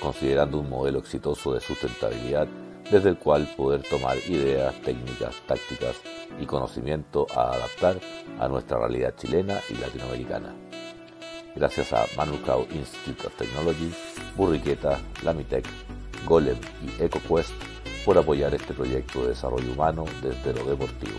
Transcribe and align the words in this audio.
considerando 0.00 0.58
un 0.58 0.68
modelo 0.68 0.98
exitoso 0.98 1.54
de 1.54 1.60
sustentabilidad 1.60 2.48
desde 2.90 3.08
el 3.08 3.18
cual 3.18 3.48
poder 3.56 3.82
tomar 3.82 4.16
ideas, 4.28 4.74
técnicas, 4.82 5.34
tácticas 5.46 5.96
y 6.40 6.46
conocimiento 6.46 7.26
a 7.34 7.52
adaptar 7.52 7.98
a 8.38 8.48
nuestra 8.48 8.78
realidad 8.78 9.14
chilena 9.16 9.60
y 9.68 9.74
latinoamericana. 9.74 10.54
Gracias 11.54 11.92
a 11.92 12.04
Manukau 12.16 12.66
Institute 12.70 13.26
of 13.26 13.34
Technology, 13.36 13.90
Burriqueta, 14.36 14.98
Lamitec, 15.22 15.64
Golem 16.26 16.58
y 16.82 17.02
EcoQuest 17.02 17.52
por 18.04 18.18
apoyar 18.18 18.54
este 18.54 18.74
proyecto 18.74 19.22
de 19.22 19.28
desarrollo 19.28 19.72
humano 19.72 20.04
desde 20.22 20.52
lo 20.52 20.68
deportivo. 20.68 21.18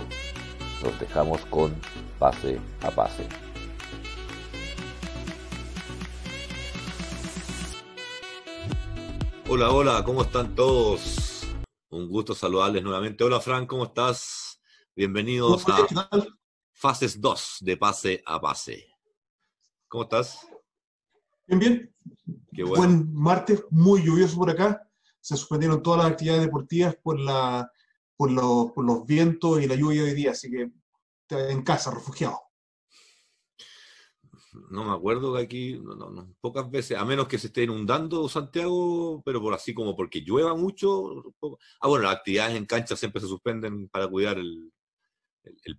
Nos 0.83 0.99
dejamos 0.99 1.43
con 1.47 1.75
pase 2.19 2.59
a 2.81 2.91
pase. 2.91 3.46
Hola, 9.49 9.71
hola, 9.71 10.03
¿cómo 10.03 10.23
están 10.23 10.53
todos? 10.55 11.47
Un 11.89 12.09
gusto 12.09 12.35
saludarles 12.35 12.83
nuevamente. 12.83 13.23
Hola, 13.23 13.39
Frank, 13.39 13.65
¿cómo 13.65 13.85
estás? 13.85 14.59
Bienvenidos 14.93 15.63
a 15.69 15.87
Fases 16.73 17.21
2 17.21 17.59
de 17.61 17.77
Pase 17.77 18.21
a 18.25 18.41
Pase. 18.41 18.87
¿Cómo 19.87 20.03
estás? 20.03 20.45
Bien, 21.45 21.59
bien. 21.59 21.95
Qué 22.53 22.63
bueno. 22.63 22.85
Buen 22.85 23.13
martes, 23.13 23.63
muy 23.69 24.03
lluvioso 24.03 24.35
por 24.35 24.49
acá. 24.49 24.85
Se 25.21 25.37
suspendieron 25.37 25.81
todas 25.81 25.99
las 26.03 26.11
actividades 26.11 26.43
deportivas 26.43 26.97
por, 26.97 27.17
la, 27.17 27.71
por, 28.17 28.29
los, 28.29 28.73
por 28.73 28.83
los 28.83 29.05
vientos 29.05 29.61
y 29.61 29.67
la 29.67 29.75
lluvia 29.75 30.03
de 30.03 30.09
hoy 30.09 30.15
día, 30.15 30.31
así 30.31 30.51
que 30.51 30.69
en 31.29 31.61
casa, 31.63 31.91
refugiado 31.91 32.46
no 34.69 34.83
me 34.83 34.91
acuerdo 34.91 35.33
que 35.33 35.41
aquí, 35.41 35.81
pocas 36.41 36.69
veces, 36.69 36.97
a 36.97 37.05
menos 37.05 37.27
que 37.27 37.37
se 37.37 37.47
esté 37.47 37.63
inundando 37.63 38.27
Santiago, 38.29 39.21
pero 39.25 39.41
por 39.41 39.53
así 39.53 39.73
como 39.73 39.95
porque 39.95 40.21
llueva 40.21 40.55
mucho. 40.55 41.33
Ah, 41.81 41.87
bueno, 41.87 42.05
las 42.05 42.17
actividades 42.17 42.55
en 42.55 42.65
cancha 42.65 42.95
siempre 42.95 43.21
se 43.21 43.27
suspenden 43.27 43.89
para 43.89 44.07
cuidar 44.07 44.37
el, 44.37 44.71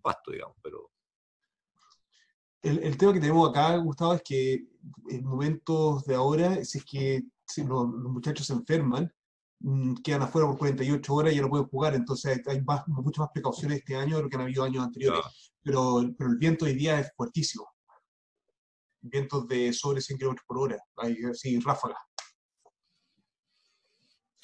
pasto, 0.03 0.33
digamos, 0.33 0.57
pero... 0.63 0.91
El, 2.63 2.97
tema 2.97 3.13
que 3.13 3.21
tenemos 3.21 3.49
acá, 3.49 3.77
Gustavo, 3.77 4.15
es 4.15 4.23
que 4.23 4.67
en 5.09 5.25
momentos 5.25 6.05
de 6.05 6.15
ahora, 6.15 6.65
si 6.65 6.79
es 6.79 6.85
que 6.85 7.23
los, 7.65 7.87
muchachos 7.87 8.47
se 8.47 8.53
enferman, 8.53 9.13
mm, 9.61 9.95
quedan 10.03 10.23
afuera 10.23 10.49
por 10.49 10.59
48 10.59 11.15
horas 11.15 11.33
y 11.33 11.37
ya 11.37 11.43
no 11.43 11.51
pueden 11.51 11.69
jugar, 11.69 11.95
entonces 11.95 12.43
hay 12.47 12.61
muchas 12.89 13.21
más 13.21 13.31
precauciones 13.33 13.79
este 13.79 13.95
año 13.95 14.17
de 14.17 14.25
lo 14.25 14.29
que 14.29 14.37
han 14.37 14.43
habido 14.43 14.65
años 14.65 14.85
anteriores, 14.85 15.21
pero, 15.63 16.03
pero 16.17 16.31
el 16.31 16.37
viento 16.37 16.65
hoy 16.65 16.75
día 16.75 16.99
es 16.99 17.13
fuertísimo 17.17 17.69
vientos 19.01 19.47
de 19.49 19.73
sobre 19.73 20.01
100 20.01 20.19
km 20.19 20.37
por 20.47 20.59
hora, 20.59 20.79
hay 20.97 21.17
así 21.31 21.59
ráfagas. 21.61 21.99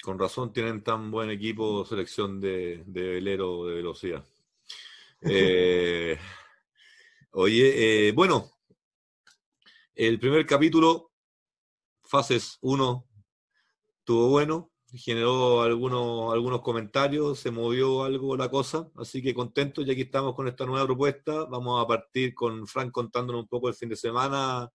Con 0.01 0.19
razón 0.19 0.53
tienen 0.53 0.83
tan 0.83 1.09
buen 1.09 1.29
equipo 1.31 1.83
selección 1.85 2.39
de, 2.39 2.83
velero 2.85 3.65
de 3.65 3.75
velocidad. 3.75 4.25
Eh, 5.27 6.19
oye, 7.31 8.09
eh, 8.09 8.11
bueno, 8.11 8.51
el 9.95 10.19
primer 10.19 10.45
capítulo, 10.45 11.13
fases 12.03 12.59
1, 12.61 13.07
estuvo 13.97 14.29
bueno 14.29 14.74
generó 14.97 15.61
algunos, 15.61 16.33
algunos 16.33 16.61
comentarios, 16.61 17.39
se 17.39 17.51
movió 17.51 18.03
algo 18.03 18.37
la 18.37 18.49
cosa, 18.49 18.89
así 18.97 19.21
que 19.21 19.33
contento, 19.33 19.81
ya 19.81 19.93
aquí 19.93 20.01
estamos 20.03 20.35
con 20.35 20.47
esta 20.47 20.65
nueva 20.65 20.85
propuesta. 20.85 21.45
Vamos 21.45 21.83
a 21.83 21.87
partir 21.87 22.33
con 22.33 22.67
Frank 22.67 22.91
contándonos 22.91 23.43
un 23.43 23.47
poco 23.47 23.69
el 23.69 23.75
fin 23.75 23.89
de 23.89 23.95
semana, 23.95 24.71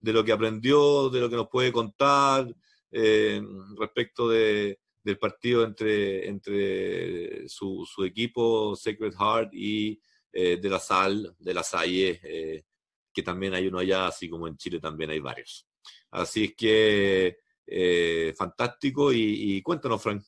de 0.00 0.12
lo 0.12 0.24
que 0.24 0.32
aprendió, 0.32 1.10
de 1.10 1.20
lo 1.20 1.28
que 1.30 1.36
nos 1.36 1.48
puede 1.48 1.72
contar 1.72 2.46
eh, 2.90 3.42
respecto 3.78 4.28
de, 4.28 4.80
del 5.02 5.18
partido 5.18 5.64
entre, 5.64 6.28
entre 6.28 7.48
su, 7.48 7.86
su 7.86 8.04
equipo 8.04 8.74
Sacred 8.76 9.14
Heart 9.14 9.54
y 9.54 10.00
eh, 10.32 10.58
de 10.58 10.68
la 10.68 10.78
Sal, 10.78 11.34
de 11.38 11.54
la 11.54 11.62
Salle, 11.62 12.20
eh, 12.22 12.64
que 13.12 13.22
también 13.22 13.54
hay 13.54 13.66
uno 13.66 13.78
allá, 13.78 14.06
así 14.06 14.28
como 14.28 14.46
en 14.46 14.56
Chile 14.56 14.80
también 14.80 15.10
hay 15.10 15.20
varios. 15.20 15.66
Así 16.10 16.44
es 16.44 16.54
que 16.54 17.38
eh, 17.70 18.34
fantástico. 18.36 19.12
Y, 19.12 19.62
cuéntanos, 19.62 20.02
Frank. 20.02 20.22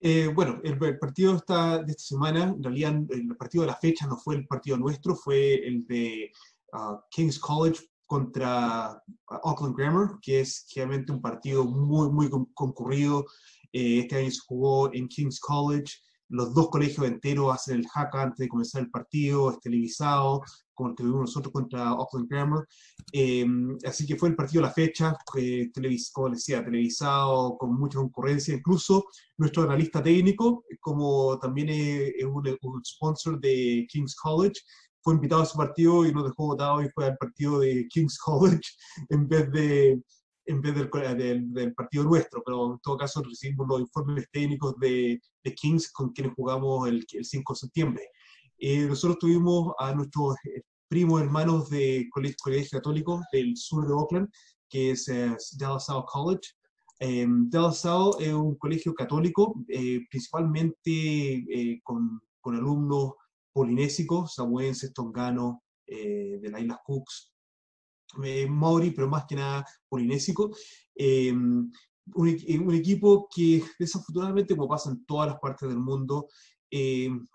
Eh, 0.00 0.28
bueno, 0.34 0.60
el, 0.62 0.78
partido 0.98 1.36
esta, 1.36 1.82
de 1.82 1.92
esta 1.92 2.04
semana, 2.04 2.44
en 2.44 2.62
realidad 2.62 2.94
el 3.10 3.36
partido 3.36 3.62
de 3.62 3.68
la 3.68 3.76
fecha 3.76 4.06
no 4.06 4.18
fue 4.18 4.36
el 4.36 4.46
partido 4.46 4.76
nuestro, 4.76 5.14
fue 5.16 5.54
el 5.66 5.86
de 5.86 6.30
uh, 6.72 6.98
King's 7.10 7.38
College 7.38 7.80
contra 8.06 9.02
uh, 9.30 9.48
Auckland 9.48 9.76
Grammar, 9.76 10.18
que 10.20 10.40
es 10.40 10.66
realmente 10.74 11.10
un 11.10 11.22
partido 11.22 11.64
muy, 11.64 12.10
muy 12.10 12.28
concurrido. 12.52 13.24
Eh, 13.72 14.00
este 14.00 14.16
año 14.16 14.30
se 14.30 14.40
jugó 14.46 14.92
en 14.92 15.08
King's 15.08 15.40
College 15.40 15.94
los 16.28 16.54
dos 16.54 16.68
colegios 16.70 17.06
enteros 17.06 17.54
hacen 17.54 17.80
el 17.80 17.88
hack 17.88 18.14
antes 18.14 18.38
de 18.38 18.48
comenzar 18.48 18.82
el 18.82 18.90
partido, 18.90 19.50
es 19.50 19.60
televisado, 19.60 20.42
como 20.72 20.90
el 20.90 20.96
que 20.96 21.04
vimos 21.04 21.20
nosotros 21.20 21.52
contra 21.52 21.88
Auckland 21.88 22.28
Grammar. 22.28 22.66
Eh, 23.12 23.46
así 23.86 24.06
que 24.06 24.16
fue 24.16 24.30
el 24.30 24.36
partido 24.36 24.64
a 24.64 24.68
la 24.68 24.72
fecha, 24.72 25.16
eh, 25.36 25.70
como 26.12 26.30
decía, 26.30 26.64
televisado, 26.64 27.56
con 27.56 27.74
mucha 27.78 27.98
concurrencia. 27.98 28.54
Incluso 28.54 29.04
nuestro 29.36 29.62
analista 29.62 30.02
técnico, 30.02 30.64
como 30.80 31.38
también 31.38 31.68
es 31.70 32.24
un, 32.24 32.58
un, 32.62 32.84
sponsor 32.84 33.40
de 33.40 33.86
King's 33.88 34.16
College, 34.16 34.60
fue 35.02 35.14
invitado 35.14 35.42
a 35.42 35.44
ese 35.44 35.56
partido 35.56 36.06
y 36.06 36.12
nos 36.12 36.24
dejó 36.24 36.46
votado 36.46 36.82
y 36.82 36.88
fue 36.88 37.06
al 37.06 37.16
partido 37.18 37.60
de 37.60 37.86
King's 37.88 38.18
College 38.24 38.62
en 39.10 39.28
vez 39.28 39.50
de 39.52 40.02
en 40.46 40.60
vez 40.60 40.74
del, 40.74 41.52
del, 41.52 41.74
partido 41.74 42.04
nuestro, 42.04 42.42
pero 42.44 42.72
en 42.72 42.78
todo 42.80 42.96
caso 42.96 43.22
recibimos 43.22 43.66
los 43.68 43.80
informes 43.80 44.26
técnicos 44.30 44.74
de, 44.78 45.20
de 45.42 45.54
Kings 45.54 45.90
con 45.92 46.10
quienes 46.12 46.34
jugamos 46.34 46.88
el, 46.88 47.06
el 47.12 47.24
5 47.24 47.52
de 47.52 47.58
septiembre. 47.58 48.10
Eh, 48.58 48.86
nosotros 48.86 49.18
tuvimos 49.18 49.74
a 49.78 49.94
nuestros 49.94 50.36
eh, 50.44 50.62
primos 50.88 51.20
hermanos 51.20 51.68
de 51.70 52.08
colegio, 52.10 52.36
colegio 52.42 52.78
católico 52.78 53.22
del 53.32 53.56
sur 53.56 53.86
de 53.86 53.92
Oakland, 53.92 54.28
que 54.68 54.92
es 54.92 55.08
uh, 55.08 55.36
Dallas 55.58 55.86
South 55.86 56.06
College. 56.06 56.50
Eh, 57.00 57.26
Dallas 57.28 57.80
South 57.80 58.16
es 58.20 58.32
un 58.32 58.56
colegio 58.56 58.94
católico, 58.94 59.54
principalmente 60.10 61.80
con, 61.82 62.20
con, 62.40 62.54
alumnos 62.54 63.14
polinésicos, 63.52 64.34
samuenses, 64.34 64.92
tonganos, 64.94 65.56
de 65.86 66.48
las 66.50 66.62
Islas 66.62 66.78
Cooks, 66.86 67.33
eh, 68.22 68.46
Maori, 68.46 68.90
pero 68.90 69.08
más 69.08 69.24
que 69.26 69.36
nada 69.36 69.64
polinésico. 69.88 70.50
Em, 70.94 71.70
un, 72.14 72.74
equipo 72.74 73.28
que 73.34 73.62
desafortunadamente, 73.78 74.54
como 74.54 74.68
pasa 74.68 74.90
en 74.90 75.04
todas 75.06 75.28
las 75.28 75.40
partes 75.40 75.68
del 75.68 75.78
mundo, 75.78 76.28
em, 76.70 77.26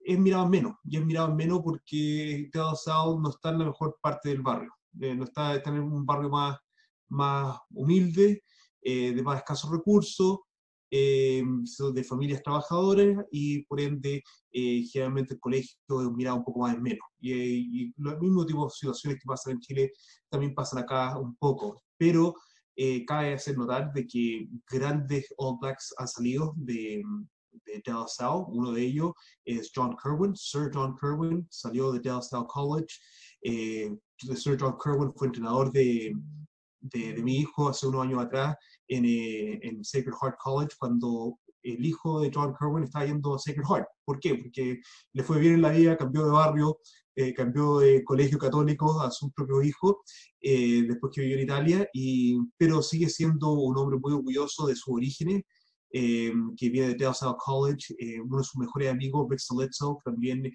es 0.00 0.18
mirado 0.18 0.48
menos, 0.48 0.76
y 0.84 0.96
es 0.96 1.04
mirado 1.04 1.34
menos 1.34 1.60
porque 1.62 2.48
Teado 2.52 2.76
South 2.76 3.20
no 3.20 3.30
está 3.30 3.50
en 3.50 3.58
la 3.58 3.64
mejor 3.66 3.98
parte 4.00 4.28
del 4.28 4.42
barrio, 4.42 4.72
eh, 5.00 5.14
no 5.14 5.24
está, 5.24 5.56
está, 5.56 5.70
en 5.70 5.80
un 5.80 6.06
barrio 6.06 6.30
más, 6.30 6.58
más 7.08 7.58
humilde, 7.70 8.44
eh, 8.82 9.12
de 9.12 9.22
más 9.22 9.38
escasos 9.38 9.70
recursos, 9.70 10.40
eh, 10.90 11.42
de 11.94 12.04
familias 12.04 12.42
trabajadoras 12.42 13.24
y 13.30 13.64
por 13.64 13.80
ende 13.80 14.22
eh, 14.52 14.84
generalmente 14.90 15.34
el 15.34 15.40
colegio 15.40 15.76
es 15.88 16.10
mirado 16.12 16.36
un 16.36 16.44
poco 16.44 16.60
más 16.60 16.74
en 16.74 16.82
menos. 16.82 17.06
Y, 17.18 17.32
y, 17.32 17.94
los 17.96 18.18
mismos 18.20 18.46
tipos 18.46 18.72
de 18.72 18.76
situaciones 18.76 19.18
que 19.20 19.26
pasan 19.26 19.54
en 19.54 19.60
Chile 19.60 19.92
también 20.28 20.54
pasan 20.54 20.80
acá 20.80 21.18
un 21.18 21.34
poco, 21.36 21.82
pero 21.98 22.34
eh, 22.76 23.04
cabe 23.04 23.34
hacer 23.34 23.56
notar 23.56 23.92
de 23.92 24.06
que 24.06 24.48
grandes 24.70 25.32
All 25.38 25.58
Blacks 25.60 25.94
han 25.98 26.06
salido 26.06 26.52
de, 26.56 27.02
de 27.64 27.82
Dallas 27.84 28.14
South, 28.16 28.46
uno 28.48 28.70
de 28.72 28.82
ellos 28.82 29.12
es 29.44 29.72
John 29.74 29.96
Kerwin, 30.02 30.36
Sir 30.36 30.70
John 30.72 30.94
Kerwin. 31.00 31.46
Salió 31.50 31.90
de 31.90 32.00
Dallas 32.00 32.28
South 32.28 32.46
College, 32.48 32.94
Sir 33.42 34.56
John 34.60 34.76
Kerwin 34.82 35.12
fue 35.14 35.28
entrenador 35.28 35.72
de, 35.72 36.12
de, 36.80 37.14
de, 37.14 37.22
mi 37.22 37.38
hijo 37.38 37.68
hace 37.68 37.86
unos 37.86 38.02
años 38.02 38.22
atrás 38.22 38.56
en, 38.88 39.04
eh, 39.04 39.58
en, 39.62 39.84
Sacred 39.84 40.14
Heart 40.20 40.36
College 40.38 40.76
cuando 40.78 41.38
el 41.62 41.84
hijo 41.84 42.20
de 42.20 42.30
John 42.32 42.54
Kerwin 42.58 42.84
estaba 42.84 43.06
yendo 43.06 43.34
a 43.34 43.38
Sacred 43.38 43.64
Heart. 43.64 43.86
¿Por 44.04 44.20
qué? 44.20 44.36
Porque 44.36 44.80
le 45.12 45.22
fue 45.22 45.40
bien 45.40 45.54
en 45.54 45.62
la 45.62 45.70
vida, 45.70 45.96
cambió 45.96 46.24
de 46.24 46.30
barrio, 46.30 46.78
eh, 47.16 47.34
cambió 47.34 47.78
de 47.78 48.04
colegio 48.04 48.38
católico 48.38 49.00
a 49.00 49.10
su 49.10 49.32
propio 49.32 49.62
hijo, 49.62 50.02
eh, 50.40 50.84
después 50.86 51.12
que 51.12 51.22
vivió 51.22 51.36
en 51.36 51.42
Italia, 51.42 51.88
y, 51.92 52.38
pero 52.56 52.82
sigue 52.82 53.08
siendo 53.08 53.52
un 53.52 53.76
hombre 53.78 53.98
muy 53.98 54.12
orgulloso 54.12 54.66
de 54.66 54.76
sus 54.76 54.94
orígenes 54.94 55.42
que 55.88 56.68
viene 56.68 56.88
de 56.88 56.94
Dallas 56.96 57.24
College, 57.38 57.94
uno 58.22 58.38
de 58.38 58.44
sus 58.44 58.56
mejores 58.56 58.90
amigos, 58.90 59.28
Rick 59.30 59.38
Soletso, 59.38 59.98
también 60.04 60.52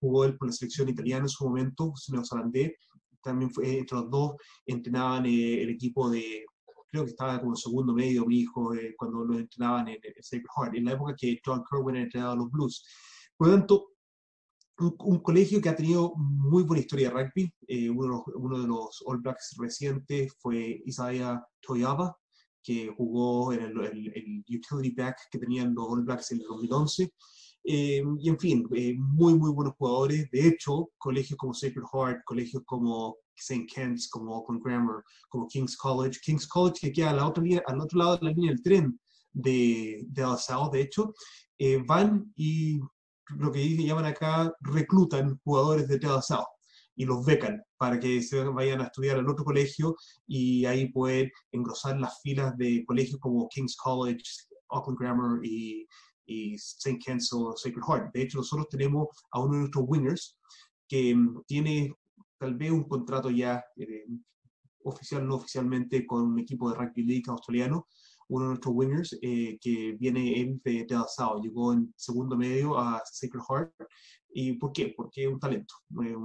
jugó 0.00 0.24
él 0.24 0.38
por 0.38 0.48
la 0.48 0.54
selección 0.54 0.88
italiana 0.88 1.24
en 1.24 1.28
su 1.28 1.44
momento, 1.44 1.92
neozelandés, 2.10 2.72
también 3.22 3.50
fue, 3.50 3.78
entre 3.78 3.98
los 3.98 4.10
dos 4.10 4.36
entrenaban 4.64 5.26
el 5.26 5.68
equipo 5.68 6.08
de, 6.08 6.46
creo 6.92 7.04
que 7.04 7.10
estaba 7.10 7.40
como 7.40 7.56
segundo 7.56 7.94
medio 7.94 8.26
mi 8.26 8.40
hijo 8.40 8.70
cuando 8.98 9.24
lo 9.24 9.38
entrenaban 9.38 9.88
en, 9.88 9.98
el 10.02 10.22
Sacred 10.22 10.44
Heart, 10.54 10.74
en 10.76 10.84
la 10.84 10.92
época 10.92 11.14
que 11.16 11.40
John 11.44 11.64
Kerwin 11.68 11.96
entrenaba 11.96 12.34
a 12.34 12.36
los 12.36 12.50
Blues. 12.50 12.84
Por 13.34 13.48
lo 13.48 13.54
tanto, 13.54 13.88
un, 14.78 15.20
colegio 15.20 15.60
que 15.60 15.70
ha 15.70 15.76
tenido 15.76 16.12
muy 16.16 16.64
buena 16.64 16.82
historia 16.82 17.08
de 17.08 17.14
rugby. 17.14 17.54
Eh, 17.66 17.88
uno, 17.88 18.24
de 18.60 18.66
los, 18.66 19.02
All 19.06 19.22
Blacks 19.22 19.54
recientes 19.58 20.34
fue 20.38 20.82
Isaiah 20.84 21.42
Toyaba, 21.62 22.14
que 22.62 22.92
jugó 22.94 23.54
en 23.54 23.62
el, 23.62 24.44
utility 24.48 24.94
back 24.94 25.16
que 25.30 25.38
tenían 25.38 25.74
los 25.74 25.86
All 25.88 26.02
Blacks 26.02 26.32
en 26.32 26.40
el 26.40 26.46
2011. 26.46 27.10
Eh, 27.64 28.02
y 28.18 28.28
en 28.28 28.38
fin, 28.38 28.68
eh, 28.74 28.94
muy, 28.98 29.34
muy 29.34 29.50
buenos 29.50 29.74
jugadores. 29.78 30.30
De 30.30 30.46
hecho, 30.46 30.90
colegios 30.98 31.38
como 31.38 31.54
Sacred 31.54 31.84
Heart, 31.90 32.22
colegios 32.26 32.62
como 32.66 33.16
St. 33.36 33.66
Ken's, 33.72 34.08
como 34.08 34.36
Open 34.36 34.60
Grammar, 34.60 35.02
como 35.28 35.46
King's 35.48 35.76
College. 35.76 36.20
King's 36.24 36.46
College 36.46 36.78
que 36.80 36.92
queda 36.92 37.10
a 37.10 37.14
la 37.14 37.26
otra, 37.26 37.42
al 37.66 37.80
otro 37.80 37.98
lado 37.98 38.16
de 38.16 38.26
la 38.26 38.30
línea 38.32 38.50
del 38.50 38.62
tren 38.62 39.00
de, 39.32 40.04
de 40.08 40.36
de 40.72 40.80
hecho, 40.80 41.14
van 41.86 42.32
y 42.36 42.80
lo 43.36 43.50
que 43.50 43.76
llaman 43.76 44.04
acá, 44.04 44.52
reclutan 44.60 45.40
jugadores 45.44 45.88
de 45.88 45.98
Tel 45.98 46.10
y 46.94 47.04
los 47.04 47.24
becan 47.24 47.62
para 47.78 47.98
que 47.98 48.22
se 48.22 48.44
vayan 48.44 48.80
a 48.80 48.84
estudiar 48.84 49.18
al 49.18 49.28
otro 49.28 49.44
colegio 49.44 49.96
y 50.26 50.66
ahí 50.66 50.92
pueden 50.92 51.30
engrosar 51.50 51.98
las 51.98 52.20
filas 52.20 52.56
de 52.58 52.84
colegios 52.86 53.18
como 53.20 53.48
King's 53.48 53.76
College, 53.76 54.22
Auckland 54.68 54.98
Grammar 54.98 55.40
y, 55.42 55.86
y 56.26 56.54
St. 56.54 56.98
Ken's 57.04 57.32
o 57.32 57.56
Sacred 57.56 57.82
Heart. 57.86 58.12
De 58.12 58.22
hecho, 58.22 58.38
nosotros 58.38 58.68
tenemos 58.68 59.08
a 59.30 59.40
uno 59.40 59.54
de 59.54 59.58
nuestros 59.60 59.84
winners 59.88 60.38
que 60.88 61.14
mm, 61.14 61.42
tiene 61.46 61.94
tal 62.42 62.56
vez 62.56 62.72
un 62.72 62.88
contrato 62.88 63.30
ya 63.30 63.64
eh, 63.76 64.04
oficial, 64.82 65.24
no 65.26 65.36
oficialmente, 65.36 66.04
con 66.04 66.22
un 66.22 66.38
equipo 66.40 66.68
de 66.68 66.76
rugby 66.76 67.04
league 67.04 67.28
australiano, 67.28 67.86
uno 68.28 68.46
de 68.46 68.48
nuestros 68.48 68.74
winners, 68.74 69.18
eh, 69.22 69.58
que 69.60 69.92
viene 69.92 70.60
de, 70.64 70.84
de 70.84 70.98
llegó 71.40 71.72
en 71.72 71.94
segundo 71.96 72.36
medio 72.36 72.76
a 72.76 73.00
Sacred 73.04 73.42
Heart. 73.48 73.72
¿Y 74.34 74.54
por 74.54 74.72
qué? 74.72 74.92
Porque 74.96 75.24
es 75.24 75.28
un 75.28 75.38
talento, 75.38 75.74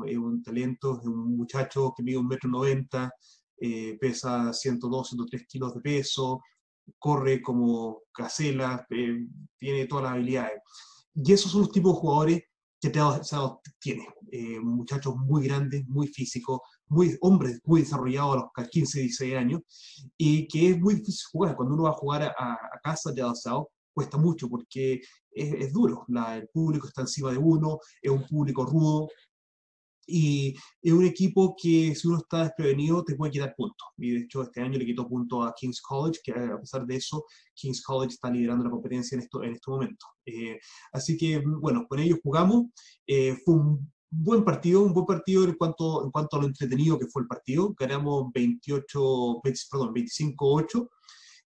es 0.07 0.17
un 0.17 0.41
talento, 0.41 0.99
es 0.99 1.07
un 1.07 1.37
muchacho 1.37 1.93
que 1.95 2.01
mide 2.01 2.17
un 2.17 2.27
metro 2.27 2.49
noventa, 2.49 3.11
eh, 3.59 3.95
pesa 3.99 4.51
102, 4.51 5.09
103 5.09 5.45
kilos 5.47 5.75
de 5.75 5.81
peso, 5.81 6.41
corre 6.97 7.43
como 7.43 8.01
gacela, 8.17 8.87
eh, 8.89 9.23
tiene 9.55 9.85
todas 9.85 10.05
las 10.05 10.13
habilidades. 10.13 10.61
Y 11.13 11.31
esos 11.31 11.51
son 11.51 11.61
los 11.61 11.71
tipos 11.71 11.93
de 11.93 11.99
jugadores 11.99 12.43
te 12.89 13.71
tiene. 13.79 14.07
muchachos 14.61 15.15
muy 15.15 15.47
grandes, 15.47 15.87
muy 15.87 16.07
físicos, 16.07 16.59
muy, 16.87 17.17
hombres 17.21 17.59
muy 17.65 17.81
desarrollados 17.81 18.37
a 18.55 18.61
los 18.61 18.69
15, 18.69 18.99
16 19.01 19.35
años, 19.35 19.61
y 20.17 20.47
que 20.47 20.71
es 20.71 20.79
muy 20.79 20.95
difícil 20.95 21.25
jugar. 21.31 21.55
Cuando 21.55 21.73
uno 21.75 21.83
va 21.83 21.89
a 21.91 21.93
jugar 21.93 22.23
a, 22.23 22.57
casa 22.83 23.11
de 23.11 23.21
Adasao, 23.21 23.69
cuesta 23.93 24.17
mucho 24.17 24.47
porque 24.47 25.01
es, 25.31 25.73
duro. 25.73 26.05
el 26.35 26.47
público 26.49 26.87
está 26.87 27.01
encima 27.01 27.31
de 27.31 27.37
uno, 27.37 27.79
es 28.01 28.11
un 28.11 28.25
público 28.27 28.65
rudo, 28.65 29.07
y 30.07 30.56
es 30.81 30.94
un 30.94 31.06
equipo 31.06 31.56
que 31.62 31.94
si 31.94 32.07
uno 32.07 32.18
está 32.18 32.44
desprevenido 32.44 33.04
te 33.04 33.15
puede 33.15 33.33
quitar 33.33 33.54
puntos. 33.56 33.88
Y 33.98 34.12
de 34.12 34.19
hecho 34.21 34.42
este 34.42 34.62
año 34.62 34.80
le 34.80 34.86
quitó 34.86 35.07
puntos 35.07 35.45
a 35.45 35.54
King's 35.54 35.81
College, 35.81 36.21
que 36.24 36.31
a 36.31 36.59
pesar 36.59 36.86
de 36.86 36.95
eso, 36.95 37.25
King's 37.54 37.83
College 37.83 38.13
está 38.13 38.30
liderando 38.30 38.63
la 38.63 38.71
competencia 38.71 39.15
en, 39.15 39.21
esto, 39.21 39.44
en 39.44 39.54
este 39.54 39.69
momento. 39.69 40.06
Eh, 40.25 40.57
así 40.94 41.18
que 41.18 41.44
bueno, 41.45 41.86
con 41.88 42.00
ellos 42.00 42.19
jugamos. 42.24 42.68
Eh, 43.06 43.38
fue 43.44 43.56
un 43.56 43.92
buen 44.09 44.44
partido, 44.44 44.81
un 44.81 44.94
buen 44.94 45.06
partido 45.06 45.44
en 45.44 45.56
cuanto, 45.56 46.06
en 46.06 46.12
cuanto 46.12 46.38
a 46.38 46.42
lo 46.42 46.48
entretenido 46.48 46.98
que 46.98 47.07
fue 47.07 47.24
el 47.24 47.27
partido. 47.27 47.75
Ganamos 47.77 48.31
28, 48.33 49.42
perdón, 49.69 49.94
25-8, 49.94 50.90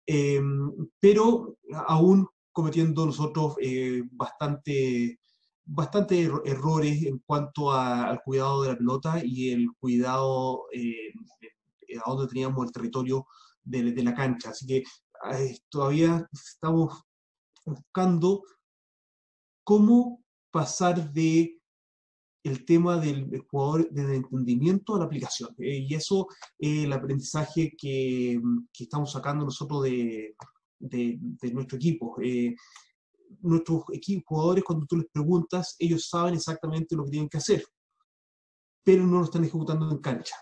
em, 0.06 0.72
pero 1.00 1.58
aún 1.88 2.28
cometiendo 2.51 3.06
nosotros 3.06 3.56
eh, 3.62 4.04
bastante, 5.72 6.28
bastante 6.28 6.50
errores 6.50 7.04
en 7.04 7.20
cuanto 7.20 7.72
al 7.72 8.22
cuidado 8.24 8.64
de 8.64 8.70
la 8.70 8.78
pelota 8.78 9.22
y 9.24 9.52
el 9.52 9.68
cuidado 9.80 10.66
eh, 10.74 11.14
a 12.04 12.10
donde 12.10 12.28
teníamos 12.28 12.66
el 12.66 12.72
territorio 12.72 13.28
de, 13.64 13.92
de 13.92 14.04
la 14.04 14.14
cancha. 14.14 14.50
Así 14.50 14.66
que 14.66 14.84
todavía 15.70 16.28
estamos 16.32 17.04
buscando 17.66 18.44
cómo 19.64 20.24
pasar 20.52 21.12
de 21.12 21.60
el 22.44 22.66
tema 22.66 22.98
del 22.98 23.46
jugador, 23.50 23.90
del 23.92 24.16
entendimiento 24.16 24.96
a 24.96 25.00
la 25.00 25.06
aplicación. 25.06 25.54
Eh, 25.60 25.86
y 25.88 25.94
eso 25.94 26.28
es 26.58 26.86
el 26.86 26.94
aprendizaje 26.94 27.76
que, 27.78 28.40
que, 28.74 28.84
estamos 28.84 29.12
sacando 29.12 29.46
nosotros 29.46 29.84
de, 29.84 30.36
de, 30.80 31.20
nuestro 31.54 31.78
equipo. 31.78 32.16
Eh, 32.22 32.56
nuestros 33.41 33.83
equipos, 33.93 34.25
jugadores, 34.27 34.63
cuando 34.63 34.86
tú 34.86 34.98
les 34.98 35.07
preguntas, 35.12 35.75
ellos 35.79 36.09
saben 36.09 36.36
exactamente 36.36 36.95
lo 36.95 37.05
que 37.05 37.12
tienen 37.12 37.29
que 37.29 37.38
hacer, 37.38 37.63
pero 38.83 39.05
no 39.05 39.19
lo 39.19 39.25
están 39.25 39.43
ejecutando 39.43 39.89
en 39.91 40.00
cancha. 40.00 40.36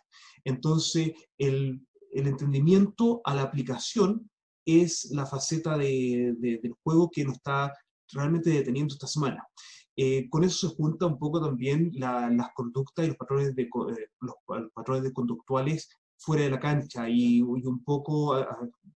Entonces, 0.43 1.11
el, 1.37 1.85
el 2.11 2.27
entendimiento 2.27 3.21
a 3.23 3.35
la 3.35 3.43
aplicación 3.43 4.29
es 4.65 5.09
la 5.11 5.25
faceta 5.25 5.77
de, 5.77 6.35
del 6.39 6.73
juego 6.83 7.09
que 7.09 7.23
nos 7.23 7.35
está 7.35 7.73
realmente 8.11 8.49
deteniendo 8.49 8.93
esta 8.93 9.07
semana. 9.07 9.47
Eh, 9.95 10.29
con 10.29 10.43
eso 10.43 10.67
se 10.67 10.75
junta 10.75 11.05
un 11.07 11.17
poco 11.17 11.41
también 11.41 11.91
las 11.93 12.49
conductas 12.53 13.05
y 13.05 13.07
los 13.09 13.17
patrones, 13.17 13.55
de, 13.55 13.63
eh, 13.63 14.07
los, 14.21 14.35
patrones 14.73 15.03
de 15.03 15.13
conductuales 15.13 15.89
fuera 16.17 16.43
de 16.43 16.51
la 16.51 16.59
cancha 16.59 17.09
y, 17.09 17.41
un 17.41 17.83
poco 17.83 18.35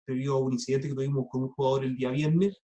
debido 0.06 0.34
a 0.34 0.40
un 0.40 0.54
incidente 0.54 0.88
que 0.88 0.94
tuvimos 0.94 1.26
con 1.30 1.44
un 1.44 1.50
jugador 1.50 1.84
el 1.84 1.96
día 1.96 2.10
viernes 2.10 2.60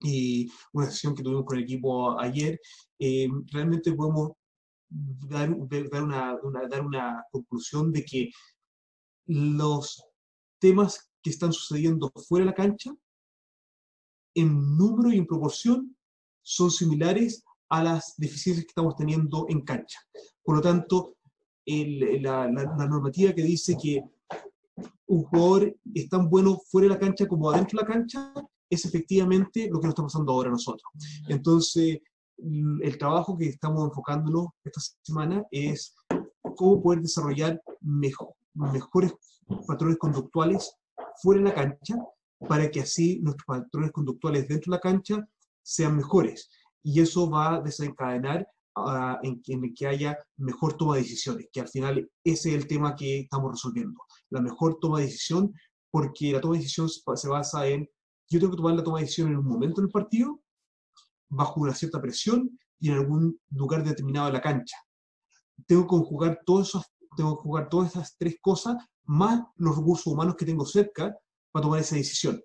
y 0.00 0.50
una 0.72 0.86
sesión 0.86 1.14
que 1.14 1.22
tuvimos 1.22 1.44
con 1.44 1.58
el 1.58 1.64
equipo 1.64 2.18
ayer, 2.20 2.60
eh, 2.98 3.28
realmente 3.52 3.92
podemos 3.92 4.32
dar, 4.88 5.54
dar, 5.90 6.02
una, 6.02 6.38
dar 6.68 6.86
una 6.86 7.24
conclusión 7.30 7.92
de 7.92 8.04
que 8.04 8.30
los 9.26 10.02
temas 10.58 11.10
que 11.22 11.30
están 11.30 11.52
sucediendo 11.52 12.10
fuera 12.28 12.44
de 12.44 12.50
la 12.50 12.56
cancha, 12.56 12.94
en 14.34 14.76
número 14.76 15.12
y 15.12 15.18
en 15.18 15.26
proporción, 15.26 15.96
son 16.42 16.70
similares 16.70 17.44
a 17.68 17.82
las 17.82 18.14
deficiencias 18.16 18.64
que 18.64 18.70
estamos 18.70 18.96
teniendo 18.96 19.46
en 19.48 19.60
cancha. 19.62 19.98
Por 20.42 20.56
lo 20.56 20.62
tanto, 20.62 21.16
la, 21.66 22.48
normativa 22.48 23.32
que 23.34 23.42
dice 23.42 23.76
que 23.80 24.02
un 25.06 25.24
jugador 25.24 25.76
es 25.94 26.08
tan 26.08 26.30
bueno 26.30 26.58
fuera 26.70 26.88
de 26.88 26.94
la 26.94 27.00
cancha 27.00 27.26
como 27.26 27.50
adentro 27.50 27.78
de 27.78 27.82
la 27.86 27.92
cancha, 27.92 28.32
es 28.70 28.84
efectivamente 28.84 29.68
lo 29.70 29.80
que 29.80 29.86
nos 29.86 29.92
está 29.92 30.02
pasando 30.02 30.32
ahora 30.32 30.48
a 30.48 30.52
nosotros. 30.52 30.90
Entonces, 31.28 32.00
el 32.38 32.98
trabajo 32.98 33.36
que 33.36 33.46
estamos 33.48 33.88
enfocándonos 33.88 34.48
esta 34.64 34.80
semana 35.02 35.44
es 35.50 35.94
cómo 36.56 36.80
poder 36.82 37.00
desarrollar 37.00 37.60
mejor, 37.80 38.34
mejores 38.54 39.12
patrones 39.66 39.98
conductuales 39.98 40.72
fuera 41.22 41.40
de 41.40 41.48
la 41.48 41.54
cancha 41.54 41.96
para 42.48 42.70
que 42.70 42.80
así 42.80 43.18
nuestros 43.20 43.44
patrones 43.46 43.92
conductuales 43.92 44.46
dentro 44.46 44.70
de 44.70 44.76
la 44.76 44.80
cancha 44.80 45.28
sean 45.62 45.96
mejores. 45.96 46.48
Y 46.82 47.00
eso 47.00 47.28
va 47.28 47.56
a 47.56 47.60
desencadenar 47.60 48.46
uh, 48.76 49.16
en, 49.22 49.42
en, 49.46 49.74
que 49.74 49.86
haya 49.86 50.16
mejor 50.36 50.76
toma 50.76 50.94
de 50.94 51.02
decisiones, 51.02 51.48
que 51.52 51.60
al 51.60 51.68
final 51.68 52.08
ese 52.22 52.50
es 52.50 52.54
el 52.54 52.68
tema 52.68 52.94
que 52.94 53.20
estamos 53.20 53.52
resolviendo, 53.52 54.00
la 54.30 54.40
mejor 54.40 54.78
toma 54.80 54.98
de 54.98 55.06
decisión, 55.06 55.52
porque 55.90 56.32
la 56.32 56.40
toma 56.40 56.54
de 56.54 56.60
decisión 56.60 56.88
se 56.88 57.28
basa 57.28 57.66
en, 57.66 57.88
yo 58.28 58.38
tengo 58.38 58.52
que 58.52 58.56
tomar 58.56 58.74
la 58.74 58.84
toma 58.84 58.98
de 58.98 59.04
decisión 59.04 59.28
en 59.28 59.38
un 59.38 59.46
momento 59.46 59.80
del 59.80 59.90
partido, 59.90 60.40
bajo 61.28 61.60
una 61.60 61.74
cierta 61.74 62.00
presión 62.00 62.58
y 62.78 62.90
en 62.90 62.94
algún 62.94 63.40
lugar 63.50 63.84
determinado 63.84 64.26
de 64.26 64.32
la 64.34 64.40
cancha. 64.40 64.76
Tengo 65.66 65.82
que 65.82 65.88
conjugar, 65.88 66.40
todos 66.44 66.78
tengo 67.16 67.36
que 67.36 67.42
jugar 67.42 67.68
todas 67.68 67.90
esas 67.90 68.16
tres 68.16 68.36
cosas, 68.40 68.76
más 69.04 69.42
los 69.56 69.76
recursos 69.76 70.06
humanos 70.06 70.36
que 70.36 70.44
tengo 70.44 70.64
cerca 70.64 71.16
para 71.50 71.62
tomar 71.62 71.80
esa 71.80 71.96
decisión. 71.96 72.40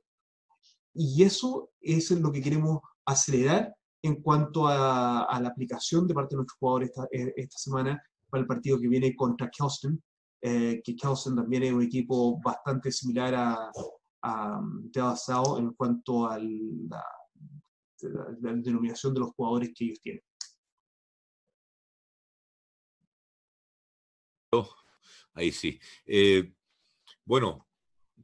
Y 0.93 1.23
eso 1.23 1.71
es 1.81 2.11
lo 2.11 2.31
que 2.31 2.41
queremos 2.41 2.79
acelerar 3.05 3.75
en 4.01 4.21
cuanto 4.21 4.67
a, 4.67 5.39
la 5.41 5.49
aplicación 5.49 6.07
de 6.07 6.13
parte 6.13 6.35
de 6.35 6.37
nuestros 6.37 6.57
jugadores 6.59 6.91
eh, 7.11 7.33
esta, 7.37 7.57
semana 7.57 8.01
para 8.29 8.41
el 8.41 8.47
partido 8.47 8.79
que 8.79 8.87
viene 8.87 9.15
contra 9.15 9.49
Kelston, 9.49 10.01
eh, 10.41 10.81
que 10.83 10.95
Kelston 10.95 11.35
también 11.35 11.63
es 11.63 11.73
un 11.73 11.83
equipo 11.83 12.39
bastante 12.41 12.91
similar 12.91 13.33
a, 13.35 13.71
a 14.23 15.15
Sao 15.15 15.57
en 15.57 15.73
cuanto 15.73 16.27
a 16.27 16.39
la, 16.39 17.05
denominación 18.39 19.13
de 19.13 19.19
los 19.21 19.31
jugadores 19.31 19.71
que 19.75 19.85
ellos 19.85 19.99
tienen. 20.01 20.23
Ahí 25.35 25.51
sí. 25.51 25.79
Eh, 26.05 26.53
bueno, 27.25 27.67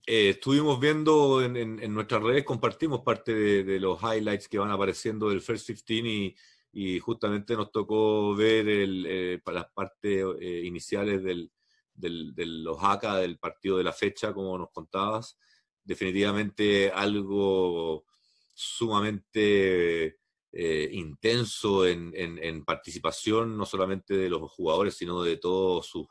eh, 0.06 0.30
estuvimos 0.30 0.80
viendo 0.80 1.44
en, 1.44 1.94
nuestras 1.94 2.24
redes, 2.24 2.44
compartimos 2.44 3.02
parte 3.02 3.34
de, 3.34 3.80
los 3.80 4.02
highlights 4.02 4.48
que 4.48 4.58
van 4.58 4.72
apareciendo 4.72 5.30
del 5.30 5.42
First 5.42 5.70
15 5.70 6.36
y, 6.72 7.00
justamente 7.00 7.56
nos 7.56 7.72
tocó 7.72 8.36
ver 8.36 8.68
el, 8.68 9.06
eh, 9.08 9.42
las 9.54 9.72
partes 9.72 10.26
eh, 10.40 10.62
iniciales 10.66 11.24
del, 11.24 11.52
de 11.94 12.46
los 12.46 12.78
haka 12.82 13.18
del 13.18 13.38
partido 13.38 13.78
de 13.78 13.84
la 13.84 13.94
fecha, 13.94 14.34
como 14.34 14.58
nos 14.58 14.72
contabas. 14.72 15.38
Definitivamente 15.90 16.92
algo 16.92 18.06
sumamente 18.54 20.18
intenso 20.52 21.88
en, 21.88 22.12
en, 22.16 22.64
participación, 22.64 23.58
no 23.58 23.66
solamente 23.66 24.16
de 24.16 24.30
los 24.30 24.52
jugadores, 24.52 24.96
sino 24.96 25.24
de 25.24 25.38
todos 25.38 25.88
sus 25.88 26.06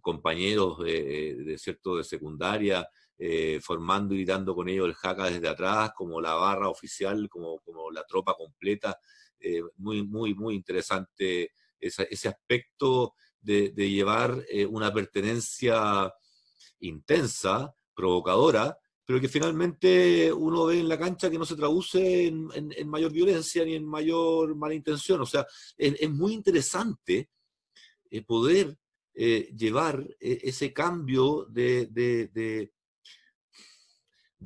compañeros 0.00 0.78
de, 0.78 1.56
cierto 1.58 1.96
de 1.96 2.04
secundaria, 2.04 2.88
eh, 3.18 3.58
formando 3.60 4.14
y 4.14 4.24
dando 4.24 4.54
con 4.54 4.68
ellos 4.68 4.86
el 4.86 4.94
jaca 4.94 5.28
desde 5.28 5.48
atrás, 5.48 5.90
como 5.96 6.20
la 6.20 6.34
barra 6.34 6.68
oficial, 6.68 7.28
como, 7.28 7.58
como 7.58 7.90
la 7.90 8.04
tropa 8.04 8.34
completa. 8.34 8.96
Eh, 9.40 9.60
muy, 9.78 10.06
muy, 10.06 10.34
muy 10.36 10.54
interesante 10.54 11.50
ese 11.80 12.28
aspecto 12.28 13.14
de, 13.40 13.72
llevar 13.74 14.44
eh, 14.48 14.66
una 14.66 14.92
pertenencia 14.92 16.12
intensa, 16.80 17.74
provocadora, 17.92 18.78
pero 19.06 19.20
que 19.20 19.28
finalmente 19.28 20.32
uno 20.32 20.66
ve 20.66 20.80
en 20.80 20.88
la 20.88 20.98
cancha 20.98 21.30
que 21.30 21.38
no 21.38 21.46
se 21.46 21.54
traduce 21.54 22.26
en, 22.26 22.88
mayor 22.88 23.12
violencia 23.12 23.64
ni 23.64 23.76
en 23.76 23.86
mayor 23.86 24.56
mala 24.56 24.74
intención. 24.74 25.20
O 25.20 25.26
sea, 25.26 25.46
es, 25.76 26.10
muy 26.10 26.34
interesante 26.34 27.30
poder 28.26 28.76
llevar 29.14 30.04
ese 30.18 30.72
cambio 30.72 31.46
de, 31.48 31.86
de 31.86 32.72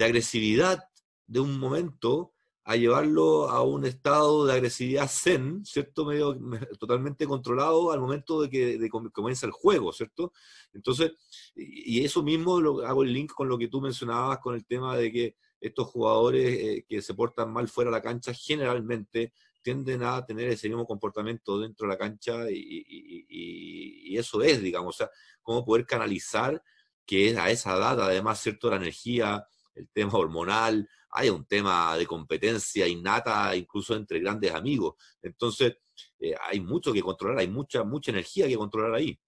agresividad 0.05 0.85
de 1.26 1.40
un 1.40 1.59
momento 1.59 2.35
a 2.70 2.76
llevarlo 2.76 3.50
a 3.50 3.64
un 3.64 3.84
estado 3.84 4.46
de 4.46 4.52
agresividad 4.52 5.10
zen, 5.10 5.64
¿cierto? 5.66 6.04
Medio, 6.04 6.38
totalmente 6.78 7.26
controlado 7.26 7.90
al 7.90 7.98
momento 7.98 8.40
de 8.42 8.48
que 8.48 8.88
comienza 9.12 9.44
el 9.44 9.50
juego, 9.50 9.92
¿cierto? 9.92 10.32
Entonces, 10.72 11.10
y 11.56 12.04
eso 12.04 12.22
mismo 12.22 12.60
lo, 12.60 12.86
hago 12.86 13.02
el 13.02 13.12
link 13.12 13.32
con 13.32 13.48
lo 13.48 13.58
que 13.58 13.66
tú 13.66 13.80
mencionabas 13.80 14.38
con 14.38 14.54
el 14.54 14.64
tema 14.66 14.96
de 14.96 15.10
que 15.10 15.36
estos 15.60 15.88
jugadores 15.88 16.58
eh, 16.60 16.86
que 16.88 17.02
se 17.02 17.12
portan 17.14 17.52
mal 17.52 17.68
fuera 17.68 17.90
de 17.90 17.96
la 17.96 18.02
cancha 18.02 18.32
generalmente 18.32 19.32
tienden 19.62 20.04
a 20.04 20.24
tener 20.24 20.48
ese 20.48 20.68
mismo 20.68 20.86
comportamiento 20.86 21.58
dentro 21.58 21.88
de 21.88 21.92
la 21.92 21.98
cancha 21.98 22.48
y, 22.48 22.86
y 23.28 24.16
eso 24.16 24.42
es, 24.42 24.62
digamos, 24.62 24.94
o 24.94 24.98
sea, 24.98 25.10
cómo 25.42 25.64
poder 25.64 25.84
canalizar 25.86 26.62
que 27.04 27.36
a 27.36 27.50
esa 27.50 27.76
edad, 27.76 28.00
además, 28.00 28.40
¿cierto? 28.40 28.70
La 28.70 28.76
energía, 28.76 29.44
el 29.74 29.88
tema 29.88 30.12
hormonal, 30.12 30.88
hay 31.12 31.31
un 31.31 31.45
tema 31.45 31.97
de 31.97 32.07
competencia 32.07 32.87
innata 32.87 33.55
incluso 33.57 33.95
entre 33.95 34.21
grandes 34.21 34.52
amigos. 34.52 34.95
Entonces, 35.23 35.76
eh, 36.19 36.35
hay 36.49 36.61
mucho 36.61 36.93
que 36.93 37.02
controlar, 37.02 37.38
hay 37.38 37.49
mucha, 37.49 37.85
mucha 37.85 38.11
energía 38.11 38.47
que 38.47 38.57
controlar 38.57 38.95
ahí. 38.95 39.19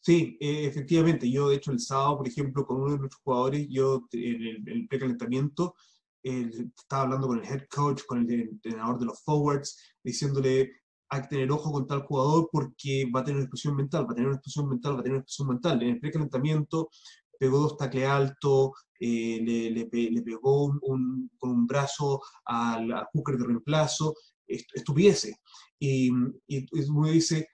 Sí, 0.00 0.36
eh, 0.40 0.66
efectivamente. 0.66 1.30
Yo, 1.30 1.48
de 1.48 1.56
hecho, 1.56 1.72
el 1.72 1.80
sábado, 1.80 2.18
por 2.18 2.28
ejemplo, 2.28 2.64
con 2.64 2.80
uno 2.80 2.92
de 2.92 2.98
nuestros 2.98 3.22
jugadores, 3.22 3.66
yo 3.68 4.06
en 4.12 4.42
el, 4.42 4.68
el 4.68 4.88
precalentamiento 4.88 5.74
estaba 6.22 7.02
hablando 7.02 7.28
con 7.28 7.38
el 7.38 7.44
head 7.44 7.66
coach, 7.70 8.02
con 8.04 8.28
el 8.28 8.40
entrenador 8.40 8.98
de 8.98 9.06
los 9.06 9.22
forwards, 9.22 9.78
diciéndole, 10.02 10.72
hay 11.08 11.22
que 11.22 11.28
tener 11.28 11.52
ojo 11.52 11.70
con 11.70 11.86
tal 11.86 12.02
jugador 12.02 12.48
porque 12.50 13.08
va 13.14 13.20
a 13.20 13.24
tener 13.24 13.36
una 13.36 13.44
explosión 13.44 13.76
mental, 13.76 14.06
va 14.08 14.12
a 14.12 14.14
tener 14.14 14.28
una 14.28 14.36
explosión 14.36 14.68
mental, 14.68 14.96
va 14.96 15.00
a 15.00 15.02
tener 15.02 15.16
una 15.16 15.22
explosión 15.22 15.48
mental. 15.48 15.82
En 15.82 15.88
el 15.90 16.00
precalentamiento 16.00 16.90
pegó 17.38 17.58
dos 17.58 17.76
tacles 17.76 18.06
altos, 18.06 18.70
eh, 18.98 19.40
le, 19.42 19.70
le, 20.10 20.22
pegó 20.22 20.64
un, 20.64 21.30
con 21.38 21.50
un 21.50 21.66
brazo 21.66 22.20
al, 22.44 22.92
al 22.92 23.06
hooker 23.12 23.36
de 23.36 23.46
reemplazo, 23.46 24.14
estuviese. 24.46 25.36
Y, 25.78 26.10
y, 26.46 26.66
uno 26.88 27.08
dice, 27.08 27.48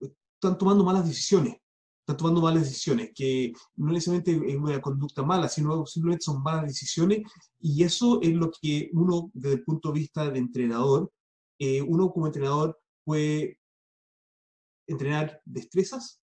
están 0.00 0.58
tomando 0.58 0.84
malas 0.84 1.06
decisiones, 1.06 1.56
están 2.00 2.16
tomando 2.16 2.40
malas 2.40 2.62
decisiones, 2.62 3.10
que 3.14 3.52
no 3.76 3.92
necesariamente 3.92 4.52
es 4.52 4.56
una 4.56 4.80
conducta 4.80 5.22
mala, 5.22 5.48
sino 5.48 5.84
simplemente 5.86 6.24
son 6.24 6.42
malas 6.42 6.66
decisiones, 6.66 7.22
y 7.60 7.82
eso 7.82 8.20
es 8.22 8.32
lo 8.32 8.50
que 8.50 8.90
uno, 8.92 9.30
desde 9.34 9.56
el 9.56 9.64
punto 9.64 9.92
de 9.92 9.98
vista 9.98 10.30
de 10.30 10.38
entrenador, 10.38 11.12
eh, 11.58 11.82
uno 11.82 12.10
como 12.10 12.26
entrenador 12.26 12.78
puede 13.04 13.58
entrenar 14.86 15.40
destrezas, 15.44 16.20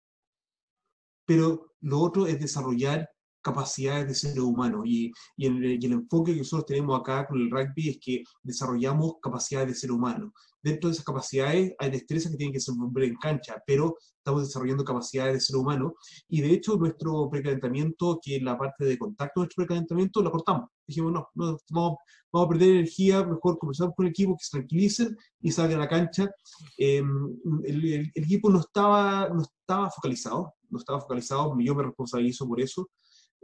pero 1.28 1.74
lo 1.82 2.00
otro 2.00 2.26
es 2.26 2.40
desarrollar 2.40 3.06
capacidades 3.42 4.08
de 4.08 4.14
ser 4.14 4.40
humano. 4.40 4.82
Y, 4.84 5.12
y, 5.36 5.46
el, 5.46 5.92
enfoque 5.92 6.32
que 6.32 6.38
nosotros 6.38 6.66
tenemos 6.66 6.98
acá 6.98 7.26
con 7.26 7.38
el 7.38 7.50
rugby 7.50 7.90
es 7.90 7.98
que 8.00 8.24
desarrollamos 8.42 9.16
capacidades 9.22 9.68
de 9.68 9.74
ser 9.74 9.92
humano. 9.92 10.32
Dentro 10.62 10.88
de 10.88 10.94
esas 10.94 11.04
capacidades 11.04 11.74
hay 11.78 11.90
destrezas 11.90 12.32
que 12.32 12.38
tienen 12.38 12.54
que 12.54 12.60
ser 12.60 12.74
en 12.74 13.16
cancha, 13.16 13.62
pero 13.66 13.96
estamos 14.16 14.46
desarrollando 14.46 14.84
capacidades 14.84 15.34
de 15.34 15.40
ser 15.40 15.56
humano. 15.56 15.94
Y 16.28 16.40
de 16.40 16.50
hecho, 16.50 16.76
nuestro 16.76 17.28
precalentamiento, 17.30 18.18
que 18.22 18.36
es 18.36 18.42
la 18.42 18.56
parte 18.56 18.86
de 18.86 18.98
contacto 18.98 19.40
de 19.40 19.44
nuestro 19.44 19.64
precalentamiento, 19.64 20.22
la 20.22 20.30
cortamos. 20.30 20.70
Dijimos, 20.86 21.12
no, 21.12 21.28
no 21.34 21.58
vamos, 21.70 21.98
vamos, 22.32 22.46
a 22.46 22.48
perder 22.48 22.70
energía, 22.70 23.22
mejor 23.22 23.58
conversamos 23.58 23.94
con 23.94 24.06
el 24.06 24.10
equipo, 24.10 24.34
que 24.34 24.44
se 24.44 24.56
tranquilicen 24.56 25.14
y 25.40 25.52
salgan 25.52 25.78
a 25.78 25.82
la 25.82 25.88
cancha. 25.88 26.30
Em, 26.78 27.36
el, 27.64 27.92
el, 27.92 28.12
equipo 28.14 28.48
no 28.50 28.60
estaba, 28.60 29.28
no 29.28 29.42
estaba 29.42 29.90
focalizado, 29.90 30.54
no 30.70 30.78
estaba 30.78 31.00
focalizado, 31.00 31.56
yo 31.58 31.74
me 31.74 31.82
responsabilizo 31.82 32.46
por 32.46 32.60
eso. 32.60 32.90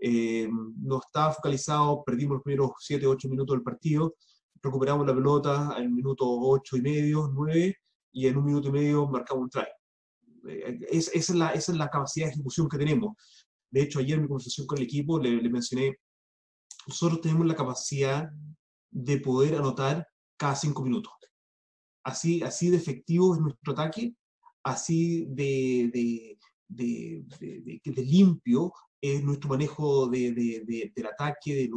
Eh, 0.01 0.49
no 0.81 1.01
estaba 1.01 1.33
focalizado, 1.33 2.03
perdimos 2.05 2.35
los 2.35 2.43
primeros 2.43 2.73
7, 2.79 3.07
8 3.07 3.29
minutos 3.29 3.55
del 3.57 3.63
partido, 3.63 4.15
recuperamos 4.63 5.07
la 5.07 5.15
pelota 5.15 5.77
en 5.79 5.95
minuto 5.95 6.27
8 6.27 6.77
y 6.77 6.83
medio, 6.83 7.31
9, 7.33 7.77
y 8.13 8.27
en 8.27 8.37
un 8.37 8.45
minuto 8.45 8.69
y 8.69 8.73
medio 8.73 9.07
marcamos 9.07 9.45
un 9.45 9.51
try. 9.51 9.67
Eh, 10.49 10.79
es, 10.91 11.09
esa, 11.09 11.33
es 11.33 11.39
la, 11.39 11.51
esa 11.51 11.73
es 11.73 11.79
la 11.79 11.89
capacidad 11.89 12.27
de 12.27 12.33
ejecución 12.33 12.69
que 12.69 12.79
tenemos. 12.79 13.17
De 13.71 13.83
hecho, 13.83 13.99
ayer 13.99 14.17
en 14.17 14.23
mi 14.23 14.29
conversación 14.29 14.67
con 14.67 14.79
el 14.79 14.85
equipo 14.85 15.19
le, 15.19 15.49
mencioné, 15.49 15.99
nosotros 16.87 17.21
tenemos 17.21 17.47
la 17.47 17.57
capacidad 17.57 18.31
de 18.91 19.19
poder 19.19 19.57
anotar 19.57 20.07
cada 20.37 20.55
5 20.55 20.83
minutos. 20.83 21.13
Así, 22.05 22.43
así 22.43 22.71
de 22.71 22.77
efectivo 22.77 23.35
es 23.35 23.41
nuestro 23.41 23.73
ataque, 23.73 24.15
así 24.63 25.27
de, 25.29 26.39
de, 26.75 27.25
de, 27.41 28.03
limpio 28.03 28.73
es 29.01 29.23
nuestro 29.23 29.51
manejo 29.51 30.09
de, 30.09 30.93
del 30.95 31.07
ataque, 31.07 31.55
de, 31.55 31.71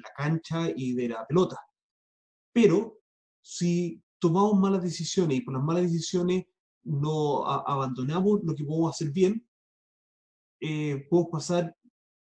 la 0.00 0.10
cancha 0.16 0.68
y 0.74 0.92
de 0.94 1.08
la 1.08 1.26
pelota. 1.26 1.56
Pero 2.52 2.98
si 3.40 4.02
tomamos 4.18 4.58
malas 4.58 4.82
decisiones 4.82 5.38
y 5.38 5.40
por 5.40 5.54
las 5.54 5.62
malas 5.62 5.84
decisiones 5.84 6.44
no 6.84 7.46
abandonamos 7.46 8.40
lo 8.42 8.54
que 8.54 8.64
podemos 8.64 8.94
hacer 8.94 9.10
bien, 9.10 9.46
eh, 10.60 11.06
podemos 11.08 11.30
pasar 11.30 11.76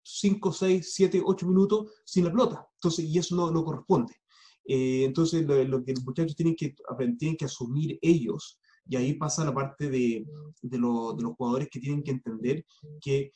5, 0.04 0.52
6, 0.52 0.94
7, 0.94 1.22
8 1.24 1.48
minutos 1.48 1.92
sin 2.06 2.26
la 2.26 2.32
pelota. 2.32 2.68
Entonces, 2.76 3.06
y 3.06 3.18
eso 3.18 3.36
no, 3.36 3.52
no 3.52 3.64
corresponde. 3.64 4.14
Eh, 4.66 5.04
entonces, 5.06 5.46
lo, 5.46 5.84
que 5.84 5.94
los 5.94 6.04
muchachos 6.04 6.36
tienen 6.36 6.56
que, 6.56 6.76
tienen 7.18 7.38
que 7.38 7.46
asumir 7.46 7.98
ellos, 8.02 8.60
y 8.86 8.96
ahí 8.96 9.14
pasa 9.14 9.46
la 9.46 9.54
parte 9.54 9.90
de, 9.90 10.26
de, 10.62 10.78
de 10.78 10.78
los 10.78 11.36
jugadores 11.38 11.70
que 11.72 11.80
tienen 11.80 12.04
que 12.04 12.12
entender 12.12 12.66
que 13.02 13.32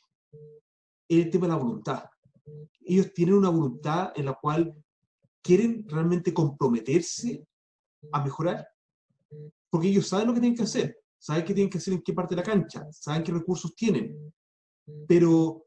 el 1.08 1.30
tema 1.30 1.46
de 1.46 1.52
la 1.52 1.58
voluntad. 1.58 2.04
Ellos 2.80 3.12
tienen 3.14 3.34
una 3.34 3.48
voluntad 3.48 4.12
en 4.14 4.26
la 4.26 4.34
cual 4.34 4.74
quieren 5.42 5.84
realmente 5.88 6.32
comprometerse 6.34 7.46
a 8.12 8.22
mejorar, 8.22 8.66
porque 9.70 9.88
ellos 9.88 10.08
saben 10.08 10.28
lo 10.28 10.34
que 10.34 10.40
tienen 10.40 10.56
que 10.56 10.64
hacer, 10.64 10.96
saben 11.18 11.44
qué 11.44 11.54
tienen 11.54 11.70
que 11.70 11.78
hacer 11.78 11.94
en 11.94 12.02
qué 12.02 12.12
parte 12.12 12.34
de 12.34 12.42
la 12.42 12.46
cancha, 12.46 12.86
saben 12.92 13.22
qué 13.22 13.32
recursos 13.32 13.74
tienen, 13.74 14.32
pero 15.06 15.64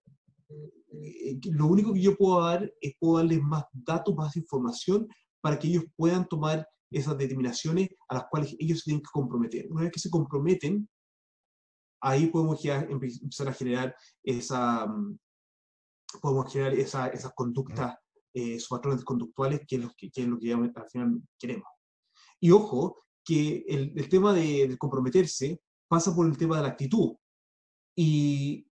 eh, 0.50 1.40
lo 1.52 1.68
único 1.68 1.94
que 1.94 2.02
yo 2.02 2.16
puedo 2.16 2.42
dar 2.42 2.72
es 2.80 2.94
puedo 3.00 3.18
darles 3.18 3.42
más 3.42 3.66
datos, 3.72 4.16
más 4.16 4.36
información 4.36 5.08
para 5.42 5.58
que 5.58 5.68
ellos 5.68 5.86
puedan 5.96 6.28
tomar 6.28 6.68
esas 6.92 7.18
determinaciones 7.18 7.90
a 8.10 8.16
las 8.16 8.26
cuales 8.30 8.56
ellos 8.60 8.80
se 8.80 8.86
tienen 8.86 9.02
que 9.02 9.10
comprometer. 9.12 9.72
Una 9.72 9.84
vez 9.84 9.92
que 9.92 10.00
se 10.00 10.10
comprometen, 10.10 10.88
ahí 12.02 12.28
podemos 12.28 12.62
ya 12.62 12.82
empezar 12.82 13.48
a 13.48 13.54
generar 13.54 13.96
esa, 14.24 14.86
mm, 14.88 15.18
podemos 16.22 16.52
generar 16.52 16.74
esa, 16.74 17.08
esas 17.08 17.32
conductas, 17.34 17.96
eh, 18.34 18.56
esos 18.56 18.70
patrones 18.70 19.04
conductuales, 19.04 19.62
que 19.68 19.78
es 19.78 19.82
lo 19.82 19.92
que, 19.96 20.12
es 20.14 20.28
lo 20.28 20.38
que 20.40 20.54
al 20.54 20.90
final 20.90 21.22
queremos. 21.40 21.68
Y 22.40 22.52
ojo, 22.52 22.98
que 23.24 23.64
el, 23.68 23.94
el 23.96 24.10
tema 24.10 24.34
de, 24.34 24.76
comprometerse 24.78 25.62
pasa 25.88 26.14
por 26.16 26.26
el 26.26 26.38
tema 26.38 26.58
de 26.58 26.64
la 26.64 26.70
actitud. 26.70 27.16
Y, 27.96 28.66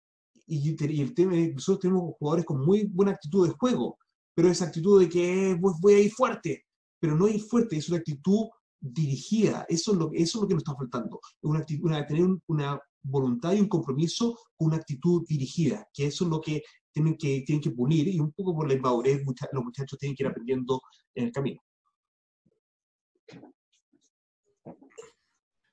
y, 0.46 1.00
el 1.02 1.14
tema 1.14 1.36
es 1.36 1.54
nosotros 1.54 1.80
tenemos 1.80 2.14
jugadores 2.18 2.46
con 2.46 2.64
muy 2.64 2.86
buena 2.86 3.12
actitud 3.12 3.46
de 3.46 3.54
juego, 3.58 3.98
pero 4.34 4.48
esa 4.48 4.66
actitud 4.66 5.00
de 5.00 5.08
que 5.08 5.58
pues, 5.60 5.76
voy 5.80 5.94
a 5.94 6.00
ir 6.00 6.12
fuerte, 6.12 6.64
pero 6.98 7.16
no 7.16 7.28
ir 7.28 7.40
fuerte, 7.40 7.76
es 7.76 7.88
una 7.88 7.98
actitud 7.98 8.48
dirigida, 8.80 9.66
eso 9.68 9.92
es 9.92 9.98
lo, 9.98 10.10
eso 10.12 10.38
es 10.38 10.42
lo 10.42 10.48
que 10.48 10.54
nos 10.54 10.62
está 10.62 10.74
faltando, 10.74 11.20
una 11.42 11.64
una, 11.82 12.06
tener 12.06 12.26
una 12.46 12.80
voluntad 13.02 13.52
y 13.52 13.60
un 13.60 13.68
compromiso 13.68 14.38
con 14.56 14.68
una 14.68 14.76
actitud 14.76 15.24
dirigida, 15.26 15.86
que 15.92 16.06
eso 16.06 16.24
es 16.24 16.30
lo 16.30 16.40
que 16.40 16.62
tienen 16.92 17.16
que, 17.16 17.42
tienen 17.46 17.62
que 17.62 17.70
pulir 17.70 18.08
y 18.08 18.20
un 18.20 18.32
poco 18.32 18.54
por 18.54 18.68
la 18.68 18.74
inmadurez 18.74 19.22
los 19.52 19.64
muchachos 19.64 19.98
tienen 19.98 20.16
que 20.16 20.22
ir 20.22 20.28
aprendiendo 20.28 20.80
en 21.14 21.26
el 21.26 21.32
camino. 21.32 21.60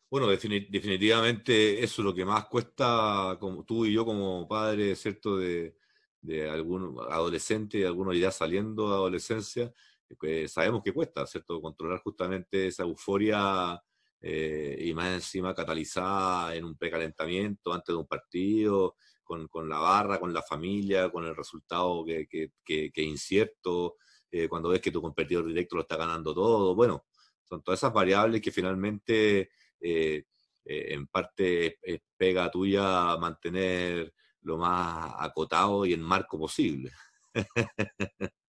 Bueno, 0.10 0.28
definitivamente 0.28 1.84
eso 1.84 2.02
es 2.02 2.06
lo 2.06 2.14
que 2.14 2.24
más 2.24 2.46
cuesta, 2.46 3.38
como 3.40 3.66
tú 3.66 3.86
y 3.86 3.94
yo 3.94 4.06
como 4.06 4.48
padre, 4.48 4.96
¿cierto? 4.96 5.38
De, 5.38 5.76
de 6.22 6.50
algún 6.50 6.98
adolescente, 7.10 7.86
algunos 7.86 8.18
ya 8.18 8.32
saliendo 8.32 8.88
de 8.88 8.96
adolescencia, 8.96 9.74
que 10.20 10.48
sabemos 10.48 10.82
que 10.84 10.94
cuesta, 10.94 11.26
¿cierto? 11.28 11.62
Controlar 11.62 12.00
justamente 12.00 12.68
esa 12.68 12.84
euforia 12.84 13.82
eh, 14.22 14.78
y 14.80 14.94
más 14.94 15.14
encima 15.14 15.54
catalizada 15.54 16.56
en 16.56 16.66
un 16.66 16.78
precalentamiento 16.78 17.74
antes 17.74 17.94
de 17.94 18.00
un 18.00 18.08
partido, 18.08 18.96
con, 19.26 19.48
con 19.48 19.68
la 19.68 19.80
barra, 19.80 20.20
con 20.20 20.34
la 20.34 20.42
familia, 20.42 21.10
con 21.10 21.26
el 21.26 21.36
resultado 21.36 22.06
que, 22.06 22.28
que, 22.28 22.52
que, 22.92 23.02
incierto, 23.02 23.98
eh, 24.32 24.48
cuando 24.48 24.70
ves 24.70 24.80
que 24.82 24.92
tu 24.92 25.02
competidor 25.02 25.48
directo 25.48 25.76
lo 25.76 25.82
está 25.82 25.98
ganando 25.98 26.34
todo. 26.34 26.76
Bueno, 26.76 27.06
son 27.50 27.62
todas 27.64 27.80
esas 27.80 27.94
variables 27.94 28.42
que 28.42 28.52
finalmente 28.52 29.50
eh, 29.80 30.24
eh, 30.66 30.86
en 30.94 31.08
parte 31.08 31.80
es, 31.82 32.02
pega 32.16 32.50
tuya 32.50 33.18
mantener 33.18 34.14
lo 34.42 34.58
más 34.58 35.14
acotado 35.20 35.86
y 35.86 35.94
en 35.94 36.02
marco 36.02 36.38
posible. 36.40 36.92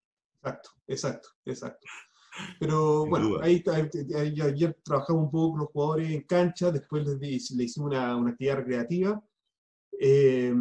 Exacto, 0.47 0.69
exacto, 0.87 1.29
exacto. 1.45 1.87
Pero 2.59 3.05
bueno, 3.07 3.39
ahí, 3.41 3.63
ayer 4.41 4.77
trabajamos 4.83 5.23
un 5.23 5.31
poco 5.31 5.51
con 5.51 5.59
los 5.61 5.69
jugadores 5.69 6.11
en 6.11 6.21
cancha, 6.21 6.71
después 6.71 7.05
le, 7.05 7.27
hicimos 7.27 7.91
una, 7.91 8.15
una, 8.15 8.31
actividad 8.31 8.57
recreativa. 8.57 9.21
Eh, 9.99 10.53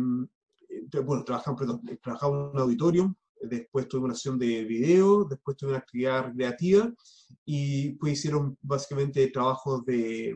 bueno, 1.05 1.25
trabajamos, 1.25 1.61
perdón, 1.61 1.83
trabajamos 2.03 2.51
en 2.51 2.57
un 2.57 2.59
auditorio, 2.61 3.17
después 3.43 3.89
tuve 3.89 4.05
una 4.05 4.15
sesión 4.15 4.39
de 4.39 4.65
video, 4.65 5.25
después 5.25 5.57
tuve 5.57 5.71
una 5.71 5.79
actividad 5.79 6.27
recreativa 6.27 6.93
y 7.45 7.91
pues 7.93 8.15
hicieron 8.15 8.57
básicamente 8.63 9.27
trabajos 9.29 9.85
de, 9.85 10.35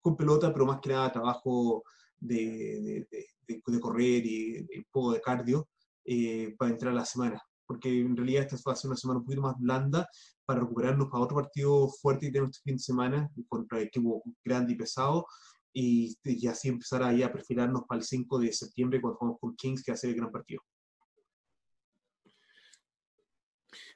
con 0.00 0.16
pelota, 0.16 0.52
pero 0.52 0.66
más 0.66 0.80
que 0.80 0.90
nada 0.90 1.12
trabajo 1.12 1.84
de, 2.18 3.06
de, 3.10 3.26
de, 3.46 3.80
correr 3.80 4.24
y 4.24 4.58
un 4.60 4.86
poco 4.90 5.12
de 5.12 5.20
cardio 5.20 5.68
eh, 6.04 6.54
para 6.58 6.70
entrar 6.70 6.92
a 6.92 6.96
la 6.96 7.04
semana. 7.04 7.42
Porque 7.66 8.00
en 8.00 8.16
realidad 8.16 8.44
esta 8.44 8.56
va 8.66 8.72
a 8.72 8.76
ser 8.76 8.88
una 8.88 8.96
semana 8.96 9.20
un 9.20 9.24
poquito 9.24 9.42
más 9.42 9.58
blanda 9.58 10.08
para 10.44 10.60
recuperarnos 10.60 11.08
para 11.08 11.24
otro 11.24 11.36
partido 11.36 11.88
fuerte 11.88 12.26
que 12.26 12.32
tenemos 12.32 12.56
este 12.56 12.62
fin 12.64 12.76
de 12.76 12.82
semana 12.82 13.30
contra 13.48 13.78
el 13.78 13.86
equipo 13.86 14.22
grande 14.44 14.74
y 14.74 14.76
pesado 14.76 15.26
y, 15.72 16.16
y 16.22 16.46
así 16.46 16.68
empezar 16.68 17.02
ahí 17.02 17.22
a 17.22 17.32
perfilarnos 17.32 17.82
para 17.88 18.00
el 18.00 18.04
5 18.04 18.38
de 18.38 18.52
septiembre 18.52 19.00
cuando 19.00 19.18
jugamos 19.18 19.40
con 19.40 19.56
Kings 19.56 19.82
que 19.82 19.92
hace 19.92 20.08
el 20.08 20.14
gran 20.14 20.30
partido. 20.30 20.62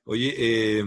Oye, 0.04 0.34
eh, 0.36 0.84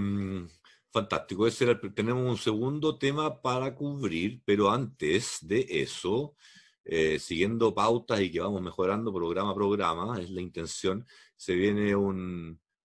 Fantástico. 0.91 1.47
Ese 1.47 1.73
tenemos 1.95 2.29
un 2.29 2.37
segundo 2.37 2.97
tema 2.97 3.41
para 3.41 3.73
cubrir, 3.73 4.41
pero 4.43 4.69
antes 4.69 5.37
de 5.41 5.65
eso, 5.69 6.35
eh, 6.83 7.17
siguiendo 7.17 7.73
pautas 7.73 8.19
y 8.19 8.29
que 8.29 8.41
vamos 8.41 8.61
mejorando 8.61 9.13
programa 9.13 9.51
a 9.51 9.55
programa, 9.55 10.19
es 10.19 10.29
la 10.29 10.41
intención, 10.41 11.05
se 11.37 11.55
viene 11.55 11.95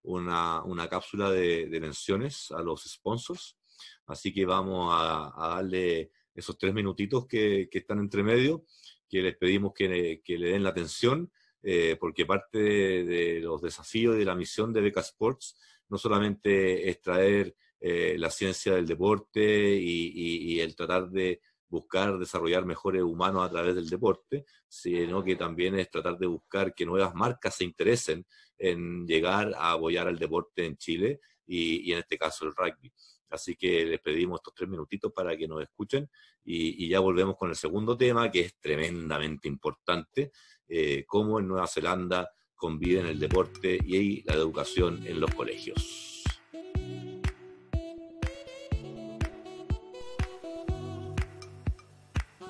una, 0.06 0.88
cápsula 0.88 1.30
de, 1.30 1.78
menciones 1.80 2.50
a 2.50 2.62
los 2.62 2.84
sponsors, 2.84 3.58
así 4.06 4.32
que 4.32 4.46
vamos 4.46 4.90
a, 4.92 5.32
darle 5.36 6.10
esos 6.34 6.58
tres 6.58 6.74
minutitos 6.74 7.26
que, 7.26 7.68
están 7.70 7.98
entre 7.98 8.22
medio, 8.22 8.64
que 9.08 9.22
les 9.22 9.36
pedimos 9.36 9.72
que, 9.74 10.20
le 10.26 10.48
den 10.48 10.62
la 10.62 10.70
atención, 10.70 11.30
eh, 11.62 11.96
porque 11.98 12.26
parte 12.26 12.58
de, 12.58 13.04
de, 13.04 13.40
los 13.40 13.60
desafíos 13.60 14.16
de 14.16 14.24
la 14.24 14.34
misión 14.34 14.72
de 14.72 14.80
Beca 14.80 15.00
Sports 15.00 15.56
no 15.88 15.98
solamente 15.98 16.88
es 16.88 17.00
traer 17.00 17.54
eh, 17.80 18.16
la 18.18 18.30
ciencia 18.30 18.74
del 18.74 18.86
deporte 18.86 19.40
y, 19.40 20.58
el 20.60 20.74
tratar 20.74 21.10
de 21.10 21.40
buscar 21.68 22.18
desarrollar 22.18 22.64
mejores 22.64 23.02
humanos 23.02 23.44
a 23.44 23.50
través 23.50 23.74
del 23.74 23.88
deporte, 23.88 24.46
sino 24.66 25.22
que 25.22 25.36
también 25.36 25.78
es 25.78 25.90
tratar 25.90 26.16
de 26.16 26.26
buscar 26.26 26.74
que 26.74 26.86
nuevas 26.86 27.14
marcas 27.14 27.54
se 27.56 27.64
interesen 27.64 28.26
en 28.58 29.06
llegar 29.06 29.52
a 29.56 29.72
apoyar 29.72 30.08
al 30.08 30.18
deporte 30.18 30.64
en 30.64 30.76
Chile 30.76 31.20
y, 31.46 31.92
en 31.92 31.98
este 31.98 32.18
caso 32.18 32.46
el 32.46 32.54
rugby. 32.54 32.92
Así 33.30 33.56
que 33.56 33.84
les 33.84 34.00
pedimos 34.00 34.40
estos 34.40 34.54
tres 34.54 34.68
minutitos 34.68 35.12
para 35.12 35.36
que 35.36 35.48
nos 35.48 35.62
escuchen 35.62 36.08
y, 36.44 36.88
ya 36.88 37.00
volvemos 37.00 37.36
con 37.36 37.50
el 37.50 37.56
segundo 37.56 37.96
tema 37.96 38.30
que 38.30 38.40
es 38.40 38.56
tremendamente 38.60 39.48
importante, 39.48 40.30
eh, 40.68 41.04
cómo 41.06 41.40
en 41.40 41.48
Nueva 41.48 41.66
Zelanda 41.66 42.30
conviven 42.54 43.06
el 43.06 43.18
deporte 43.18 43.78
y 43.84 44.22
la 44.22 44.34
educación 44.34 45.06
en 45.06 45.20
los 45.20 45.34
colegios. 45.34 46.24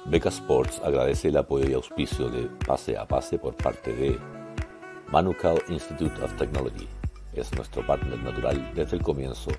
Beca 0.09 0.29
Sports 0.29 0.81
agradece 0.85 1.29
el 1.29 1.37
apoyo 1.37 1.69
y 1.69 1.73
auspicio 1.73 2.29
de 2.29 2.49
Pase 2.65 2.97
a 2.97 3.09
Pase 3.09 3.41
por 3.41 3.57
parte 3.57 3.93
de 3.93 4.17
Manukau 5.11 5.57
Institute 5.69 6.21
of 6.23 6.37
Technology. 6.37 6.89
Es 7.33 7.53
nuestro 7.55 7.87
partner 7.87 8.19
natural 8.19 8.73
desde 8.75 8.97
el 8.97 9.03
comienzo, 9.03 9.51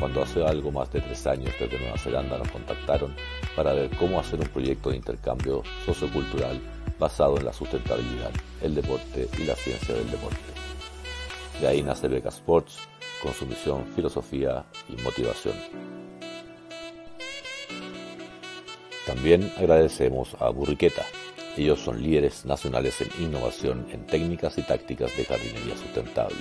cuando 0.00 0.22
hace 0.22 0.44
algo 0.44 0.72
más 0.72 0.92
de 0.92 1.00
tres 1.00 1.26
años 1.26 1.54
desde 1.60 1.78
Nueva 1.78 1.96
Zelanda 1.96 2.38
nos 2.38 2.50
contactaron 2.50 3.14
para 3.54 3.72
ver 3.72 3.90
cómo 3.96 4.18
hacer 4.18 4.40
un 4.40 4.48
proyecto 4.48 4.90
de 4.90 4.96
intercambio 4.96 5.62
sociocultural 5.84 6.60
basado 6.98 7.38
en 7.38 7.44
la 7.44 7.52
sustentabilidad, 7.52 8.32
el 8.62 8.74
deporte 8.74 9.28
y 9.38 9.44
la 9.44 9.54
ciencia 9.54 9.94
del 9.94 10.10
deporte. 10.10 10.36
De 11.60 11.68
ahí 11.68 11.82
nace 11.82 12.08
Beca 12.08 12.30
Sports 12.30 12.78
con 13.22 13.32
su 13.32 13.46
misión, 13.46 13.86
filosofía 13.94 14.64
y 14.88 15.00
motivación. 15.02 15.54
También 19.06 19.52
agradecemos 19.56 20.36
a 20.40 20.48
Burriqueta. 20.48 21.04
Ellos 21.56 21.80
son 21.80 22.02
líderes 22.02 22.44
nacionales 22.44 23.00
en 23.00 23.10
innovación 23.18 23.86
en 23.90 24.06
técnicas 24.06 24.58
y 24.58 24.62
tácticas 24.62 25.16
de 25.16 25.24
jardinería 25.24 25.76
sustentable. 25.76 26.36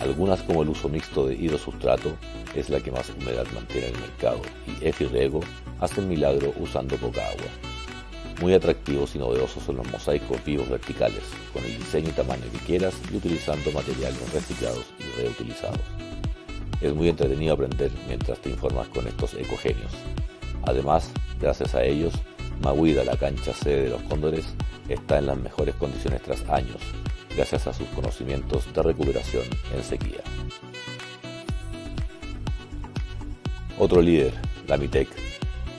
Algunas 0.00 0.42
como 0.42 0.62
el 0.62 0.68
uso 0.68 0.88
mixto 0.88 1.26
de 1.26 1.34
hidrosustrato 1.34 2.16
es 2.54 2.68
la 2.68 2.80
que 2.80 2.90
más 2.90 3.08
humedad 3.10 3.46
mantiene 3.54 3.88
en 3.88 3.94
el 3.94 4.00
mercado 4.00 4.42
y 4.66 4.86
Efirrego 4.86 5.40
hacen 5.80 6.08
milagro 6.08 6.52
usando 6.58 6.96
poca 6.96 7.26
agua. 7.28 7.46
Muy 8.40 8.52
atractivos 8.52 9.14
y 9.14 9.18
novedosos 9.18 9.62
son 9.62 9.76
los 9.76 9.90
mosaicos 9.90 10.44
vivos 10.44 10.68
verticales, 10.68 11.22
con 11.52 11.64
el 11.64 11.78
diseño 11.78 12.08
y 12.08 12.12
tamaño 12.12 12.42
que 12.52 12.66
quieras 12.66 12.94
y 13.10 13.16
utilizando 13.16 13.70
materiales 13.70 14.32
reciclados 14.32 14.84
y 14.98 15.22
reutilizados. 15.22 15.80
Es 16.80 16.92
muy 16.92 17.08
entretenido 17.08 17.54
aprender 17.54 17.92
mientras 18.08 18.40
te 18.40 18.50
informas 18.50 18.88
con 18.88 19.06
estos 19.06 19.34
ecogenios. 19.34 19.92
Además, 20.64 21.10
gracias 21.40 21.74
a 21.74 21.84
ellos, 21.84 22.14
Maguida, 22.64 23.04
la 23.04 23.16
cancha 23.18 23.52
sede 23.52 23.82
de 23.82 23.90
los 23.90 24.02
Cóndores, 24.04 24.46
está 24.88 25.18
en 25.18 25.26
las 25.26 25.36
mejores 25.36 25.74
condiciones 25.74 26.22
tras 26.22 26.48
años, 26.48 26.78
gracias 27.36 27.66
a 27.66 27.74
sus 27.74 27.86
conocimientos 27.88 28.72
de 28.72 28.82
recuperación 28.82 29.44
en 29.74 29.84
sequía. 29.84 30.22
Otro 33.78 34.00
líder, 34.00 34.32
la 34.66 34.78
MITEC, 34.78 35.08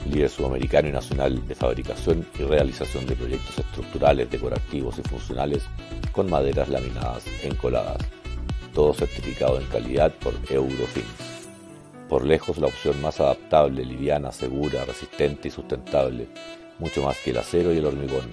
líder 0.08 0.30
sudamericano 0.30 0.88
y 0.88 0.92
nacional 0.92 1.48
de 1.48 1.56
fabricación 1.56 2.24
y 2.38 2.44
realización 2.44 3.04
de 3.06 3.16
proyectos 3.16 3.58
estructurales, 3.58 4.30
decorativos 4.30 4.96
y 5.00 5.02
funcionales 5.02 5.64
con 6.12 6.30
maderas 6.30 6.68
laminadas 6.68 7.24
encoladas, 7.42 7.98
todo 8.72 8.94
certificado 8.94 9.58
en 9.58 9.66
calidad 9.66 10.12
por 10.14 10.34
Eurofins 10.48 11.26
por 12.08 12.24
lejos 12.24 12.58
la 12.58 12.68
opción 12.68 13.00
más 13.02 13.20
adaptable, 13.20 13.84
liviana, 13.84 14.30
segura, 14.30 14.84
resistente 14.84 15.48
y 15.48 15.50
sustentable, 15.50 16.28
mucho 16.78 17.02
más 17.02 17.18
que 17.18 17.30
el 17.30 17.38
acero 17.38 17.72
y 17.72 17.78
el 17.78 17.86
hormigón. 17.86 18.30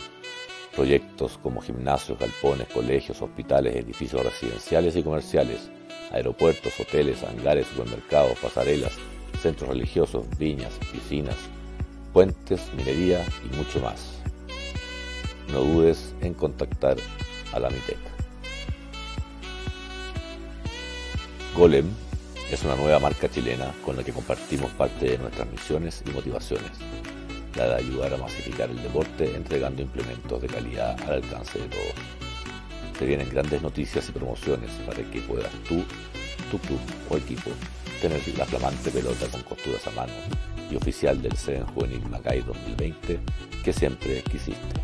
Proyectos 0.76 1.38
como 1.38 1.62
gimnasios, 1.62 2.18
galpones, 2.18 2.68
colegios, 2.68 3.22
hospitales, 3.22 3.76
edificios 3.76 4.24
residenciales 4.24 4.96
y 4.96 5.04
comerciales, 5.04 5.70
aeropuertos, 6.12 6.80
hoteles, 6.80 7.24
hangares, 7.24 7.68
supermercados, 7.68 8.38
pasarelas, 8.40 8.94
centros 9.42 9.70
religiosos, 9.70 10.26
viñas, 10.38 10.74
piscinas, 10.92 11.38
puentes, 12.12 12.62
minería 12.76 13.26
y 13.44 13.56
mucho 13.56 13.80
más. 13.82 14.20
No 15.52 15.60
dudes 15.60 16.14
en 16.22 16.34
contactar 16.34 16.98
a 17.52 17.60
la 17.60 17.70
MITEC. 17.70 17.98
Golem 21.56 21.88
es 22.52 22.64
una 22.64 22.76
nueva 22.76 23.00
marca 23.00 23.30
chilena 23.30 23.72
con 23.86 23.96
la 23.96 24.04
que 24.04 24.12
compartimos 24.12 24.72
parte 24.72 25.06
de 25.06 25.18
nuestras 25.20 25.50
misiones 25.52 26.04
y 26.08 26.12
motivaciones, 26.12 26.72
la 27.56 27.68
de 27.68 27.76
ayudar 27.76 28.14
a 28.14 28.18
masificar 28.18 28.70
el 28.70 28.82
deporte 28.82 29.36
entregando 29.36 29.82
implementos 29.82 30.42
de 30.42 30.48
calidad 30.48 31.00
al 31.04 31.24
alcance 31.24 31.60
de 31.60 31.68
todos. 31.68 31.94
Se 32.98 33.06
vienen 33.06 33.30
grandes 33.30 33.62
noticias 33.62 34.08
y 34.10 34.12
promociones 34.12 34.72
para 34.86 35.04
que 35.04 35.22
puedas 35.22 35.52
tú, 35.68 35.84
tu 36.52 36.58
club 36.60 36.80
o 37.10 37.18
equipo 37.18 37.52
tener 38.02 38.22
la 38.38 38.46
flamante 38.46 38.92
pelota 38.92 39.28
con 39.28 39.42
costuras 39.44 39.88
a 39.88 39.92
mano 39.92 40.12
y 40.70 40.76
oficial 40.76 41.22
del 41.22 41.38
CEN 41.38 41.66
Juvenil 41.68 42.04
Macay 42.10 42.42
2020 42.42 43.20
que 43.64 43.74
siempre 43.74 44.22
quisiste. 44.24 44.82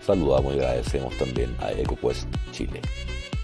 Saludamos 0.00 0.54
y 0.54 0.58
agradecemos 0.58 1.16
también 1.18 1.56
a 1.58 1.72
EcoQuest 1.72 2.28
Chile. 2.52 2.80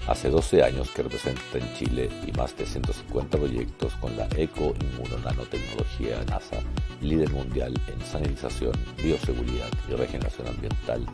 Hace 0.09 0.31
12 0.31 0.65
años 0.65 0.91
que 0.91 1.05
representa 1.05 1.41
en 1.59 1.75
Chile 1.75 2.11
y 2.27 2.33
más 2.33 2.57
de 2.57 2.67
150 2.67 3.39
proyectos 3.39 3.95
con 3.95 4.17
la 4.17 4.27
eco-inmunonanotecnología 4.37 6.25
NASA, 6.25 6.59
líder 7.01 7.31
mundial 7.31 7.81
en 7.87 8.01
sanitización, 8.05 8.73
bioseguridad 9.01 9.71
y 9.89 9.93
regeneración 9.93 10.49
ambiental 10.49 11.07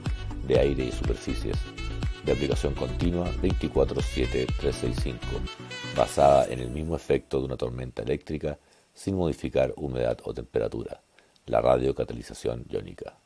de 0.46 0.59
aire 0.59 0.85
y 0.87 0.92
superficies, 0.92 1.59
de 2.24 2.33
aplicación 2.33 2.74
continua 2.74 3.31
24-7-365, 3.42 5.18
basada 5.94 6.46
en 6.46 6.61
el 6.61 6.70
mismo 6.70 6.96
efecto 6.96 7.40
de 7.40 7.44
una 7.44 7.59
tormenta 7.59 8.01
eléctrica 8.03 8.59
sin 8.94 9.16
modificar 9.16 9.74
humedad 9.77 10.16
o 10.24 10.33
temperatura, 10.33 11.03
la 11.44 11.61
radiocatalización 11.61 12.64
iónica. 12.70 13.18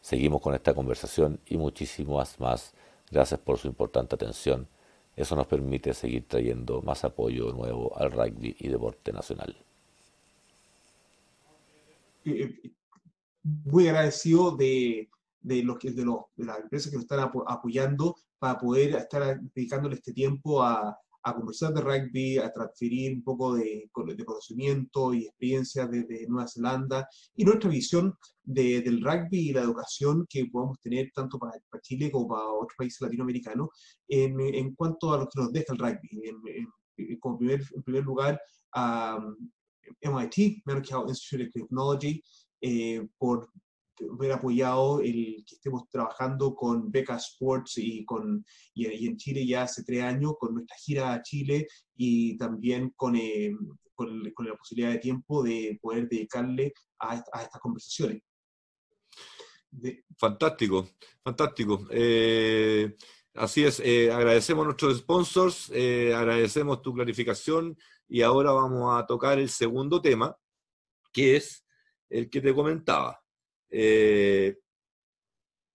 Seguimos 0.00 0.42
con 0.42 0.52
esta 0.56 0.74
conversación 0.74 1.38
y 1.46 1.56
muchísimas 1.56 2.40
más 2.40 2.74
Gracias 3.12 3.38
por 3.40 3.58
su 3.58 3.68
importante 3.68 4.14
atención. 4.14 4.66
Eso 5.14 5.36
nos 5.36 5.46
permite 5.46 5.92
seguir 5.92 6.26
trayendo 6.26 6.80
más 6.80 7.04
apoyo 7.04 7.52
nuevo 7.52 7.94
al 7.98 8.10
rugby 8.10 8.56
y 8.58 8.68
deporte 8.68 9.12
nacional. 9.12 9.54
Eh, 12.24 12.30
eh, 12.64 12.70
muy 13.42 13.86
agradecido 13.88 14.56
de, 14.56 15.10
de, 15.42 15.62
los, 15.62 15.78
de, 15.78 16.04
los, 16.04 16.20
de 16.34 16.46
las 16.46 16.60
empresas 16.60 16.90
que 16.90 16.96
nos 16.96 17.04
están 17.04 17.30
apoyando 17.46 18.16
para 18.38 18.58
poder 18.58 18.94
estar 18.94 19.38
dedicándole 19.54 19.96
este 19.96 20.14
tiempo 20.14 20.62
a, 20.62 20.98
a 21.24 21.34
conversar 21.34 21.72
de 21.72 21.80
rugby, 21.80 22.38
a 22.38 22.52
transferir 22.52 23.14
un 23.14 23.22
poco 23.22 23.54
de, 23.54 23.88
conocimiento 23.92 25.14
y 25.14 25.26
experiencia 25.26 25.86
desde 25.86 26.26
Nueva 26.26 26.48
Zelanda 26.48 27.08
y 27.34 27.44
nuestra 27.44 27.70
visión 27.70 28.14
de, 28.42 28.80
del 28.82 29.02
rugby 29.02 29.50
y 29.50 29.52
la 29.52 29.62
educación 29.62 30.26
que 30.28 30.46
podamos 30.46 30.80
tener 30.80 31.10
tanto 31.14 31.38
para, 31.38 31.52
Chile 31.82 32.10
como 32.10 32.28
para 32.28 32.46
otros 32.46 32.74
países 32.76 33.00
latinoamericanos 33.00 33.68
en, 34.08 34.40
en, 34.40 34.74
cuanto 34.74 35.12
a 35.12 35.18
lo 35.18 35.28
que 35.28 35.40
nos 35.40 35.52
deja 35.52 35.72
el 35.72 35.78
rugby. 35.78 36.22
En, 36.24 37.18
como 37.20 37.38
primer, 37.38 37.62
en 37.74 38.04
lugar, 38.04 38.40
a 38.74 39.18
MIT, 40.00 40.62
Medical 40.66 41.08
Institute 41.08 41.44
of 41.44 41.52
Technology, 41.52 42.22
eh, 42.60 43.08
por 43.18 43.48
haber 44.10 44.32
apoyado 44.32 45.00
el 45.00 45.44
que 45.46 45.54
estemos 45.54 45.88
trabajando 45.90 46.54
con 46.54 46.90
Beca 46.90 47.16
Sports 47.16 47.78
y, 47.78 48.04
con, 48.04 48.44
y, 48.74 49.06
en 49.06 49.16
Chile 49.16 49.46
ya 49.46 49.62
hace 49.62 49.84
tres 49.84 50.02
años 50.02 50.34
con 50.38 50.54
nuestra 50.54 50.76
gira 50.76 51.12
a 51.12 51.22
Chile 51.22 51.66
y 51.96 52.36
también 52.36 52.92
con, 52.96 53.16
eh, 53.16 53.52
con, 53.94 54.22
la 54.22 54.56
posibilidad 54.56 54.92
de 54.92 54.98
tiempo 54.98 55.42
de 55.42 55.78
poder 55.80 56.08
dedicarle 56.08 56.72
a, 56.98 57.16
estas 57.16 57.60
conversaciones. 57.60 58.22
Fantástico, 60.18 60.88
fantástico. 61.22 61.86
Eh, 61.90 62.94
así 63.34 63.64
es, 63.64 63.80
eh, 63.80 64.12
agradecemos 64.12 64.62
a 64.62 64.66
nuestros 64.66 64.98
sponsors, 64.98 65.70
agradecemos 65.70 66.82
tu 66.82 66.92
clarificación 66.92 67.76
y 68.08 68.22
ahora 68.22 68.52
vamos 68.52 68.98
a 68.98 69.06
tocar 69.06 69.38
el 69.38 69.48
segundo 69.48 70.02
tema, 70.02 70.36
que 71.12 71.36
es 71.36 71.64
el 72.10 72.28
que 72.28 72.40
te 72.40 72.54
comentaba. 72.54 73.21
Eh, 73.74 74.58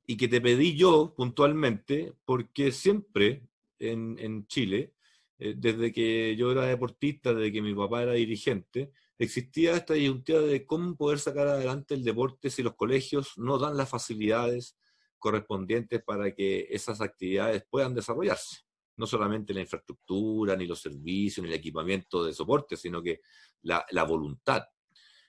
y 0.06 0.16
que 0.16 0.28
te 0.28 0.40
pedí 0.40 0.76
yo 0.78 1.14
puntualmente, 1.16 2.14
porque 2.24 2.72
siempre 2.72 3.42
en, 3.80 4.48
Chile, 4.48 4.94
eh, 5.40 5.56
desde 5.58 5.92
que 5.92 6.36
yo 6.38 6.52
era 6.52 6.66
deportista, 6.66 7.34
desde 7.34 7.52
que 7.52 7.62
mi 7.62 7.74
papá 7.74 8.04
era 8.04 8.14
dirigente, 8.14 8.92
existía 9.18 9.76
esta 9.76 9.96
disyuntiva 9.96 10.40
de 10.40 10.66
cómo 10.66 10.96
poder 10.96 11.20
sacar 11.20 11.48
adelante 11.48 11.96
el 11.96 12.04
deporte 12.04 12.50
si 12.50 12.64
los 12.64 12.76
colegios 12.76 13.34
no 13.38 13.58
dan 13.58 13.76
las 13.76 13.90
facilidades 13.90 14.78
correspondientes 15.18 16.04
para 16.04 16.34
que 16.34 16.68
esas 16.70 17.02
actividades 17.02 17.66
puedan 17.70 17.96
desarrollarse. 17.96 18.62
No 18.96 19.08
solamente 19.08 19.54
la 19.54 19.62
infraestructura, 19.62 20.56
ni 20.56 20.68
los 20.68 20.80
servicios, 20.80 21.44
ni 21.44 21.50
el 21.50 21.58
equipamiento 21.58 22.24
de 22.24 22.34
soporte, 22.34 22.78
sino 22.78 23.02
que 23.02 23.22
la, 23.64 24.04
voluntad. 24.08 24.64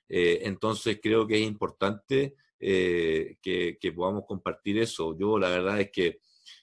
Eh, 0.08 0.40
entonces 0.42 1.00
creo 1.02 1.26
que 1.26 1.36
es 1.36 1.46
importante 1.46 2.36
eh, 2.60 3.36
que, 3.40 3.92
podamos 3.94 4.24
compartir 4.26 4.78
eso. 4.78 5.16
Yo 5.18 5.38
la 5.38 5.48
verdad 5.48 5.80
es 5.80 5.90
que 5.90 6.20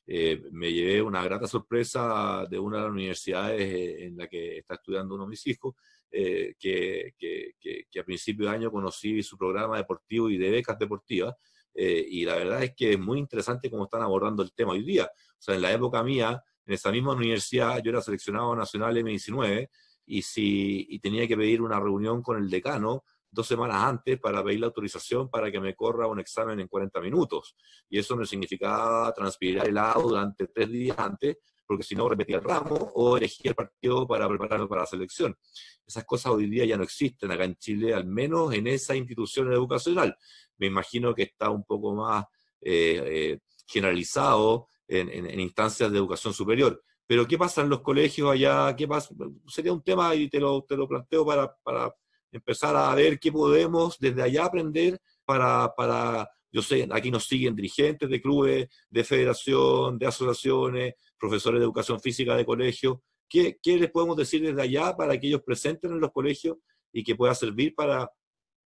eh, 0.07 0.41
me 0.51 0.71
llevé 0.71 1.01
una 1.01 1.23
grata 1.23 1.47
sorpresa 1.47 2.45
de 2.49 2.59
una 2.59 2.77
de 2.77 2.83
las 2.83 2.91
universidades 2.91 3.61
eh, 3.61 4.05
en 4.05 4.17
la 4.17 4.27
que 4.27 4.59
está 4.59 4.75
estudiando 4.75 5.15
uno 5.15 5.23
de 5.23 5.29
mis 5.29 5.47
hijos, 5.47 5.75
que, 6.11 7.13
que, 7.17 7.99
a 7.99 8.03
principio 8.03 8.45
de 8.45 8.55
año 8.55 8.71
conocí 8.71 9.21
su 9.21 9.37
programa 9.37 9.75
deportivo 9.75 10.29
y 10.29 10.37
de 10.37 10.49
becas 10.49 10.79
deportivas. 10.79 11.35
y 11.73 12.23
la 12.23 12.35
verdad 12.35 12.63
es 12.63 12.73
que 12.73 12.93
es 12.93 12.99
muy 12.99 13.19
interesante 13.19 13.69
cómo 13.69 13.83
están 13.83 14.01
abordando 14.01 14.41
el 14.41 14.53
tema 14.53 14.71
hoy 14.71 14.83
día. 14.83 15.05
O 15.05 15.41
sea, 15.41 15.55
en 15.55 15.61
la 15.61 15.73
época 15.73 16.03
mía, 16.03 16.41
en 16.65 16.73
esa 16.73 16.89
misma 16.91 17.13
universidad, 17.13 17.81
yo 17.83 17.91
era 17.91 18.01
seleccionado 18.01 18.55
nacional 18.55 18.95
M19 18.95 19.67
y, 20.05 20.21
si, 20.21 20.87
y 20.89 20.99
tenía 20.99 21.27
que 21.27 21.35
pedir 21.35 21.61
una 21.61 21.79
reunión 21.81 22.21
con 22.21 22.37
el 22.37 22.49
decano 22.49 23.03
dos 23.35 23.47
semanas 23.47 23.83
antes 23.83 24.19
para 24.19 24.43
pedir 24.43 24.61
la 24.61 24.67
autorización 24.67 25.29
para 25.29 25.51
que 25.51 25.59
me 25.59 25.75
corra 25.75 26.07
un 26.07 26.19
examen 26.19 26.59
en 26.59 26.67
40 26.67 26.99
minutos. 27.01 27.55
Y 27.89 27.99
eso 27.99 28.15
me 28.15 28.25
significaba 28.25 29.13
transpirar 29.13 29.67
helado 29.67 30.09
durante 30.09 30.47
tres 30.47 30.69
días 30.69 30.97
antes, 30.97 31.37
porque 31.67 31.83
si 31.83 31.95
no 31.95 32.09
repetía 32.09 32.37
el 32.37 32.43
ramo 32.43 32.75
o 32.95 33.17
elegía 33.17 33.51
el 33.51 33.55
partido 33.55 34.07
para 34.07 34.27
prepararme 34.27 34.67
para 34.67 34.81
la 34.81 34.87
selección. 34.87 35.37
Esas 35.85 36.05
cosas 36.05 36.31
hoy 36.31 36.49
día 36.49 36.65
ya 36.65 36.77
no 36.77 36.83
existen 36.83 37.31
acá 37.31 37.43
en 37.43 37.55
Chile, 37.57 37.93
al 37.93 38.05
menos 38.05 38.53
en 38.53 38.67
esa 38.67 38.95
institución 38.95 39.51
educacional. 39.51 40.17
Me 40.57 40.67
imagino 40.67 41.13
que 41.13 41.23
está 41.23 41.49
un 41.49 41.63
poco 41.63 41.93
más 41.93 42.25
eh, 42.61 43.03
eh, 43.05 43.39
generalizado 43.67 44.69
en, 44.87 45.39
instancias 45.39 45.91
de 45.91 45.97
educación 45.97 46.33
superior. 46.33 46.81
Pero 47.07 47.27
¿qué 47.27 47.37
pasa 47.37 47.61
en 47.61 47.69
los 47.69 47.81
colegios 47.81 48.31
allá? 48.31 48.75
¿Qué 48.75 48.87
pasa? 48.87 49.13
Sería 49.47 49.73
un 49.73 49.83
tema 49.83 50.15
y 50.15 50.29
te 50.29 50.39
lo, 50.39 50.63
te 50.63 50.75
lo 50.75 50.87
planteo 50.87 51.25
para, 51.25 51.55
para 51.63 51.93
empezar 52.37 52.75
a 52.75 52.93
ver 52.95 53.19
qué 53.19 53.31
podemos 53.31 53.97
desde 53.99 54.21
allá 54.21 54.45
aprender 54.45 54.99
para, 55.25 55.73
para, 55.75 56.29
yo 56.51 56.61
sé, 56.61 56.87
aquí 56.91 57.11
nos 57.11 57.25
siguen 57.25 57.55
dirigentes 57.55 58.09
de 58.09 58.21
clubes, 58.21 58.69
de 58.89 59.03
federación, 59.03 59.97
de 59.97 60.07
asociaciones, 60.07 60.95
profesores 61.17 61.59
de 61.59 61.65
educación 61.65 61.99
física 61.99 62.35
de 62.35 62.45
colegios. 62.45 62.97
¿Qué, 63.27 63.57
¿Qué 63.61 63.77
les 63.77 63.91
podemos 63.91 64.15
decir 64.15 64.41
desde 64.41 64.61
allá 64.61 64.95
para 64.95 65.19
que 65.19 65.27
ellos 65.27 65.41
presenten 65.43 65.91
en 65.91 65.99
los 65.99 66.11
colegios 66.11 66.57
y 66.93 67.03
que 67.03 67.15
pueda 67.15 67.33
servir 67.35 67.73
para 67.75 68.11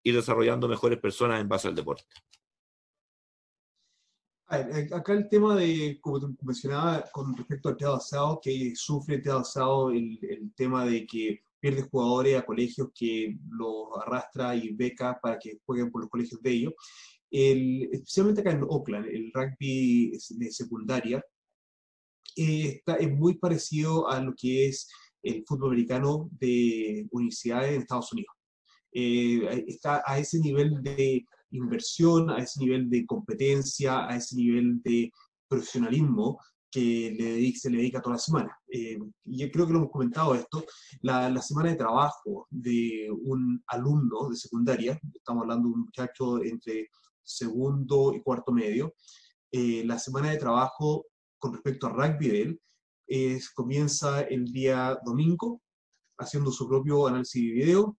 ir 0.03 0.15
desarrollando 0.15 0.67
mejores 0.67 0.99
personas 0.99 1.41
en 1.41 1.49
base 1.49 1.67
al 1.67 1.75
deporte? 1.75 2.05
acá 4.49 5.13
el 5.13 5.29
tema 5.29 5.55
de, 5.55 5.99
como 6.01 6.35
mencionaba, 6.41 7.03
con 7.11 7.37
respecto 7.37 7.69
al 7.69 7.77
teatro 7.77 8.39
que 8.41 8.73
sufre 8.75 9.15
el 9.15 9.21
teatro 9.21 9.91
el, 9.91 10.17
el 10.23 10.53
tema 10.55 10.85
de 10.85 11.05
que 11.05 11.43
pierde 11.59 11.87
jugadores 11.89 12.37
a 12.37 12.45
colegios 12.45 12.89
que 12.93 13.37
los 13.49 13.87
arrastra 14.01 14.55
y 14.55 14.73
beca 14.73 15.19
para 15.21 15.37
que 15.37 15.59
jueguen 15.65 15.91
por 15.91 16.01
los 16.01 16.09
colegios 16.09 16.41
de 16.41 16.51
ellos. 16.51 16.73
El, 17.31 17.89
especialmente 17.91 18.41
acá 18.41 18.51
en 18.51 18.63
Oakland, 18.63 19.05
el 19.07 19.31
rugby 19.33 20.11
de 20.11 20.51
secundaria 20.51 21.23
eh, 22.35 22.67
está, 22.77 22.95
es 22.95 23.11
muy 23.11 23.37
parecido 23.37 24.09
a 24.09 24.21
lo 24.21 24.33
que 24.35 24.67
es 24.67 24.87
el 25.21 25.43
fútbol 25.45 25.71
americano 25.71 26.29
de 26.39 27.07
universidades 27.11 27.75
en 27.75 27.81
Estados 27.81 28.13
Unidos. 28.13 28.33
Eh, 28.91 29.65
está 29.67 30.01
a 30.05 30.17
ese 30.17 30.39
nivel 30.39 30.81
de 30.81 31.25
inversión, 31.51 32.29
a 32.29 32.39
ese 32.39 32.61
nivel 32.61 32.89
de 32.89 33.05
competencia, 33.05 34.07
a 34.07 34.15
ese 34.15 34.35
nivel 34.35 34.81
de 34.81 35.11
profesionalismo 35.47 36.39
que 36.71 37.15
le 37.17 37.55
se 37.55 37.69
le 37.69 37.77
dedica 37.77 38.01
toda 38.01 38.15
la 38.15 38.21
semana. 38.21 38.57
Eh, 38.71 38.97
yo 39.25 39.51
creo 39.51 39.65
que 39.65 39.73
lo 39.73 39.79
hemos 39.79 39.91
comentado 39.91 40.35
esto, 40.35 40.63
la, 41.01 41.29
la, 41.29 41.41
semana 41.41 41.69
de 41.69 41.75
trabajo 41.75 42.47
de 42.49 43.09
un 43.11 43.61
alumno 43.67 44.29
de 44.29 44.35
secundaria, 44.35 44.99
estamos 45.13 45.43
hablando 45.43 45.67
de 45.67 45.73
un 45.73 45.81
muchacho 45.81 46.43
entre 46.43 46.89
segundo 47.23 48.13
y 48.13 48.21
cuarto 48.21 48.51
medio, 48.51 48.93
eh, 49.51 49.83
la 49.85 49.97
semana 49.97 50.29
de 50.31 50.37
trabajo 50.37 51.05
con 51.39 51.53
respecto 51.53 51.87
a 51.87 51.91
rugby 51.91 52.27
de 52.27 52.41
él 52.41 52.61
es, 53.07 53.49
comienza 53.49 54.21
el 54.21 54.45
día 54.45 54.99
domingo 55.03 55.61
haciendo 56.17 56.51
su 56.51 56.67
propio 56.67 57.07
análisis 57.07 57.41
de 57.43 57.51
video, 57.51 57.97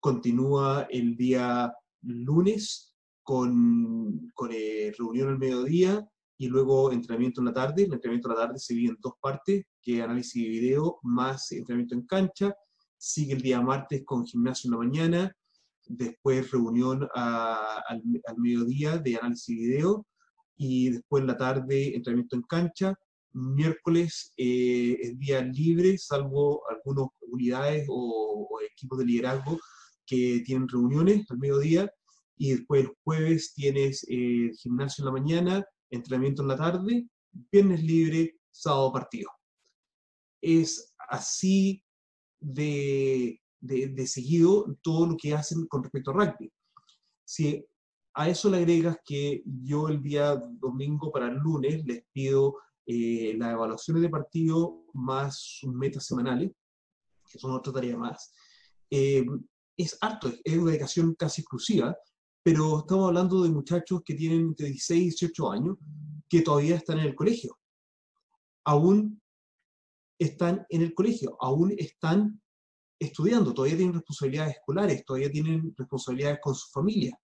continúa 0.00 0.86
el 0.90 1.16
día 1.16 1.72
lunes 2.02 2.94
con, 3.22 4.30
con 4.34 4.50
eh, 4.52 4.92
reunión 4.98 5.28
al 5.28 5.38
mediodía, 5.38 6.08
y 6.40 6.48
luego 6.48 6.90
entrenamiento 6.90 7.42
en 7.42 7.48
la 7.48 7.52
tarde. 7.52 7.82
El 7.82 7.92
entrenamiento 7.92 8.30
en 8.30 8.34
la 8.34 8.46
tarde 8.46 8.58
se 8.58 8.72
divide 8.72 8.92
en 8.92 8.98
dos 9.02 9.12
partes, 9.20 9.62
que 9.82 10.00
análisis 10.00 10.42
de 10.42 10.48
video 10.48 10.98
más 11.02 11.52
entrenamiento 11.52 11.94
en 11.94 12.06
cancha. 12.06 12.54
Sigue 12.96 13.34
el 13.34 13.42
día 13.42 13.60
martes 13.60 14.02
con 14.06 14.24
gimnasio 14.24 14.68
en 14.68 14.72
la 14.72 14.78
mañana, 14.78 15.36
después 15.84 16.50
reunión 16.50 17.06
al, 17.14 18.02
mediodía 18.38 18.96
de 18.96 19.16
análisis 19.18 19.54
de 19.54 19.66
video 19.66 20.06
y 20.56 20.88
después 20.88 21.20
en 21.20 21.26
la 21.26 21.36
tarde 21.36 21.94
entrenamiento 21.94 22.36
en 22.36 22.42
cancha. 22.42 22.94
Miércoles 23.32 24.32
eh, 24.38 24.96
es 24.98 25.18
día 25.18 25.42
libre, 25.42 25.98
salvo 25.98 26.62
algunas 26.70 27.08
unidades 27.20 27.84
o, 27.86 28.48
o 28.50 28.60
equipos 28.62 28.98
de 28.98 29.04
liderazgo 29.04 29.58
que 30.06 30.42
tienen 30.46 30.66
reuniones 30.66 31.30
al 31.30 31.36
mediodía 31.38 31.92
y 32.38 32.52
después 32.52 32.84
el 32.86 32.92
jueves 33.04 33.52
tienes 33.52 34.06
eh, 34.08 34.50
gimnasio 34.58 35.02
en 35.02 35.06
la 35.06 35.12
mañana, 35.12 35.66
entrenamiento 35.90 36.42
en 36.42 36.48
la 36.48 36.56
tarde, 36.56 37.08
viernes 37.52 37.82
libre, 37.82 38.38
sábado 38.50 38.92
partido. 38.92 39.30
Es 40.40 40.94
así 41.08 41.84
de, 42.38 43.40
de, 43.60 44.06
seguido 44.06 44.78
todo 44.82 45.06
lo 45.06 45.16
que 45.16 45.34
hacen 45.34 45.66
con 45.66 45.82
respecto 45.82 46.10
a 46.10 46.14
rugby. 46.14 46.50
Si 47.24 47.64
a 48.14 48.28
eso 48.28 48.50
le 48.50 48.58
agregas 48.58 48.98
que 49.04 49.42
yo 49.44 49.88
el 49.88 50.02
día 50.02 50.36
domingo 50.36 51.12
para 51.12 51.28
el 51.28 51.36
lunes 51.36 51.84
les 51.84 52.04
pido 52.12 52.56
eh, 52.86 53.34
las 53.36 53.52
evaluaciones 53.52 54.02
de 54.02 54.08
partido 54.08 54.84
más 54.94 55.38
sus 55.38 55.72
metas 55.72 56.06
semanales, 56.06 56.50
que 57.30 57.38
son 57.38 57.52
otra 57.52 57.72
tarea 57.72 57.96
más, 57.96 58.32
eh, 58.90 59.24
es 59.76 59.96
harto, 60.00 60.32
es 60.44 60.58
una 60.58 60.72
dedicación 60.72 61.14
casi 61.14 61.42
exclusiva, 61.42 61.96
pero 62.42 62.80
estamos 62.80 63.08
hablando 63.08 63.42
de 63.42 63.50
muchachos 63.50 64.02
que 64.04 64.14
tienen 64.14 64.40
entre 64.40 64.66
16 64.66 65.00
y 65.00 65.04
18 65.04 65.52
años 65.52 65.76
que 66.28 66.42
todavía 66.42 66.76
están 66.76 66.98
en 66.98 67.06
el 67.06 67.14
colegio. 67.14 67.58
Aún 68.64 69.20
están 70.18 70.66
en 70.68 70.82
el 70.82 70.94
colegio, 70.94 71.36
aún 71.40 71.74
están 71.76 72.40
estudiando, 72.98 73.54
todavía 73.54 73.76
tienen 73.76 73.94
responsabilidades 73.94 74.56
escolares, 74.56 75.04
todavía 75.04 75.30
tienen 75.30 75.74
responsabilidades 75.76 76.38
con 76.42 76.54
su 76.54 76.70
familia. 76.70 77.18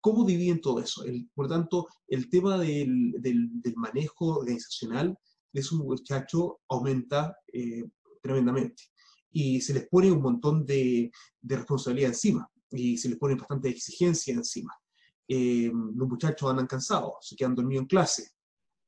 ¿Cómo 0.00 0.24
dividen 0.24 0.60
todo 0.60 0.80
eso? 0.80 1.04
por 1.34 1.48
tanto, 1.48 1.86
el 2.08 2.28
tema 2.28 2.58
del, 2.58 3.12
del, 3.18 3.74
manejo 3.76 4.38
organizacional 4.38 5.16
de 5.52 5.60
esos 5.60 5.78
muchachos 5.78 6.54
aumenta 6.68 7.36
eh, 7.52 7.84
tremendamente. 8.22 8.82
Y 9.30 9.60
se 9.60 9.74
les 9.74 9.88
pone 9.88 10.10
un 10.10 10.22
montón 10.22 10.66
de, 10.66 11.10
de, 11.40 11.56
responsabilidad 11.56 12.10
encima, 12.10 12.50
y 12.70 12.96
se 12.96 13.08
les 13.08 13.18
pone 13.18 13.34
bastante 13.34 13.68
exigencia 13.68 14.34
encima. 14.34 14.74
Eh, 15.28 15.70
los 15.94 16.08
muchachos 16.08 16.50
andan 16.50 16.66
cansados, 16.66 17.14
se 17.20 17.36
quedan 17.36 17.54
dormidos 17.54 17.82
en 17.82 17.88
clase, 17.88 18.30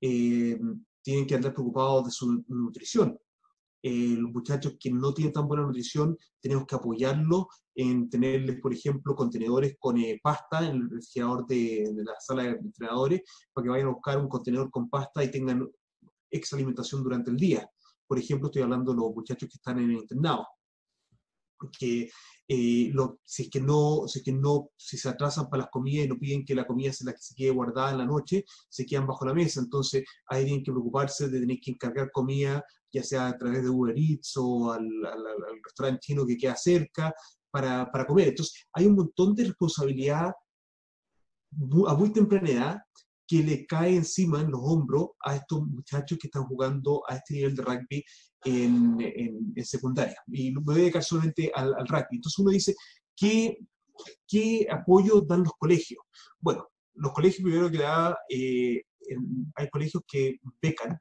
eh, 0.01 0.59
tienen 1.03 1.27
que 1.27 1.35
andar 1.35 1.53
preocupados 1.53 2.07
de 2.07 2.11
su 2.11 2.45
nutrición, 2.49 3.19
eh, 3.85 4.15
los 4.17 4.31
muchachos 4.31 4.77
que 4.79 4.93
no 4.93 5.13
tienen 5.13 5.33
tan 5.33 5.49
buena 5.49 5.65
nutrición, 5.65 6.17
tenemos 6.41 6.67
que 6.67 6.77
apoyarlos 6.77 7.47
en 7.75 8.09
tenerles, 8.09 8.61
por 8.61 8.73
ejemplo, 8.73 9.17
contenedores 9.17 9.75
con 9.77 9.99
eh, 9.99 10.21
pasta 10.23 10.65
en 10.65 10.77
el 10.77 10.91
refrigerador 10.91 11.47
de, 11.47 11.93
la 11.97 12.15
sala 12.21 12.45
de 12.45 12.51
entrenadores, 12.51 13.23
para 13.53 13.65
que 13.65 13.71
vayan 13.71 13.89
a 13.89 13.93
buscar 13.93 14.19
un 14.19 14.29
contenedor 14.29 14.71
con 14.71 14.89
pasta 14.89 15.25
y 15.25 15.33
tengan 15.33 15.69
ex 16.31 16.53
alimentación 16.53 17.03
durante 17.03 17.33
el 17.33 17.37
día. 17.37 17.69
Por 18.07 18.21
ejemplo, 18.21 18.49
estoy 18.49 18.63
hablando 18.63 18.93
de 18.93 18.99
los 18.99 19.15
muchachos 19.15 19.49
que 19.49 19.57
están 19.57 19.81
en 19.81 19.91
el 19.91 19.97
internado, 19.97 20.47
que 21.71 22.11
eh, 22.49 22.91
lo, 22.93 23.21
si 23.25 23.45
es 23.45 23.51
que 23.51 23.61
no, 23.61 24.07
si 24.07 24.19
es 24.19 24.25
que 24.25 24.33
no, 24.33 24.71
si 24.77 24.97
se 24.99 25.09
atrasan 25.09 25.49
para 25.49 25.63
las 25.63 25.71
comidas 25.71 26.07
y 26.07 26.09
no 26.09 26.19
piden 26.19 26.45
que 26.45 26.55
la 26.55 26.67
comida 26.67 26.93
se 26.93 27.05
la 27.05 27.13
que 27.13 27.23
se 27.23 27.35
quede 27.35 27.51
guardada 27.51 27.93
en 27.93 27.99
la 27.99 28.07
noche, 28.07 28.45
se 28.69 28.85
quedan 28.85 29.07
bajo 29.07 29.25
la 29.25 29.35
mesa. 29.35 29.61
Entonces 29.61 30.05
ahí 30.27 30.45
tienen 30.45 30.65
que 30.65 30.73
preocuparse 30.73 31.29
de 31.29 31.41
tener 31.41 31.59
que 31.61 31.71
encargar 31.73 32.11
comida 32.11 32.65
ya 32.93 33.03
sea 33.03 33.29
a 33.29 33.39
través 33.39 33.63
de 33.63 33.71
Uber 33.71 33.95
Eats 33.97 34.37
o 34.37 34.71
al, 34.71 34.87
restaurante 35.65 36.01
chino 36.01 36.27
que 36.27 36.37
queda 36.37 36.57
cerca, 36.57 37.15
para, 37.51 37.91
para, 37.91 38.07
comer. 38.07 38.29
Entonces, 38.29 38.67
hay 38.73 38.87
un 38.87 38.97
montón 38.97 39.35
de 39.35 39.45
responsabilidad 39.45 40.33
a 41.87 41.95
muy 41.95 42.13
temprana 42.13 42.49
edad 42.49 42.79
que 43.27 43.43
le 43.43 43.67
cae 43.67 43.97
encima 43.97 44.41
en 44.41 44.51
los 44.51 44.61
hombros 44.63 45.11
a 45.25 45.37
estos 45.37 45.67
muchachos 45.67 46.19
que 46.19 46.27
están 46.27 46.45
jugando 46.45 47.03
a 47.09 47.17
este 47.17 47.35
nivel 47.35 47.57
de 47.57 47.63
rugby 47.63 48.05
en, 48.45 48.97
en, 49.01 49.65
secundaria. 49.65 50.17
Y 50.27 50.53
me 50.53 50.61
voy 50.61 50.75
a 50.75 50.79
dedicar 50.79 51.05
solamente 51.05 51.51
al, 51.55 51.75
rugby. 51.87 52.17
Entonces 52.17 52.39
uno 52.39 52.51
dice, 52.51 52.75
¿qué, 53.17 53.59
¿qué 54.27 54.67
apoyo 54.71 55.21
dan 55.21 55.45
los 55.45 55.53
colegios? 55.59 56.03
Bueno, 56.41 56.69
los 56.95 57.13
colegios 57.13 57.43
primero 57.43 57.71
que 57.71 57.79
da, 57.79 58.19
eh, 58.29 58.83
hay 59.55 59.69
colegios 59.71 60.03
que 60.07 60.39
becan 60.61 60.99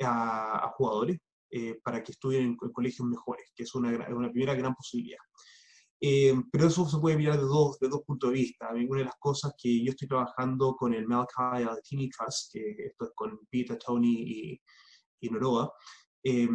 a 0.00 0.72
jugadores, 0.76 1.18
eh, 1.50 1.80
para 1.82 2.04
que 2.04 2.12
estudien 2.12 2.42
en, 2.42 2.56
colegios 2.56 3.08
mejores, 3.08 3.50
que 3.56 3.62
es 3.62 3.74
una, 3.74 3.90
una 4.14 4.30
primera 4.30 4.54
gran 4.54 4.74
posibilidad. 4.74 5.18
Eh, 6.00 6.32
pero 6.52 6.68
eso 6.68 6.88
se 6.88 6.98
puede 6.98 7.16
mirar 7.16 7.36
de 7.36 7.42
dos, 7.42 7.78
de 7.80 7.88
dos 7.88 8.02
puntos 8.06 8.30
de 8.30 8.34
vista. 8.34 8.68
Una 8.72 9.00
de 9.00 9.04
las 9.06 9.16
cosas 9.18 9.52
que 9.60 9.84
yo 9.84 9.90
estoy 9.90 10.08
trabajando 10.08 10.76
con 10.76 10.94
el 10.94 11.06
Malachi 11.06 11.64
Altini 11.68 12.08
Trust, 12.10 12.52
que 12.52 12.74
esto 12.86 13.06
es 13.06 13.10
con 13.14 13.38
Peter, 13.50 13.78
Tony 13.78 14.22
y, 14.22 14.60
y 15.20 15.30
Noroa, 15.30 15.72
eh, 16.22 16.48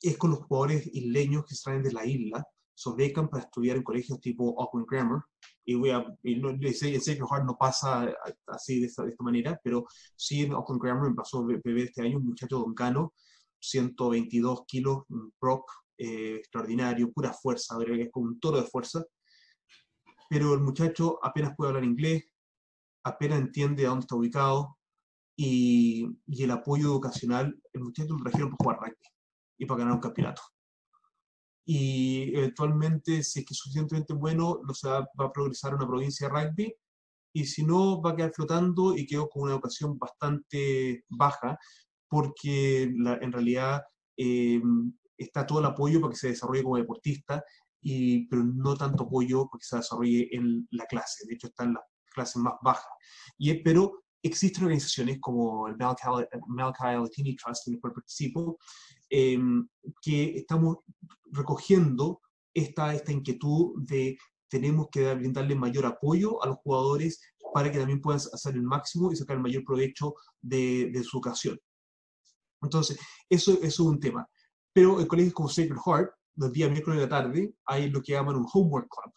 es 0.00 0.16
con 0.18 0.30
los 0.30 0.40
jugadores 0.40 0.86
isleños 0.92 1.44
que 1.46 1.54
salen 1.54 1.82
de 1.82 1.92
la 1.92 2.06
isla, 2.06 2.44
se 2.74 2.90
becan 2.96 3.28
para 3.28 3.44
estudiar 3.44 3.76
en 3.76 3.82
colegios 3.82 4.20
tipo 4.20 4.60
Auckland 4.60 4.86
Grammar, 4.88 5.22
y 5.64 5.74
voy 5.74 5.90
a, 5.90 6.04
y 6.22 6.36
no, 6.36 6.50
en 6.50 6.74
Sacred 6.74 7.24
Heart 7.30 7.44
no 7.44 7.56
pasa 7.56 8.12
así 8.48 8.80
de 8.80 8.86
esta, 8.86 9.04
de 9.04 9.10
esta, 9.10 9.22
manera, 9.22 9.60
pero 9.62 9.86
sí 10.16 10.42
en 10.42 10.52
Auckland 10.52 10.82
Grammar 10.82 11.10
me 11.10 11.14
pasó 11.14 11.44
bebé 11.44 11.84
este 11.84 12.02
año 12.02 12.18
un 12.18 12.26
muchacho 12.26 12.58
doncano 12.58 13.14
122 13.60 14.64
kilos, 14.66 15.04
prop 15.38 15.64
eh, 15.98 16.36
extraordinario, 16.36 17.12
pura 17.12 17.32
fuerza, 17.32 17.76
es 17.86 18.10
como 18.10 18.26
un 18.26 18.40
toro 18.40 18.58
de 18.58 18.68
fuerza. 18.68 19.04
Pero 20.28 20.54
el 20.54 20.60
muchacho 20.60 21.18
apenas 21.22 21.54
puede 21.56 21.70
hablar 21.70 21.84
inglés, 21.84 22.24
apenas 23.04 23.40
entiende 23.40 23.84
a 23.84 23.90
dónde 23.90 24.04
está 24.04 24.16
ubicado 24.16 24.78
y, 25.36 26.06
el 26.26 26.50
apoyo 26.50 26.88
educacional, 26.88 27.60
el 27.72 27.82
muchacho 27.82 28.14
lo 28.14 28.22
trajeron 28.22 28.50
para 28.50 28.58
jugar 28.58 28.78
rugby 28.80 29.08
y 29.58 29.66
para 29.66 29.78
ganar 29.78 29.94
un 29.94 30.00
campeonato. 30.00 30.42
Y 31.64 32.36
eventualmente, 32.36 33.22
si 33.22 33.40
es 33.40 33.46
que 33.46 33.54
es 33.54 33.58
suficientemente 33.58 34.14
bueno, 34.14 34.60
lo 34.66 34.74
se 34.74 34.88
va, 34.88 35.00
va 35.20 35.26
a 35.26 35.32
progresar 35.32 35.72
a 35.72 35.76
una 35.76 35.86
provincia 35.86 36.28
de 36.28 36.34
rugby 36.34 36.74
y 37.34 37.46
si 37.46 37.64
no, 37.64 38.02
va 38.02 38.10
a 38.10 38.16
quedar 38.16 38.32
flotando 38.34 38.96
y 38.96 39.06
quedó 39.06 39.28
con 39.28 39.44
una 39.44 39.52
educación 39.52 39.98
bastante 39.98 41.04
baja, 41.08 41.58
porque 42.08 42.82
en 42.82 43.32
realidad 43.32 43.82
eh, 44.18 44.60
está 45.22 45.46
todo 45.46 45.60
el 45.60 45.66
apoyo 45.66 46.00
para 46.00 46.12
que 46.12 46.18
se 46.18 46.28
desarrolle 46.28 46.62
como 46.62 46.76
deportista, 46.76 47.42
y, 47.80 48.26
pero 48.28 48.44
no 48.44 48.76
tanto 48.76 49.04
apoyo 49.04 49.48
para 49.48 49.58
que 49.58 49.66
se 49.66 49.76
desarrolle 49.76 50.28
en 50.32 50.66
la 50.70 50.86
clase. 50.86 51.26
De 51.26 51.34
hecho, 51.34 51.48
está 51.48 51.64
en 51.64 51.74
las 51.74 51.82
clases 52.14 52.36
más 52.36 52.54
bajas. 52.62 52.86
Y, 53.38 53.54
pero 53.62 54.04
existen 54.22 54.64
organizaciones 54.64 55.18
como 55.20 55.68
el 55.68 55.76
Malachi 55.76 56.82
Latini 56.84 57.36
Trust, 57.36 57.68
en 57.68 57.74
el 57.74 57.80
cual 57.80 57.92
participo, 57.92 58.58
em, 59.10 59.66
que 60.00 60.36
estamos 60.36 60.78
recogiendo 61.32 62.20
esta, 62.54 62.94
esta 62.94 63.12
inquietud 63.12 63.82
de 63.82 64.16
tenemos 64.48 64.88
que 64.90 65.14
brindarle 65.14 65.54
mayor 65.54 65.86
apoyo 65.86 66.42
a 66.44 66.46
los 66.46 66.58
jugadores 66.58 67.22
para 67.54 67.72
que 67.72 67.78
también 67.78 68.02
puedan 68.02 68.20
hacer 68.20 68.54
el 68.54 68.62
máximo 68.62 69.10
y 69.10 69.16
sacar 69.16 69.36
el 69.36 69.42
mayor 69.42 69.64
provecho 69.64 70.14
de, 70.40 70.90
de 70.92 71.02
su 71.02 71.16
educación. 71.16 71.58
Entonces, 72.62 72.98
eso, 73.28 73.58
es 73.62 73.80
un 73.80 73.98
tema. 73.98 74.28
Pero 74.72 75.00
en 75.00 75.06
colegios 75.06 75.34
como 75.34 75.48
Sacred 75.48 75.76
Heart, 75.84 76.10
los 76.36 76.52
días 76.52 76.70
miércoles 76.70 76.98
de 76.98 77.06
la 77.06 77.10
tarde, 77.10 77.54
hay 77.66 77.90
lo 77.90 78.00
que 78.00 78.12
llaman 78.12 78.36
un 78.36 78.46
homework 78.52 78.88
club. 78.88 79.12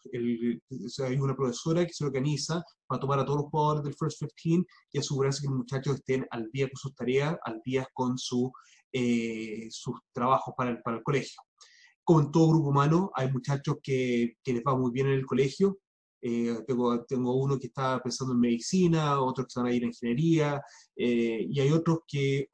hay 1.06 1.18
una 1.18 1.34
profesora 1.34 1.86
que 1.86 1.92
se 1.92 2.04
organiza 2.04 2.62
para 2.86 3.00
tomar 3.00 3.20
a 3.20 3.24
todos 3.24 3.40
los 3.40 3.50
jugadores 3.50 3.84
del 3.84 3.94
First 3.94 4.22
15 4.36 4.66
y 4.92 4.98
asegurarse 4.98 5.42
que 5.42 5.48
los 5.48 5.56
muchachos 5.58 5.96
estén 5.96 6.26
al 6.30 6.50
día 6.52 6.68
con 6.68 6.76
sus 6.76 6.94
tareas, 6.94 7.36
al 7.44 7.60
día 7.64 7.88
con 7.94 8.18
su, 8.18 8.52
eh, 8.92 9.66
sus 9.70 9.94
trabajos 10.12 10.54
para 10.56 10.70
el, 10.70 10.82
para 10.82 10.98
el 10.98 11.02
colegio. 11.02 11.40
Como 12.04 12.20
en 12.20 12.30
todo 12.30 12.50
grupo 12.50 12.68
humano, 12.68 13.10
hay 13.14 13.32
muchachos 13.32 13.76
que, 13.82 14.36
que 14.42 14.52
les 14.52 14.62
va 14.62 14.76
muy 14.76 14.92
bien 14.92 15.06
en 15.06 15.14
el 15.14 15.26
colegio. 15.26 15.78
Eh, 16.20 16.62
tengo, 16.66 17.04
tengo, 17.04 17.34
uno 17.34 17.58
que 17.58 17.68
está 17.68 18.00
pensando 18.02 18.34
en 18.34 18.40
medicina, 18.40 19.20
otros 19.20 19.46
que 19.46 19.60
van 19.60 19.70
a 19.70 19.74
ir 19.74 19.82
a 19.84 19.86
ingeniería, 19.86 20.62
eh, 20.96 21.46
y 21.48 21.60
hay 21.60 21.70
otros 21.70 22.00
que 22.06 22.48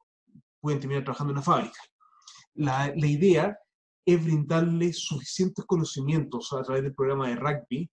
pueden 0.59 0.79
terminar 0.79 1.03
trabajando 1.03 1.31
en 1.31 1.37
una 1.37 1.45
fábrica. 1.45 1.79
La, 2.55 2.93
idea 2.95 3.57
es 4.05 4.23
brindarles 4.23 4.99
suficientes 4.99 5.65
conocimientos 5.65 6.51
a 6.53 6.61
través 6.61 6.83
del 6.83 6.93
programa 6.93 7.29
de 7.29 7.35
rugby 7.35 7.91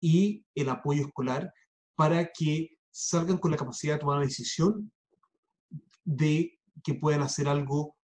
y 0.00 0.44
el 0.54 0.68
apoyo 0.68 1.06
escolar 1.06 1.52
para 1.94 2.30
que 2.32 2.78
salgan 2.90 3.38
con 3.38 3.50
la 3.50 3.56
capacidad 3.56 3.94
de 3.94 4.00
tomar 4.00 4.18
una 4.18 4.26
decisión 4.26 4.92
de 6.04 6.58
que 6.82 6.94
puedan 6.94 7.22
hacer 7.22 7.48
algo 7.48 7.96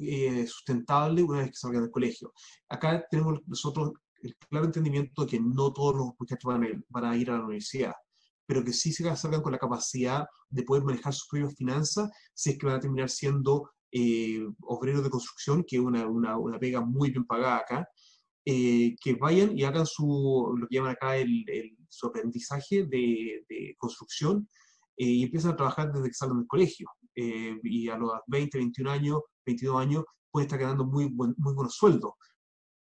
eh, 0.00 0.46
sustentable 0.46 1.22
una 1.22 1.40
vez 1.40 1.50
que 1.50 1.56
salgan 1.56 1.82
del 1.82 1.90
colegio. 1.90 2.32
Acá 2.68 3.04
tenemos 3.10 3.40
nosotros 3.46 3.92
el 4.22 4.36
claro 4.36 4.66
entendimiento 4.66 5.22
de 5.22 5.28
que 5.28 5.40
no 5.40 5.72
todos 5.72 5.96
los 5.96 6.08
muchachos 6.18 6.52
van 6.52 6.64
a, 6.64 6.68
van 6.88 7.04
a 7.04 7.16
ir 7.16 7.30
a 7.30 7.38
la 7.38 7.44
universidad 7.44 7.94
pero 8.46 8.64
que 8.64 8.72
sí 8.72 8.92
se 8.92 9.16
salgan 9.16 9.40
con 9.40 9.52
la 9.52 9.58
capacidad 9.58 10.26
de 10.50 10.62
poder 10.64 10.84
manejar 10.84 11.14
sus 11.14 11.28
propias 11.28 11.54
finanzas, 11.54 12.10
si 12.34 12.50
es 12.50 12.58
que 12.58 12.66
van 12.66 12.76
a 12.76 12.80
terminar 12.80 13.08
siendo 13.08 13.70
eh, 13.92 14.44
obreros 14.62 15.04
de 15.04 15.10
construcción, 15.10 15.64
que 15.66 15.76
es 15.76 15.82
una, 15.82 16.06
una, 16.06 16.36
una, 16.38 16.58
pega 16.58 16.80
muy 16.80 17.10
bien 17.10 17.24
pagada 17.24 17.58
acá, 17.58 17.88
eh, 18.44 18.96
que 19.00 19.14
vayan 19.14 19.56
y 19.56 19.64
hagan 19.64 19.86
su, 19.86 20.54
lo 20.58 20.66
que 20.66 20.76
llaman 20.76 20.92
acá 20.92 21.16
el, 21.16 21.44
su 21.88 22.06
aprendizaje 22.06 22.84
de, 22.86 23.44
de 23.48 23.76
construcción 23.78 24.48
eh, 24.96 25.04
y 25.06 25.22
empiezan 25.22 25.52
a 25.52 25.56
trabajar 25.56 25.92
desde 25.92 26.08
que 26.08 26.14
salen 26.14 26.38
del 26.38 26.46
colegio. 26.46 26.88
y 27.14 27.88
a 27.88 27.96
los 27.98 28.12
20, 28.26 28.58
21 28.58 28.90
años, 28.90 29.20
22 29.46 29.80
años, 29.80 30.04
pueden 30.30 30.46
estar 30.46 30.58
ganando 30.58 30.86
muy, 30.86 31.06
buen, 31.06 31.34
muy 31.36 31.54
buenos 31.54 31.74
sueldos. 31.76 32.12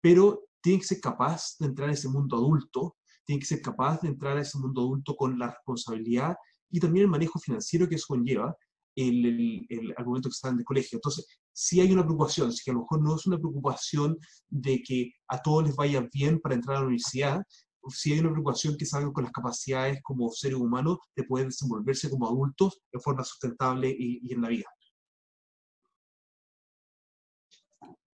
Pero 0.00 0.44
tienen 0.62 0.80
que 0.80 0.87
ser 0.87 1.00
capaz 1.00 1.57
de 1.59 1.66
entrar 1.66 1.88
en 1.88 1.94
ese 1.94 2.09
mundo 2.09 2.37
adulto 2.37 2.96
tiene 3.24 3.40
que 3.40 3.46
ser 3.46 3.62
capaz 3.62 4.00
de 4.02 4.09
entrar 4.09 4.37
a 4.37 4.42
ese 4.42 4.59
mundo 4.59 4.83
adulto 4.83 5.16
con 5.16 5.38
la 5.38 5.50
responsabilidad 5.50 6.37
y 6.70 6.80
también 6.80 7.04
el 7.04 7.11
manejo 7.11 7.38
financiero 7.38 7.88
que 7.88 7.94
eso 7.96 8.07
conlleva 8.09 8.54
el, 8.96 9.26
el, 9.26 9.66
el, 9.68 9.94
al 9.96 10.04
momento 10.04 10.28
que 10.28 10.35
están 10.35 10.57
de 10.57 10.64
colegio. 10.64 10.96
Entonces, 10.96 11.26
si 11.52 11.80
hay 11.80 11.92
una 11.92 12.04
preocupación, 12.04 12.52
si 12.52 12.70
a 12.70 12.74
lo 12.74 12.80
mejor 12.80 13.02
no 13.02 13.16
es 13.16 13.26
una 13.26 13.38
preocupación 13.38 14.18
de 14.48 14.83
que 14.83 15.12
a 15.28 15.40
todos 15.40 15.64
les 15.64 15.76
vaya 15.76 16.09
bien 16.12 16.40
para 16.40 16.54
entrar 16.54 16.76
a 16.76 16.80
la 16.80 16.87
universidad, 16.87 17.42
si 17.88 18.12
hay 18.12 18.20
una 18.20 18.30
preocupación 18.30 18.76
que 18.76 18.87
salgan 18.87 19.12
con 19.12 19.24
las 19.24 19.33
capacidades 19.33 20.00
como 20.02 20.30
seres 20.30 20.59
humanos 20.59 20.98
de 21.14 21.24
poder 21.24 21.46
desenvolverse 21.46 22.11
como 22.11 22.26
adultos 22.26 22.80
de 22.92 23.00
forma 23.00 23.24
sustentable 23.24 23.88
y, 23.90 24.20
y 24.22 24.33
en 24.33 24.42
la 24.42 24.48
vida. 24.48 24.66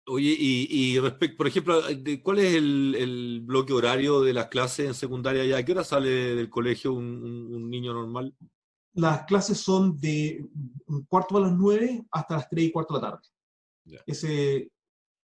Oye, 0.08 0.36
y, 0.38 0.68
y 0.70 1.00
respecto, 1.00 1.38
por 1.38 1.48
ejemplo, 1.48 1.82
¿cuál 2.22 2.40
es 2.40 2.54
el, 2.54 2.96
el, 2.96 3.42
bloque 3.42 3.74
horario 3.74 4.22
de 4.22 4.34
las 4.34 4.50
clases 4.50 4.86
en 4.86 4.94
secundaria 4.94 5.44
ya? 5.46 5.58
¿A 5.58 5.66
qué 5.66 5.72
hora 5.72 5.84
sale 5.84 6.10
del 6.10 6.48
colegio 6.48 6.94
un, 6.94 7.06
un, 7.06 7.56
un, 7.56 7.70
niño 7.72 7.92
normal? 7.92 8.36
Las 8.96 9.26
clases 9.26 9.58
son 9.58 10.00
de 10.00 10.46
cuarto 11.08 11.38
a 11.38 11.42
las 11.42 11.52
nueve 11.52 12.06
hasta 12.12 12.36
las 12.36 12.50
tres 12.50 12.66
y 12.66 12.72
cuarto 12.72 12.96
de 12.96 13.02
la 13.02 13.12
tarde. 13.12 13.28
Ese, 14.06 14.72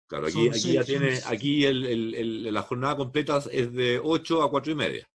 claro, 0.08 0.28
aquí, 0.28 0.47
aquí 0.47 0.60
seis, 0.60 0.73
ya 0.76 0.84
tiene, 0.84 1.19
aquí 1.26 1.65
el, 1.65 1.86
el, 1.86 2.54
la 2.54 2.62
jornada 2.62 2.95
completa 2.95 3.41
es 3.52 3.73
de 3.73 3.99
8 4.04 4.43
a 4.43 4.49
cuatro 4.49 4.71
y 4.71 4.76
media. 4.76 5.10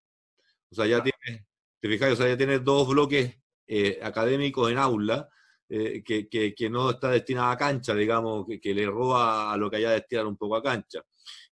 O 0.71 0.75
sea, 0.75 0.87
ya 0.87 1.03
claro. 1.03 1.11
tiene, 1.25 1.47
te 1.81 1.89
fijas, 1.89 2.13
o 2.13 2.17
sea, 2.17 2.29
ya 2.29 2.37
tienes 2.37 2.65
dos 2.65 2.89
bloques 2.89 3.37
eh, 3.67 3.99
académicos 4.03 4.71
en 4.71 4.79
aula 4.79 5.29
eh, 5.69 6.03
que, 6.05 6.29
que, 6.29 6.55
que, 6.55 6.71
no 6.71 6.91
está 6.91 7.11
destinada 7.11 7.51
a 7.51 7.57
cancha, 7.57 7.95
digamos, 7.95 8.47
que, 8.47 8.61
que, 8.61 8.73
le 8.73 8.87
roba 8.87 9.53
a 9.53 9.57
lo 9.57 9.69
que 9.69 9.79
haya 9.79 9.91
destinado 9.91 10.29
un 10.29 10.37
poco 10.37 10.57
a 10.57 10.63
cancha. 10.63 11.03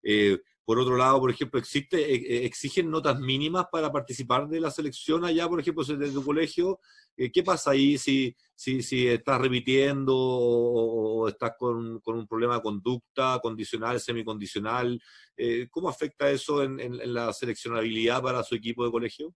Eh, 0.02 0.38
por 0.64 0.78
otro 0.78 0.96
lado, 0.96 1.20
por 1.20 1.30
ejemplo, 1.30 1.60
existe, 1.60 2.14
eh, 2.14 2.46
exigen 2.46 2.90
notas 2.90 3.20
mínimas 3.20 3.66
para 3.70 3.92
participar 3.92 4.48
de 4.48 4.60
la 4.60 4.70
selección 4.70 5.24
allá, 5.24 5.48
por 5.48 5.60
ejemplo, 5.60 5.84
desde 5.84 6.12
tu 6.12 6.24
colegio. 6.24 6.80
Eh, 7.16 7.30
¿Qué 7.30 7.42
pasa 7.42 7.72
ahí 7.72 7.98
si, 7.98 8.34
si, 8.54 8.82
si 8.82 9.06
estás 9.06 9.40
repitiendo 9.40 10.14
o, 10.16 11.28
estás 11.28 11.52
con, 11.58 12.00
con, 12.00 12.16
un 12.16 12.26
problema 12.26 12.56
de 12.56 12.62
conducta, 12.62 13.38
condicional, 13.42 14.00
semicondicional? 14.00 15.00
Eh, 15.36 15.68
¿Cómo 15.70 15.88
afecta 15.88 16.30
eso 16.30 16.62
en, 16.62 17.12
la 17.12 17.32
seleccionabilidad 17.32 18.22
para 18.22 18.42
su 18.42 18.54
equipo 18.54 18.84
de 18.84 18.90
colegio? 18.90 19.34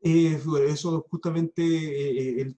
eso 0.00 1.04
justamente 1.10 2.40
el 2.40 2.56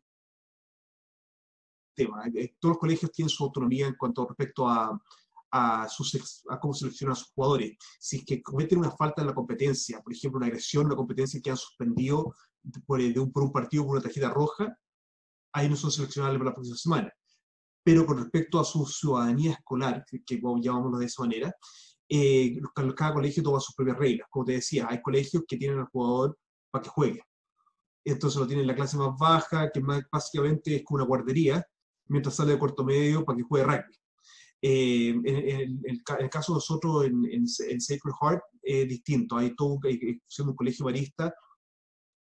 tema. 1.94 2.24
Eh, 2.34 2.54
todos 2.58 2.74
los 2.74 2.78
colegios 2.78 3.12
tienen 3.12 3.28
su 3.28 3.44
autonomía 3.44 3.86
en 3.86 3.94
cuanto 3.94 4.26
respecto 4.26 4.68
a, 4.68 5.00
a, 5.50 5.88
sus, 5.88 6.44
a 6.48 6.58
cómo 6.58 6.74
seleccionan 6.74 7.12
a 7.12 7.16
sus 7.16 7.32
jugadores. 7.32 7.76
Si 7.98 8.18
es 8.18 8.24
que 8.24 8.42
cometen 8.42 8.78
una 8.78 8.90
falta 8.90 9.22
en 9.22 9.28
la 9.28 9.34
competencia, 9.34 10.00
por 10.00 10.12
ejemplo, 10.12 10.38
una 10.38 10.46
agresión, 10.46 10.86
una 10.86 10.96
competencia 10.96 11.40
que 11.42 11.50
han 11.50 11.56
suspendido 11.56 12.34
por, 12.86 13.00
de 13.02 13.18
un, 13.18 13.32
por 13.32 13.50
partido 13.52 13.84
con 13.84 13.92
una 13.92 14.02
tarjeta 14.02 14.30
roja, 14.30 14.76
ahí 15.52 15.68
no 15.68 15.76
son 15.76 15.90
seleccionables 15.90 16.38
para 16.38 16.50
la 16.50 16.54
próxima 16.54 16.76
semana. 16.76 17.12
Pero 17.82 18.06
con 18.06 18.18
respecto 18.18 18.60
a 18.60 18.64
su 18.64 18.84
ciudadanía 18.86 19.52
escolar, 19.52 20.04
que, 20.06 20.22
que 20.22 20.40
llamámoslo 20.40 20.98
de 20.98 21.06
esa 21.06 21.22
manera, 21.22 21.54
eh, 22.08 22.58
cada 22.96 23.14
colegio 23.14 23.42
toma 23.42 23.60
sus 23.60 23.74
propias 23.74 23.98
reglas. 23.98 24.28
Como 24.30 24.44
te 24.44 24.52
decía, 24.52 24.86
hay 24.88 25.00
colegios 25.00 25.44
que 25.46 25.56
tienen 25.56 25.78
al 25.78 25.86
jugador 25.86 26.36
para 26.70 26.82
que 26.82 26.90
juegue. 26.90 27.22
Entonces 28.04 28.38
lo 28.38 28.46
tienen 28.46 28.62
en 28.62 28.68
la 28.68 28.74
clase 28.74 28.96
más 28.96 29.16
baja, 29.18 29.70
que 29.70 29.80
más, 29.80 30.02
básicamente 30.10 30.76
es 30.76 30.84
como 30.84 30.96
una 30.96 31.06
guardería, 31.06 31.64
mientras 32.06 32.34
sale 32.34 32.52
de 32.52 32.58
cuarto 32.58 32.84
medio 32.84 33.24
para 33.24 33.36
que 33.36 33.44
juegue 33.44 33.66
rugby. 33.66 33.99
Eh, 34.62 35.08
en, 35.08 35.26
en, 35.26 35.60
en, 35.84 36.02
el 36.18 36.30
caso 36.30 36.52
de 36.52 36.56
nosotros 36.56 37.06
en, 37.06 37.24
en 37.26 37.80
Sacred 37.80 38.12
Heart 38.20 38.42
es 38.62 38.88
distinto, 38.88 39.36
hay 39.36 39.54
todo, 39.54 39.78
hay, 39.84 40.20
siendo 40.26 40.52
un 40.52 40.56
colegio 40.56 40.84
marista, 40.84 41.34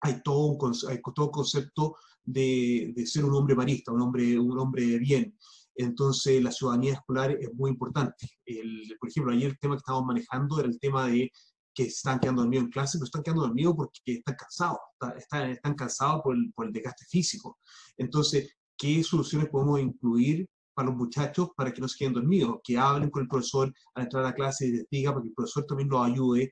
hay 0.02 0.22
todo 0.22 0.46
un, 0.46 0.76
hay 0.90 1.00
todo 1.16 1.32
concepto 1.32 1.96
de, 2.24 2.94
de, 2.96 3.06
ser 3.08 3.26
un 3.26 3.34
hombre 3.34 3.56
marista, 3.56 3.92
un 3.92 4.02
hombre, 4.02 4.38
un 4.38 4.58
hombre 4.60 4.86
de 4.86 5.00
bien. 5.00 5.38
Entonces 5.76 6.42
la 6.44 6.52
ciudadanía 6.52 6.94
escolar 6.94 7.32
es 7.32 7.54
muy 7.54 7.72
importante. 7.72 8.30
El, 8.46 8.96
por 9.00 9.10
ejemplo, 9.10 9.34
ayer 9.34 9.52
el 9.52 9.60
tema 9.60 9.76
que 9.76 9.80
estábamos 9.80 10.08
manejando 10.08 10.60
era 10.60 10.68
el 10.68 10.80
tema 10.80 11.08
de 11.08 11.32
que 11.74 11.84
están 11.84 12.20
quedando 12.20 12.42
dormidos 12.42 12.66
en 12.66 12.72
clase, 12.72 12.98
pero 12.98 13.06
están 13.06 13.22
quedando 13.22 13.44
dormidos 13.44 13.76
porque 13.76 14.00
están 14.06 14.36
cansados, 14.36 14.80
están, 15.16 15.52
están 15.52 15.76
cansados 15.76 16.22
por 16.24 16.36
el, 16.36 16.52
por 16.54 16.66
el 16.66 16.74
desgaste 16.74 17.06
físico. 17.06 17.60
Entonces, 17.98 18.52
qué 18.76 19.04
soluciones 19.04 19.50
podemos 19.50 19.80
incluir 19.80 20.48
para 20.78 20.90
los 20.90 20.98
muchachos 20.98 21.50
para 21.58 21.74
que 21.74 21.82
no 21.82 21.88
se 21.88 21.98
queden 21.98 22.14
dormidos, 22.14 22.60
que 22.64 22.78
hablen 22.78 23.10
con 23.10 23.24
el 23.24 23.28
profesor 23.28 23.74
al 23.96 24.04
entrar 24.04 24.24
a 24.24 24.28
la 24.28 24.36
clase 24.36 24.68
y 24.68 24.72
les 24.74 24.90
diga 24.92 25.12
para 25.12 25.24
que 25.24 25.30
el 25.30 25.34
profesor 25.34 25.66
también 25.66 25.90
los 25.90 26.06
ayude, 26.06 26.52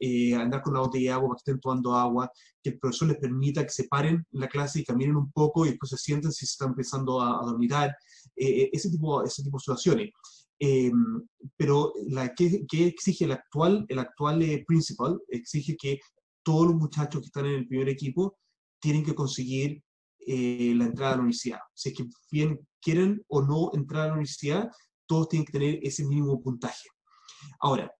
eh, 0.00 0.34
a 0.34 0.40
andar 0.40 0.62
con 0.62 0.72
la 0.72 0.80
botella 0.80 1.10
de 1.10 1.12
agua 1.12 1.28
para 1.28 1.36
que 1.36 1.50
estén 1.50 1.60
tomando 1.60 1.94
agua, 1.94 2.32
que 2.62 2.70
el 2.70 2.78
profesor 2.78 3.08
les 3.08 3.18
permita 3.18 3.64
que 3.64 3.70
se 3.70 3.84
paren 3.84 4.14
en 4.32 4.40
la 4.40 4.48
clase 4.48 4.80
y 4.80 4.84
caminen 4.84 5.16
un 5.16 5.30
poco 5.30 5.66
y 5.66 5.70
después 5.70 5.90
se 5.90 5.98
sienten 5.98 6.32
si 6.32 6.46
se 6.46 6.52
están 6.52 6.70
empezando 6.70 7.20
a, 7.20 7.32
a 7.32 7.56
eh, 7.60 8.62
eh 8.62 8.70
ese, 8.72 8.88
tipo, 8.88 9.22
ese 9.22 9.42
tipo 9.42 9.58
de 9.58 9.60
situaciones. 9.60 10.10
Eh, 10.58 10.90
pero 11.58 11.92
la 12.08 12.34
que, 12.34 12.64
que, 12.66 12.86
exige 12.86 13.26
el 13.26 13.32
actual, 13.32 13.84
el 13.88 13.98
actual 13.98 14.40
eh, 14.40 14.64
principal, 14.66 15.20
exige 15.28 15.76
que 15.76 16.00
todos 16.42 16.68
los 16.68 16.76
muchachos 16.76 17.20
que 17.20 17.26
están 17.26 17.44
en 17.44 17.56
el 17.56 17.68
primer 17.68 17.90
equipo 17.90 18.38
tienen 18.80 19.04
que 19.04 19.14
conseguir 19.14 19.82
eh, 20.28 20.74
la 20.74 20.86
entrada 20.86 21.12
a 21.12 21.16
la 21.16 21.22
universidad. 21.22 21.60
Si 21.72 21.90
es 21.90 21.94
que 21.94 22.04
bien 22.32 22.58
quieren 22.86 23.24
o 23.26 23.42
no 23.42 23.72
entrar 23.74 24.02
a 24.02 24.06
la 24.06 24.12
universidad, 24.12 24.70
todos 25.06 25.28
tienen 25.28 25.44
que 25.44 25.52
tener 25.52 25.80
ese 25.82 26.04
mínimo 26.04 26.40
puntaje. 26.40 26.88
Ahora, 27.58 27.92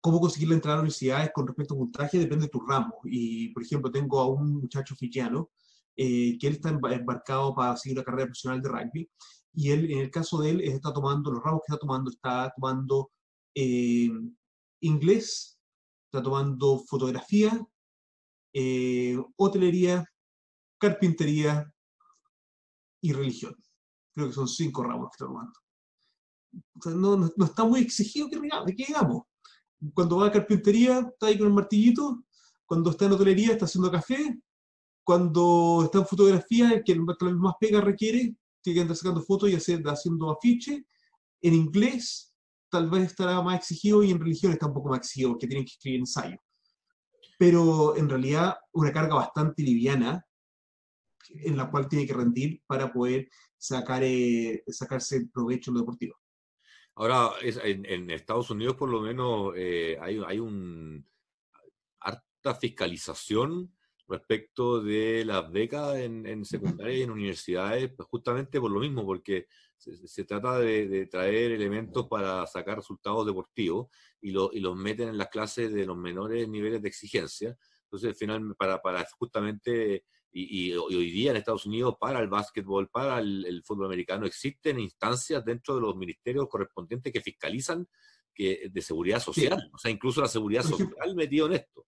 cómo 0.00 0.18
conseguir 0.20 0.48
la 0.48 0.54
entrada 0.54 0.76
a 0.76 0.78
la 0.78 0.82
universidad 0.84 1.22
es 1.22 1.32
con 1.34 1.46
respecto 1.46 1.74
a 1.74 1.76
puntaje 1.76 2.18
depende 2.18 2.46
de 2.46 2.50
tu 2.50 2.60
ramo. 2.60 2.94
Y, 3.04 3.50
por 3.50 3.62
ejemplo, 3.62 3.90
tengo 3.90 4.18
a 4.18 4.26
un 4.26 4.54
muchacho 4.62 4.96
fijiano 4.96 5.50
eh, 5.96 6.38
que 6.38 6.46
él 6.46 6.54
está 6.54 6.70
embarcado 6.70 7.54
para 7.54 7.76
seguir 7.76 7.98
una 7.98 8.04
carrera 8.04 8.24
profesional 8.24 8.62
de 8.62 8.68
rugby. 8.70 9.10
Y 9.52 9.70
él, 9.70 9.90
en 9.90 9.98
el 9.98 10.10
caso 10.10 10.40
de 10.40 10.50
él, 10.50 10.60
está 10.62 10.94
tomando, 10.94 11.30
los 11.30 11.42
ramos 11.44 11.60
que 11.66 11.74
está 11.74 11.78
tomando, 11.78 12.10
está 12.10 12.50
tomando 12.56 13.10
eh, 13.54 14.08
inglés, 14.80 15.58
está 16.06 16.22
tomando 16.22 16.78
fotografía, 16.88 17.52
eh, 18.54 19.18
hotelería, 19.36 20.06
carpintería 20.78 21.70
y 23.02 23.12
religión. 23.12 23.54
Creo 24.12 24.28
que 24.28 24.34
son 24.34 24.48
cinco 24.48 24.82
ramos 24.82 25.08
que 25.10 25.14
está 25.14 25.26
tomando. 25.26 25.52
O 26.52 26.82
sea, 26.82 26.92
no, 26.92 27.16
no, 27.16 27.30
no, 27.36 27.44
está 27.44 27.64
muy 27.64 27.80
exigido 27.80 28.28
que, 28.28 28.40
que 28.40 28.86
digamos. 28.86 29.24
Cuando 29.94 30.18
va 30.18 30.26
a 30.26 30.32
carpintería, 30.32 31.00
está 31.00 31.26
ahí 31.26 31.38
con 31.38 31.46
el 31.46 31.54
martillito. 31.54 32.24
Cuando 32.66 32.90
está 32.90 33.06
en 33.06 33.12
hotelería, 33.12 33.52
está 33.52 33.64
haciendo 33.64 33.90
café. 33.90 34.38
Cuando 35.04 35.82
está 35.84 35.98
en 35.98 36.06
fotografía, 36.06 36.82
que 36.84 36.94
la 36.94 37.32
más 37.32 37.54
pega 37.58 37.80
requiere, 37.80 38.36
tiene 38.62 38.74
que 38.74 38.80
andar 38.82 38.96
sacando 38.96 39.22
fotos 39.22 39.50
y 39.50 39.54
hacer, 39.54 39.82
haciendo 39.86 40.30
afiche. 40.30 40.84
En 41.42 41.54
inglés, 41.54 42.34
tal 42.70 42.90
vez 42.90 43.04
estará 43.04 43.40
más 43.42 43.56
exigido 43.58 44.02
y 44.02 44.10
en 44.10 44.20
religión 44.20 44.52
está 44.52 44.66
un 44.66 44.74
poco 44.74 44.90
más 44.90 44.98
exigido, 44.98 45.30
porque 45.30 45.46
tienen 45.46 45.64
que 45.64 45.72
escribir 45.72 46.00
ensayo. 46.00 46.36
Pero 47.38 47.96
en 47.96 48.08
realidad, 48.08 48.56
una 48.72 48.92
carga 48.92 49.14
bastante 49.14 49.62
liviana 49.62 50.24
en 51.34 51.56
la 51.56 51.70
cual 51.70 51.88
tiene 51.88 52.06
que 52.06 52.14
rendir 52.14 52.62
para 52.66 52.92
poder 52.92 53.28
sacar, 53.56 54.02
eh, 54.04 54.62
sacarse 54.68 55.28
provecho 55.32 55.70
en 55.70 55.74
lo 55.74 55.80
deportivo. 55.80 56.16
Ahora, 56.94 57.30
es, 57.42 57.58
en, 57.62 57.86
en, 57.86 58.10
Estados 58.10 58.50
Unidos 58.50 58.76
por 58.76 58.88
lo 58.88 59.00
menos 59.00 59.52
eh, 59.56 59.96
hay, 60.00 60.20
hay 60.26 60.38
un 60.38 61.06
harta 62.00 62.54
fiscalización 62.54 63.72
respecto 64.10 64.82
de 64.82 65.24
las 65.24 65.50
becas 65.50 65.96
en, 65.96 66.26
en 66.26 66.44
secundaria 66.44 66.98
y 66.98 67.02
en 67.02 67.12
universidades, 67.12 67.92
pues 67.96 68.08
justamente 68.08 68.60
por 68.60 68.70
lo 68.70 68.80
mismo, 68.80 69.06
porque 69.06 69.46
se, 69.76 70.06
se 70.06 70.24
trata 70.24 70.58
de, 70.58 70.88
de, 70.88 71.06
traer 71.06 71.52
elementos 71.52 72.08
para 72.08 72.46
sacar 72.46 72.76
resultados 72.78 73.24
deportivos 73.24 73.88
y, 74.20 74.32
lo, 74.32 74.50
y, 74.52 74.60
los 74.60 74.76
meten 74.76 75.08
en 75.08 75.18
las 75.18 75.28
clases 75.28 75.72
de 75.72 75.86
los 75.86 75.96
menores 75.96 76.48
niveles 76.48 76.82
de 76.82 76.88
exigencia. 76.88 77.56
Entonces, 77.90 78.10
al 78.10 78.14
final, 78.14 78.54
para, 78.56 78.80
para 78.80 79.04
justamente 79.18 80.04
y, 80.32 80.68
y, 80.68 80.76
hoy 80.76 81.10
día 81.10 81.32
en 81.32 81.38
Estados 81.38 81.66
Unidos 81.66 81.96
para 81.98 82.20
el 82.20 82.28
básquetbol, 82.28 82.88
para 82.88 83.18
el, 83.18 83.44
el, 83.46 83.64
fútbol 83.64 83.86
americano, 83.86 84.26
existen 84.26 84.78
instancias 84.78 85.44
dentro 85.44 85.74
de 85.74 85.80
los 85.80 85.96
ministerios 85.96 86.46
correspondientes 86.48 87.12
que 87.12 87.20
fiscalizan 87.20 87.88
que, 88.32 88.70
de 88.72 88.82
seguridad 88.82 89.18
social, 89.18 89.60
sí. 89.60 89.70
o 89.74 89.78
sea, 89.78 89.90
incluso 89.90 90.20
la 90.20 90.28
seguridad 90.28 90.62
por 90.62 90.70
social 90.70 90.88
ejemplo, 90.92 91.14
metido 91.16 91.46
en 91.46 91.52
esto. 91.54 91.86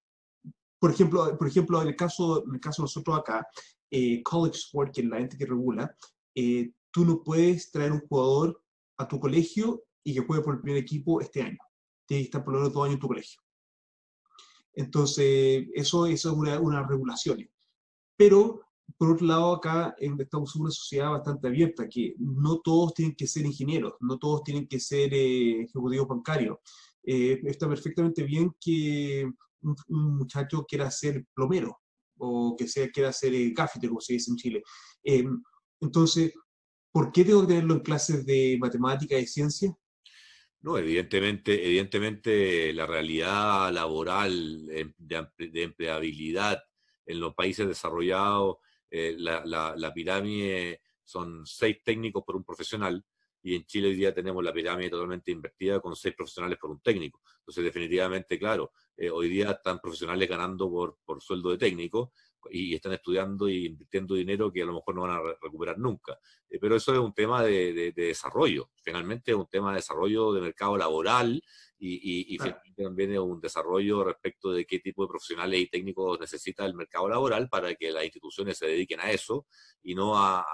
Por 0.81 0.91
ejemplo, 0.91 1.39
por 1.39 1.47
ejemplo 1.47 1.83
en, 1.83 1.89
el 1.89 1.97
caso, 1.97 2.45
en 2.45 2.55
el 2.55 2.61
caso 2.61 2.83
de 2.83 2.85
nosotros 2.85 3.17
acá, 3.17 3.47
eh, 3.89 4.23
College 4.25 4.59
Sport, 4.59 4.93
que 4.93 5.03
es 5.03 5.07
la 5.07 5.21
ente 5.21 5.39
que 5.39 5.47
regula, 5.47 5.95
eh, 6.35 6.73
tú 6.91 7.05
no 7.05 7.23
puedes 7.23 7.71
traer 7.71 7.93
un 7.93 8.01
jugador 8.01 8.61
a 8.99 9.07
tu 9.07 9.21
colegio 9.21 9.85
y 10.03 10.15
que 10.15 10.21
juegue 10.21 10.43
por 10.43 10.55
el 10.55 10.61
primer 10.61 10.83
equipo 10.83 11.21
este 11.21 11.43
año. 11.43 11.59
Tiene 12.07 12.23
que 12.23 12.27
estar 12.27 12.43
por 12.43 12.55
lo 12.55 12.61
menos 12.61 12.75
dos 12.75 12.85
años 12.85 12.95
en 12.95 13.01
tu 13.01 13.09
colegio. 13.09 13.41
Entonces, 14.75 15.67
eso, 15.75 16.07
eso 16.07 16.31
es 16.31 16.37
una, 16.37 16.61
una 16.61 16.87
regulación. 16.87 17.49
Pero, 18.17 18.61
por 18.99 19.13
otro 19.13 19.27
lado, 19.27 19.55
acá 19.55 19.95
estamos 19.99 20.55
en 20.55 20.63
una 20.63 20.71
sociedad 20.71 21.11
bastante 21.11 21.49
abierta, 21.49 21.89
que 21.89 22.15
no 22.19 22.61
todos 22.61 22.95
tienen 22.95 23.15
que 23.15 23.27
ser 23.27 23.45
ingenieros, 23.47 23.95
no 24.01 24.19
todos 24.19 24.43
tienen 24.45 24.67
que 24.67 24.81
ser 24.81 25.13
eh, 25.13 25.63
ejecutivos 25.63 26.09
bancarios. 26.09 26.59
Eh, 27.03 27.41
está 27.45 27.69
perfectamente 27.69 28.23
bien 28.23 28.55
que 28.61 29.29
un, 29.63 29.77
un, 29.89 30.17
muchacho 30.19 30.65
quiera 30.65 30.91
ser 30.91 31.27
plomero 31.35 31.81
o 32.19 32.55
que 32.57 32.69
sea 32.69 32.89
quiera 32.91 33.09
hacer 33.09 33.35
eh, 33.35 33.53
como 33.89 34.01
se 34.01 34.15
dice 34.15 34.31
en 34.31 34.37
Chile. 34.37 34.63
Em, 35.03 35.43
entonces, 35.81 36.33
¿por 36.93 37.11
qué 37.11 37.25
tengo 37.25 37.43
que 37.43 37.49
tenerlo 37.49 37.75
en 37.75 37.81
clases 37.81 38.25
de 38.25 38.57
matemática 38.61 39.19
y 39.19 39.27
ciencia? 39.27 39.77
No, 40.63 40.79
evidentemente, 40.79 41.67
evidentemente 41.67 42.73
la 42.73 42.87
realidad 42.87 43.73
laboral 43.73 44.69
em, 44.71 44.93
de, 44.97 45.63
empleabilidad 45.63 46.63
en 47.05 47.19
los 47.19 47.35
países 47.35 47.67
desarrollados, 47.67 48.59
eh, 48.89 49.17
la, 49.19 49.93
pirámide 49.93 50.81
son 51.03 51.45
seis 51.47 51.83
técnicos 51.83 52.23
por 52.25 52.37
un 52.37 52.45
profesional, 52.45 53.05
y 53.43 53.57
en 53.57 53.65
Chile 53.65 53.89
hoy 53.89 53.97
día 53.97 54.15
tenemos 54.15 54.45
la 54.45 54.53
pirámide 54.53 54.91
totalmente 54.91 55.33
invertida 55.33 55.81
con 55.81 55.97
seis 55.97 56.15
profesionales 56.15 56.59
por 56.61 56.71
un 56.71 56.81
técnico. 56.81 57.21
Entonces, 57.41 57.65
definitivamente, 57.65 58.39
claro, 58.39 58.71
eh, 58.97 59.11
hoy 59.11 59.29
día 59.29 59.51
están 59.51 59.81
profesionales 59.81 60.29
ganando 60.29 60.71
por, 60.71 60.99
por 61.05 61.21
sueldo 61.21 61.51
de 61.51 61.59
técnico, 61.59 62.13
y 62.51 62.75
están 62.75 62.93
estudiando 62.93 63.49
y 63.49 63.67
invirtiendo 63.67 64.15
dinero 64.15 64.53
que 64.53 64.63
a 64.63 64.67
lo 64.67 64.75
mejor 64.75 64.95
no 64.95 65.03
van 65.03 65.11
a 65.13 65.21
recuperar 65.41 65.79
nunca. 65.79 66.19
Eh, 66.49 66.59
pero 66.61 66.77
eso 66.77 66.93
es 66.93 66.99
un 66.99 67.15
tema 67.15 67.43
de, 67.43 67.93
desarrollo, 67.95 68.71
finalmente 68.83 69.33
es 69.33 69.37
un 69.37 69.49
tema 69.49 69.71
de 69.71 69.77
desarrollo 69.77 70.33
de 70.33 70.41
mercado 70.41 70.77
laboral 70.77 71.43
y, 71.79 72.39
también 72.77 73.13
es 73.13 73.19
un 73.19 73.41
desarrollo 73.41 74.05
respecto 74.05 74.53
de 74.53 74.65
qué 74.65 74.79
tipo 74.79 75.03
de 75.03 75.09
profesionales 75.09 75.61
y 75.61 75.67
técnicos 75.67 76.21
necesita 76.21 76.65
el 76.65 76.75
mercado 76.75 77.09
laboral 77.09 77.49
para 77.49 77.75
que 77.75 77.91
las 77.91 78.05
instituciones 78.05 78.57
se 78.59 78.67
dediquen 78.67 79.01
a 79.01 79.11
eso 79.11 79.47
y 79.83 79.95
no 79.95 80.17
a, 80.17 80.45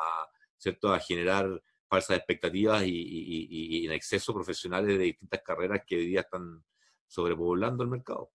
¿cierto? 0.57 0.93
a 0.93 0.99
generar 0.99 1.63
falsas 1.89 2.19
expectativas 2.19 2.85
y, 2.87 3.87
en 3.87 3.93
exceso 3.93 4.35
profesionales 4.35 4.99
de 4.99 5.05
distintas 5.05 5.43
carreras 5.43 5.83
que 5.87 5.97
hoy 5.97 6.07
día 6.07 6.21
están 6.21 6.65
sobrepoblando 7.07 7.83
el 7.83 7.91
mercado. 7.91 8.31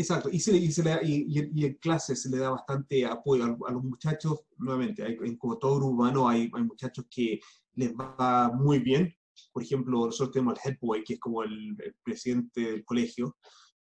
Exacto, 0.00 0.30
y, 0.32 0.40
se, 0.40 0.56
y, 0.56 0.72
se 0.72 0.82
le, 0.82 0.98
y, 1.02 1.66
en 1.66 1.74
clases 1.74 2.22
se 2.22 2.30
le 2.30 2.38
da 2.38 2.48
bastante 2.48 3.04
apoyo 3.04 3.44
a, 3.44 3.70
los 3.70 3.84
muchachos, 3.84 4.46
nuevamente, 4.56 5.04
en 5.04 5.36
como 5.36 5.58
todo 5.58 5.86
humano 5.86 6.26
hay, 6.26 6.50
hay, 6.54 6.62
muchachos 6.62 7.04
que 7.10 7.38
les 7.74 7.92
va 7.94 8.50
muy 8.50 8.78
bien, 8.78 9.14
por 9.52 9.62
ejemplo, 9.62 10.06
nosotros 10.06 10.30
tenemos 10.32 10.54
al 10.54 10.72
head 10.72 10.78
boy, 10.80 11.04
que 11.04 11.14
es 11.14 11.20
como 11.20 11.42
el, 11.42 11.76
presidente 12.02 12.62
del 12.62 12.84
colegio 12.86 13.36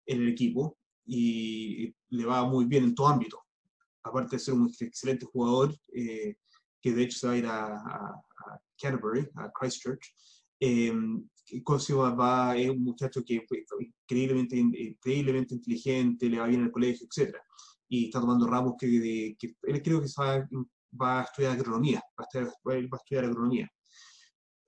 en 0.05 0.23
el 0.23 0.27
equipo, 0.27 0.77
y 1.05 1.95
le 2.09 2.25
va 2.25 2.43
muy 2.43 2.65
bien 2.65 2.83
en 2.83 2.95
todo 2.95 3.07
ámbito, 3.07 3.39
aparte 4.03 4.35
de 4.35 4.39
ser 4.41 4.55
un 4.55 4.69
excelente 4.77 5.25
jugador, 5.25 5.73
eh, 5.93 6.35
que 6.81 6.91
de 6.91 7.03
hecho 7.03 7.17
se 7.17 7.27
va 7.27 7.33
a 7.33 7.37
ir 7.37 7.45
a, 7.45 7.75
a 7.77 8.61
Canterbury, 8.77 9.25
a 9.35 9.49
Christchurch, 9.57 10.13
eh, 10.59 10.93
Cosio 11.63 12.15
va, 12.15 12.55
es 12.57 12.69
un 12.69 12.83
muchacho 12.83 13.23
que 13.23 13.37
es 13.37 13.43
increíblemente, 13.79 14.57
increíblemente 14.57 15.55
inteligente, 15.55 16.29
le 16.29 16.39
va 16.39 16.47
bien 16.47 16.61
en 16.61 16.67
el 16.67 16.71
colegio, 16.71 17.07
etc. 17.07 17.35
Y 17.87 18.05
está 18.05 18.19
tomando 18.19 18.47
ramos 18.47 18.75
que, 18.77 19.35
que 19.37 19.55
él 19.63 19.81
creo 19.81 20.01
que 20.01 20.07
va, 20.17 20.47
va, 21.01 21.21
a 21.21 21.23
estudiar 21.23 21.53
agronomía, 21.53 22.03
va 22.19 22.23
a 22.23 22.27
estudiar, 22.27 22.53
va 22.65 22.97
a 22.97 22.97
estudiar 22.97 23.25
agronomía. 23.25 23.69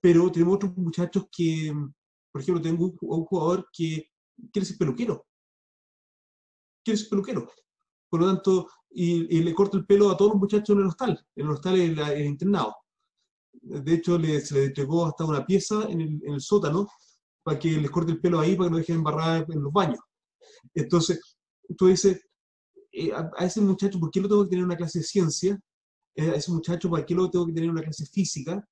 Pero 0.00 0.30
tenemos 0.32 0.56
otros 0.56 0.76
muchachos 0.76 1.26
que, 1.30 1.72
por 2.32 2.42
ejemplo, 2.42 2.62
tengo 2.62 2.92
un, 3.00 3.24
jugador 3.24 3.68
que 3.72 4.10
quiere 4.52 4.66
ser 4.66 4.76
peluquero. 4.76 5.26
Quiere 6.84 6.98
ser 6.98 7.08
peluquero. 7.08 7.48
Por 8.08 8.20
lo 8.20 8.26
tanto, 8.26 8.68
y, 8.90 9.40
le 9.42 9.54
corta 9.54 9.76
el 9.76 9.86
pelo 9.86 10.10
a 10.10 10.16
todos 10.16 10.32
los 10.32 10.40
muchachos 10.40 10.74
en 10.74 10.82
el 10.82 10.88
hostal. 10.88 11.26
En 11.36 11.46
el 11.46 11.52
hostal 11.52 11.80
es 11.80 11.98
el 11.98 12.26
internado 12.26 12.81
de 13.62 13.94
hecho, 13.94 14.18
le, 14.18 14.40
se 14.40 14.54
le 14.54 14.64
entregó 14.66 15.06
hasta 15.06 15.24
una 15.24 15.46
pieza 15.46 15.84
en 15.88 16.20
el, 16.24 16.40
sótano 16.40 16.88
para 17.42 17.58
que 17.58 17.70
les 17.70 17.90
corte 17.90 18.12
el 18.12 18.20
pelo 18.20 18.40
ahí 18.40 18.56
para 18.56 18.68
que 18.68 18.72
no 18.72 18.78
dejen 18.78 18.96
embarrada 18.96 19.46
en 19.48 19.62
los 19.62 19.72
baños. 19.72 20.00
Entonces, 20.74 21.20
tú 21.76 21.86
dices, 21.86 22.20
eh, 22.92 23.12
a, 23.12 23.44
ese 23.44 23.60
muchacho, 23.60 23.98
¿por 23.98 24.10
qué 24.10 24.20
lo 24.20 24.28
tengo 24.28 24.44
que 24.44 24.50
tener 24.50 24.64
una 24.64 24.76
clase 24.76 24.98
de 24.98 25.04
ciencia? 25.04 25.60
Eh, 26.14 26.30
a 26.30 26.34
ese 26.34 26.50
muchacho, 26.50 26.90
¿por 26.90 27.04
qué 27.06 27.14
lo 27.14 27.30
tengo 27.30 27.46
que 27.46 27.52
tener 27.52 27.70
una 27.70 27.82
clase 27.82 28.04
de 28.04 28.10
física? 28.10 28.68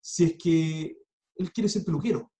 Si 0.00 0.24
es 0.24 0.36
que 0.38 0.96
él 1.36 1.52
quiere 1.52 1.68
ser 1.68 1.84
peluquero. 1.84 2.30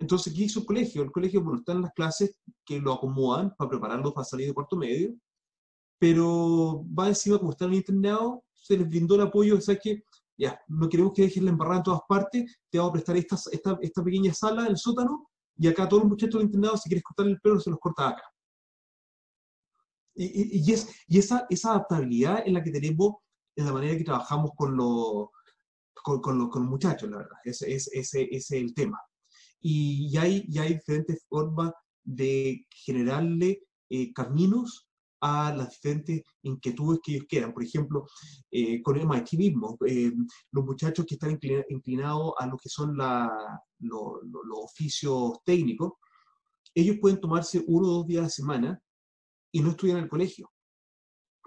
Entonces, 0.00 0.32
¿qué 0.32 0.44
hizo 0.44 0.60
el 0.60 0.66
colegio? 0.66 1.02
El 1.02 1.10
colegio, 1.10 1.42
bueno, 1.42 1.58
están 1.58 1.82
las 1.82 1.92
clases 1.92 2.36
que 2.64 2.80
lo 2.80 2.92
acomodan 2.92 3.54
para 3.56 3.70
prepararlo 3.70 4.12
para 4.12 4.24
salir 4.24 4.46
de 4.46 4.54
cuarto 4.54 4.76
medio, 4.76 5.14
pero 5.98 6.84
va 6.96 7.08
encima, 7.08 7.38
como 7.38 7.50
están 7.50 7.70
en 7.70 7.76
internado, 7.76 8.44
se 8.52 8.76
les 8.76 8.88
brindó 8.88 9.16
el 9.16 9.22
apoyo, 9.22 9.60
¿sabes 9.60 9.80
qué? 9.82 10.04
Ya, 10.38 10.60
no 10.68 10.88
queremos 10.88 11.12
que 11.12 11.22
dejes 11.22 11.42
la 11.42 11.50
embarrada 11.50 11.78
en 11.78 11.82
todas 11.82 12.00
partes, 12.08 12.60
te 12.70 12.78
vamos 12.78 12.90
a 12.90 12.92
prestar 12.92 13.16
esta, 13.16 13.36
esta, 13.50 13.78
esta 13.82 14.04
pequeña 14.04 14.32
sala, 14.32 14.66
el 14.66 14.76
sótano, 14.76 15.28
y 15.56 15.66
acá 15.66 15.88
todos 15.88 16.04
los 16.04 16.10
muchachos 16.10 16.34
del 16.34 16.46
internado, 16.46 16.76
si 16.76 16.88
quieres 16.88 17.02
cortar 17.02 17.26
el 17.26 17.40
pelo, 17.40 17.58
se 17.58 17.70
los 17.70 17.80
corta 17.80 18.10
acá. 18.10 18.22
Y, 20.14 20.60
y, 20.60 20.72
es, 20.72 20.88
y 21.08 21.18
esa, 21.18 21.46
esa 21.50 21.70
adaptabilidad 21.70 22.42
es 22.46 22.52
la 22.52 22.62
que 22.62 22.70
tenemos 22.70 23.16
en 23.56 23.66
la 23.66 23.72
manera 23.72 23.96
que 23.96 24.04
trabajamos 24.04 24.52
con 24.56 24.76
los, 24.76 25.28
con, 25.94 26.20
con, 26.20 26.38
los, 26.38 26.48
con 26.48 26.62
los 26.62 26.70
muchachos, 26.70 27.10
la 27.10 27.18
verdad. 27.18 27.38
Ese, 27.44 27.72
ese, 27.74 27.90
ese, 27.98 28.28
es 28.30 28.50
el 28.52 28.74
tema. 28.74 29.00
Y, 29.60 30.16
hay, 30.16 30.44
y 30.48 30.58
hay 30.58 30.74
diferentes 30.74 31.24
formas 31.28 31.72
de 32.04 32.64
generarle 32.70 33.64
eh, 33.90 34.12
caminos 34.12 34.87
a 35.20 35.54
las 35.54 35.70
diferentes 35.70 36.22
inquietudes 36.42 37.00
que 37.02 37.12
ellos 37.12 37.26
quieran. 37.28 37.52
Por 37.52 37.64
ejemplo, 37.64 38.06
eh, 38.50 38.82
con 38.82 38.96
el 38.96 39.02
MIT 39.02 39.32
mismo, 39.34 39.76
eh, 39.86 40.12
los 40.52 40.64
muchachos 40.64 41.04
que 41.06 41.14
están 41.14 41.38
inclinados 41.68 42.32
a 42.38 42.46
lo 42.46 42.56
que 42.56 42.68
son 42.68 42.96
los 42.96 44.58
oficios 44.64 45.38
técnicos, 45.44 45.92
ellos 46.74 46.96
pueden 47.00 47.20
tomarse 47.20 47.64
uno 47.66 47.88
o 47.88 47.92
dos 47.98 48.06
días 48.06 48.20
a 48.20 48.24
la 48.24 48.30
semana 48.30 48.82
y 49.50 49.60
no 49.60 49.70
estudian 49.70 49.98
en 49.98 50.04
el 50.04 50.10
colegio, 50.10 50.50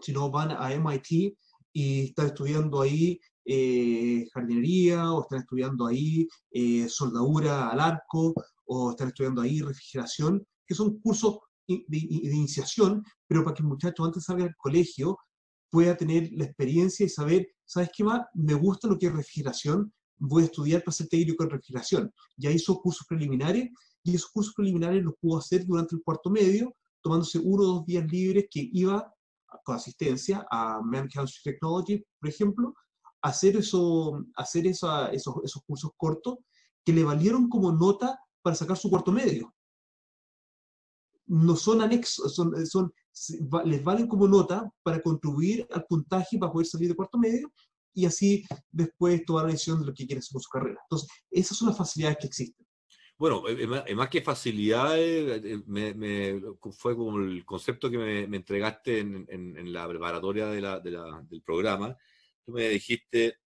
sino 0.02 0.30
van 0.30 0.52
a 0.52 0.74
MIT 0.74 1.38
y 1.74 2.06
están 2.08 2.28
estudiando 2.28 2.82
ahí 2.82 3.20
eh, 3.46 4.28
jardinería 4.34 5.14
o 5.14 5.22
están 5.22 5.40
estudiando 5.40 5.88
ahí 5.88 6.28
soldadura 6.90 7.70
al 7.70 7.80
arco 7.80 8.34
o 8.66 8.92
están 8.92 9.10
estudiando 9.10 9.42
ahí 9.42 9.62
refrigeración, 9.62 10.46
que 10.68 10.76
son 10.76 11.00
cursos 11.00 11.40
de, 11.68 11.98
iniciación, 11.98 13.04
pero 13.28 13.44
para 13.44 13.56
que 13.56 13.64
el 13.64 13.70
muchacho 13.70 14.04
antes 14.04 14.24
salga 14.24 14.44
del 14.44 14.56
colegio 14.58 15.18
pueda 15.70 15.96
tener 15.96 16.30
la 16.34 16.46
experiencia 16.46 17.06
y 17.06 17.10
saber, 17.10 17.48
¿sabes 17.66 17.90
qué 17.96 18.04
más? 18.04 18.22
Me 18.34 18.54
gusta 18.54 18.88
lo 18.88 18.98
que 18.98 19.08
es 19.08 19.14
refrigeración, 19.14 19.94
voy 20.18 20.44
a 20.44 20.46
estudiar 20.46 20.84
para 20.84 20.94
ser 20.94 21.08
técnico 21.08 21.44
en 21.44 21.50
refrigeración. 21.50 22.14
Ya 22.38 22.52
hizo 22.52 22.80
cursos 22.82 23.08
preliminares 23.08 23.70
y 24.04 24.16
esos 24.16 24.30
cursos 24.32 24.54
preliminares 24.54 25.04
los 25.04 25.14
pudo 25.20 25.40
hacer 25.40 25.66
durante 25.66 25.96
el 25.96 26.04
cuarto 26.04 26.30
medio, 26.30 26.76
tomándose 27.02 27.40
uno 27.40 27.64
o 27.64 27.68
dos 27.68 27.86
días 27.86 28.06
libres 28.12 28.46
que 28.52 28.70
iba 28.74 29.12
con 29.64 29.76
asistencia 29.76 30.46
a 30.52 30.82
Manchester 30.82 31.54
Technology, 31.54 32.04
por 32.20 32.30
ejemplo, 32.30 32.74
hacer, 33.22 33.56
eso, 33.58 34.26
hacer 34.36 34.68
esos, 34.68 35.10
esos 35.14 35.64
cursos 35.66 35.92
cortos 35.96 36.38
que 36.84 36.94
le 36.94 37.04
valieron 37.04 37.48
como 37.48 37.72
nota 37.72 38.20
para 38.42 38.56
sacar 38.56 38.78
su 38.78 38.90
cuarto 38.90 39.12
medio 39.12 39.54
no 41.28 41.56
son 41.56 41.82
anexos, 41.82 42.36
son, 42.36 42.54
eh, 42.60 42.66
son, 42.66 42.94
les 43.66 43.84
valen 43.84 44.08
como 44.08 44.28
nota 44.28 44.70
para 44.84 45.02
contribuir 45.02 45.68
al 45.72 45.86
puntaje 45.86 46.38
para 46.38 46.52
poder 46.52 46.68
salir 46.68 46.90
de 46.90 46.96
cuarto 46.96 47.18
medio 47.18 47.52
y 47.94 48.06
así 48.06 48.46
después 48.72 49.24
tomar 49.26 49.46
la 49.46 49.52
decisión 49.52 49.80
de 49.80 49.86
lo 49.88 49.94
que 49.94 50.06
quieren 50.06 50.20
hacer 50.20 50.34
con 50.34 50.42
su 50.42 50.50
carrera. 50.50 50.80
Entonces, 50.84 51.10
esas 51.30 51.58
son 51.58 51.70
las 51.70 51.78
facilidades 51.78 52.18
que 52.20 52.28
existen. 52.28 52.66
Bueno, 53.18 53.48
eh, 53.48 53.84
eh, 53.86 53.96
más 53.96 54.10
que 54.10 54.22
facilidades, 54.22 55.64
me, 55.68 56.42
fue 56.72 56.96
como 56.96 57.20
el 57.20 57.46
concepto 57.46 57.92
que 57.92 57.98
me, 57.98 58.24
entregaste 58.24 59.00
en, 59.00 59.28
en, 59.30 59.72
la 59.72 59.88
preparatoria 59.88 60.48
del 60.48 61.44
programa. 61.46 61.96
Tú 62.44 62.54
me 62.54 62.70
dijiste, 62.70 63.38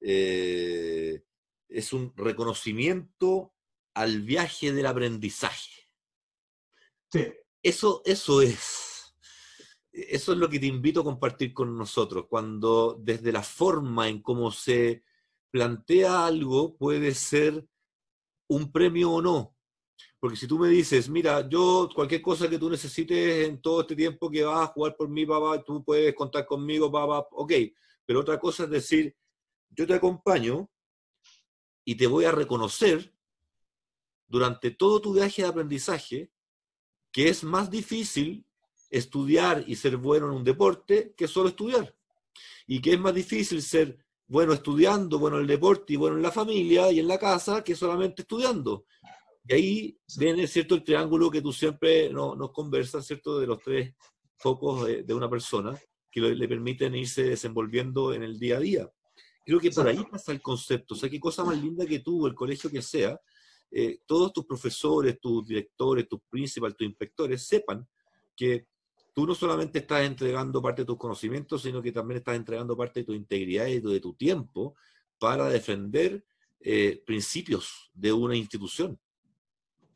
es 0.00 1.92
un 1.92 2.14
reconocimiento 2.16 3.52
al 3.94 4.22
viaje 4.22 4.72
del 4.72 4.86
aprendizaje. 4.86 5.89
Eso, 7.62 8.02
eso 8.04 8.42
es. 8.42 9.14
Eso 9.92 10.32
es 10.32 10.38
lo 10.38 10.48
que 10.48 10.60
te 10.60 10.66
invito 10.66 11.00
a 11.00 11.04
compartir 11.04 11.52
con 11.52 11.76
nosotros, 11.76 12.26
cuando 12.28 12.96
desde 13.00 13.32
la 13.32 13.42
forma 13.42 14.08
en 14.08 14.22
cómo 14.22 14.50
se 14.50 15.02
plantea 15.50 16.26
algo 16.26 16.76
puede 16.76 17.12
ser 17.12 17.66
un 18.48 18.70
premio 18.70 19.10
o 19.12 19.22
no. 19.22 19.56
Porque 20.20 20.36
si 20.36 20.46
tú 20.46 20.58
me 20.58 20.68
dices, 20.68 21.08
mira, 21.08 21.48
yo 21.48 21.88
cualquier 21.94 22.22
cosa 22.22 22.48
que 22.48 22.58
tú 22.58 22.70
necesites 22.70 23.48
en 23.48 23.60
todo 23.60 23.80
este 23.80 23.96
tiempo 23.96 24.30
que 24.30 24.44
vas 24.44 24.68
a 24.68 24.72
jugar 24.72 24.96
por 24.96 25.08
mí, 25.08 25.26
papá, 25.26 25.62
tú 25.62 25.84
puedes 25.84 26.14
contar 26.14 26.46
conmigo, 26.46 26.90
papá, 26.90 27.26
ok. 27.32 27.52
Pero 28.06 28.20
otra 28.20 28.38
cosa 28.38 28.64
es 28.64 28.70
decir, 28.70 29.16
yo 29.70 29.86
te 29.86 29.94
acompaño 29.94 30.70
y 31.84 31.94
te 31.96 32.06
voy 32.06 32.24
a 32.24 32.32
reconocer 32.32 33.12
durante 34.26 34.70
todo 34.70 35.00
tu 35.00 35.14
viaje 35.14 35.42
de 35.42 35.48
aprendizaje 35.48 36.30
que 37.12 37.28
es 37.28 37.44
más 37.44 37.70
difícil 37.70 38.44
estudiar 38.90 39.64
y 39.66 39.76
ser 39.76 39.96
bueno 39.96 40.26
en 40.26 40.32
un 40.32 40.44
deporte 40.44 41.14
que 41.16 41.28
solo 41.28 41.48
estudiar. 41.48 41.94
Y 42.66 42.80
que 42.80 42.94
es 42.94 43.00
más 43.00 43.14
difícil 43.14 43.62
ser 43.62 43.98
bueno 44.26 44.52
estudiando, 44.52 45.18
bueno 45.18 45.36
en 45.36 45.42
el 45.42 45.48
deporte 45.48 45.92
y 45.92 45.96
bueno 45.96 46.16
en 46.16 46.22
la 46.22 46.30
familia 46.30 46.90
y 46.92 47.00
en 47.00 47.08
la 47.08 47.18
casa 47.18 47.64
que 47.64 47.74
solamente 47.74 48.22
estudiando. 48.22 48.86
Y 49.44 49.54
ahí 49.54 49.98
viene, 50.16 50.46
¿cierto?, 50.46 50.76
el 50.76 50.84
triángulo 50.84 51.30
que 51.30 51.42
tú 51.42 51.52
siempre 51.52 52.10
nos 52.10 52.52
conversas, 52.52 53.06
¿cierto?, 53.06 53.40
de 53.40 53.46
los 53.46 53.60
tres 53.60 53.94
focos 54.36 54.86
de, 54.86 55.14
una 55.14 55.28
persona 55.28 55.76
que 56.10 56.20
le, 56.20 56.48
permiten 56.48 56.94
irse 56.94 57.24
desenvolviendo 57.24 58.14
en 58.14 58.22
el 58.22 58.38
día 58.38 58.58
a 58.58 58.60
día. 58.60 58.90
Creo 59.44 59.58
que 59.58 59.70
por 59.70 59.88
ahí 59.88 60.04
pasa 60.10 60.32
el 60.32 60.40
concepto. 60.40 60.94
O 60.94 60.96
sea, 60.96 61.10
qué 61.10 61.18
cosa 61.18 61.44
más 61.44 61.60
linda 61.60 61.84
que 61.86 61.98
tú, 61.98 62.26
el 62.26 62.34
colegio 62.34 62.70
que 62.70 62.82
sea, 62.82 63.20
eh, 63.70 64.00
todos 64.06 64.32
tus 64.32 64.44
profesores, 64.46 65.20
tus 65.20 65.46
directores, 65.46 66.08
tus 66.08 66.20
principales, 66.28 66.76
tus 66.76 66.86
inspectores 66.86 67.46
sepan 67.46 67.86
que 68.34 68.66
tú 69.14 69.26
no 69.26 69.34
solamente 69.34 69.80
estás 69.80 70.02
entregando 70.02 70.62
parte 70.62 70.82
de 70.82 70.86
tus 70.86 70.96
conocimientos, 70.96 71.62
sino 71.62 71.82
que 71.82 71.92
también 71.92 72.18
estás 72.18 72.36
entregando 72.36 72.76
parte 72.76 73.00
de 73.00 73.06
tu 73.06 73.12
integridad 73.12 73.66
y 73.66 73.80
de 73.80 74.00
tu 74.00 74.14
tiempo 74.14 74.74
para 75.18 75.48
defender 75.48 76.24
eh, 76.60 77.02
principios 77.06 77.90
de 77.94 78.12
una 78.12 78.36
institución. 78.36 78.98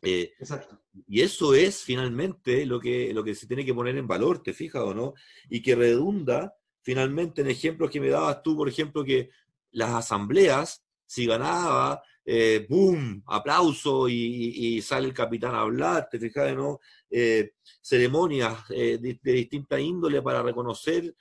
Eh, 0.02 0.34
Exacto. 0.38 0.80
Y 1.08 1.22
eso 1.22 1.54
es 1.54 1.82
finalmente 1.82 2.66
lo 2.66 2.78
que, 2.78 3.12
lo 3.12 3.24
que 3.24 3.34
se 3.34 3.46
tiene 3.46 3.64
que 3.64 3.74
poner 3.74 3.96
en 3.96 4.06
valor, 4.06 4.42
¿te 4.42 4.52
fijas 4.52 4.82
o 4.82 4.94
no? 4.94 5.14
Y 5.48 5.62
que 5.62 5.74
redunda 5.74 6.54
finalmente 6.82 7.40
en 7.40 7.48
ejemplos 7.48 7.90
que 7.90 8.00
me 8.00 8.10
dabas 8.10 8.42
tú, 8.42 8.56
por 8.56 8.68
ejemplo, 8.68 9.02
que 9.04 9.30
las 9.72 9.94
asambleas, 9.94 10.84
si 11.06 11.26
ganaba, 11.26 12.02
eh, 12.26 12.66
¡boom! 12.68 13.22
Aplauso 13.26 14.08
y, 14.08 14.80
sale 14.82 15.08
el 15.08 15.14
capitán 15.14 15.54
a 15.54 15.60
hablar, 15.60 16.08
¿te 16.10 16.18
fijas, 16.18 16.54
no? 16.56 16.80
Eh, 17.10 17.52
ceremonias 17.82 18.64
eh, 18.70 18.98
de, 18.98 19.32
distinta 19.32 19.78
índole 19.78 20.22
para 20.22 20.42
reconocer 20.42 21.14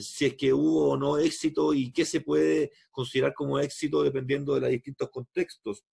si 0.00 0.24
es 0.24 0.34
que 0.34 0.50
hubo 0.50 0.92
o 0.92 0.96
no 0.96 1.18
éxito 1.18 1.74
y 1.74 1.92
qué 1.92 2.06
se 2.06 2.22
puede 2.22 2.72
considerar 2.90 3.34
como 3.34 3.58
éxito 3.58 4.02
dependiendo 4.02 4.54
de 4.54 4.62
los 4.62 4.70
distintos 4.70 5.10
contextos. 5.10 5.84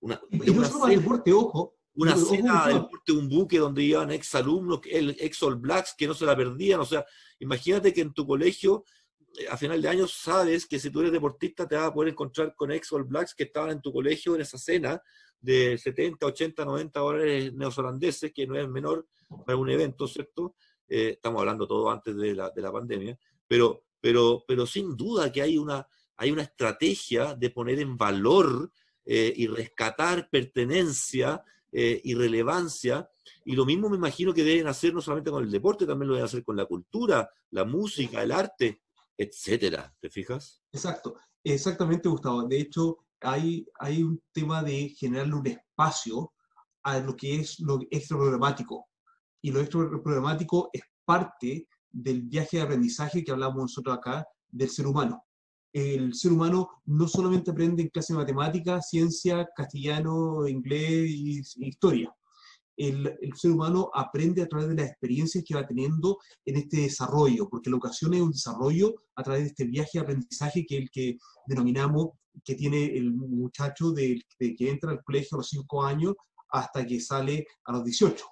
una, 0.00 0.20
una 0.30 0.88
deporte, 0.88 1.32
ojo, 1.32 1.78
una 1.98 2.16
cena 2.16 2.68
de 2.68 2.74
deporte, 2.74 3.10
un 3.10 3.28
buque 3.28 3.58
donde 3.58 3.82
iban 3.82 4.12
ex 4.12 4.32
alumnos, 4.36 4.80
el 4.88 5.16
ex 5.18 5.42
All 5.42 5.56
Blacks 5.56 5.96
que 5.98 6.06
no 6.06 6.14
se 6.14 6.26
la 6.26 6.36
perdían. 6.36 6.78
O 6.78 6.84
sea, 6.84 7.04
imagínate 7.40 7.92
que 7.92 8.02
en 8.02 8.14
tu 8.14 8.24
colegio 8.24 8.84
a 9.50 9.56
final 9.56 9.80
de 9.80 9.88
año 9.88 10.08
sabes 10.08 10.66
que 10.66 10.78
si 10.78 10.90
tú 10.90 11.00
eres 11.00 11.12
deportista 11.12 11.66
te 11.68 11.76
vas 11.76 11.88
a 11.88 11.94
poder 11.94 12.12
encontrar 12.12 12.54
con 12.54 12.72
ex 12.72 12.92
All 12.92 13.04
Blacks 13.04 13.34
que 13.34 13.44
estaban 13.44 13.70
en 13.70 13.82
tu 13.82 13.92
colegio 13.92 14.34
en 14.34 14.40
esa 14.40 14.58
cena 14.58 15.00
de 15.40 15.78
70, 15.78 16.26
80, 16.26 16.64
90 16.64 17.00
dólares 17.00 17.54
neozelandeses, 17.54 18.32
que 18.32 18.46
no 18.46 18.56
es 18.56 18.68
menor 18.68 19.06
para 19.46 19.56
un 19.56 19.70
evento, 19.70 20.06
¿cierto? 20.08 20.54
Eh, 20.88 21.10
estamos 21.10 21.40
hablando 21.40 21.66
todo 21.66 21.90
antes 21.90 22.16
de 22.16 22.34
la, 22.34 22.50
de 22.50 22.62
la 22.62 22.72
pandemia, 22.72 23.18
pero, 23.46 23.84
pero, 24.00 24.44
pero 24.46 24.66
sin 24.66 24.96
duda 24.96 25.30
que 25.30 25.42
hay 25.42 25.58
una, 25.58 25.86
hay 26.16 26.30
una 26.30 26.42
estrategia 26.42 27.34
de 27.34 27.50
poner 27.50 27.78
en 27.80 27.96
valor 27.96 28.72
eh, 29.04 29.32
y 29.36 29.46
rescatar 29.46 30.28
pertenencia 30.30 31.42
eh, 31.70 32.00
y 32.02 32.14
relevancia. 32.14 33.08
Y 33.44 33.54
lo 33.54 33.64
mismo 33.64 33.88
me 33.88 33.96
imagino 33.96 34.34
que 34.34 34.44
deben 34.44 34.66
hacer 34.66 34.92
no 34.92 35.00
solamente 35.00 35.30
con 35.30 35.44
el 35.44 35.50
deporte, 35.50 35.86
también 35.86 36.08
lo 36.08 36.14
deben 36.14 36.26
hacer 36.26 36.42
con 36.42 36.56
la 36.56 36.64
cultura, 36.64 37.30
la 37.50 37.64
música, 37.64 38.22
el 38.22 38.32
arte 38.32 38.80
etcétera. 39.18 39.94
¿Te 40.00 40.08
fijas? 40.08 40.62
Exacto, 40.72 41.16
exactamente, 41.44 42.08
Gustavo. 42.08 42.44
De 42.44 42.60
hecho, 42.60 42.98
hay, 43.20 43.66
hay 43.80 44.02
un 44.02 44.22
tema 44.32 44.62
de 44.62 44.88
generarle 44.90 45.34
un 45.34 45.46
espacio 45.46 46.32
a 46.84 47.00
lo 47.00 47.14
que 47.16 47.36
es 47.36 47.58
lo 47.60 47.80
extra 47.90 48.16
problemático. 48.16 48.86
Y 49.42 49.50
lo 49.50 49.60
extra 49.60 49.90
problemático 50.02 50.70
es 50.72 50.82
parte 51.04 51.68
del 51.90 52.22
viaje 52.22 52.58
de 52.58 52.62
aprendizaje 52.62 53.24
que 53.24 53.32
hablamos 53.32 53.62
nosotros 53.62 53.96
acá 53.96 54.26
del 54.48 54.70
ser 54.70 54.86
humano. 54.86 55.24
El 55.72 56.14
ser 56.14 56.32
humano 56.32 56.68
no 56.86 57.06
solamente 57.08 57.50
aprende 57.50 57.82
en 57.82 57.88
clase 57.88 58.14
de 58.14 58.18
matemáticas, 58.18 58.88
ciencia, 58.88 59.46
castellano, 59.54 60.46
inglés 60.48 61.10
y 61.10 61.42
historia 61.66 62.14
el, 62.78 63.18
ser 63.34 63.50
humano 63.50 63.90
aprende 63.92 64.40
a 64.40 64.48
través 64.48 64.68
de 64.68 64.76
las 64.76 64.88
experiencias 64.90 65.44
que 65.46 65.54
va 65.54 65.66
teniendo 65.66 66.18
en 66.44 66.56
este 66.56 66.82
desarrollo, 66.82 67.48
porque 67.48 67.70
la 67.70 67.76
ocasión 67.76 68.14
es 68.14 68.20
un 68.20 68.30
desarrollo 68.30 68.94
a 69.16 69.22
través 69.22 69.42
de 69.42 69.48
este 69.48 69.64
viaje 69.64 69.90
de 69.94 70.00
aprendizaje 70.00 70.64
que 70.64 70.78
el 70.78 70.90
que 70.90 71.18
denominamos 71.46 72.10
que 72.44 72.54
tiene 72.54 72.96
el 72.96 73.12
muchacho 73.12 73.90
de, 73.90 74.22
que 74.38 74.70
entra 74.70 74.92
al 74.92 75.02
colegio 75.02 75.36
a 75.36 75.38
los 75.38 75.48
5 75.48 75.84
años 75.84 76.14
hasta 76.50 76.86
que 76.86 77.00
sale 77.00 77.46
a 77.64 77.72
los 77.72 77.84
18. 77.84 78.24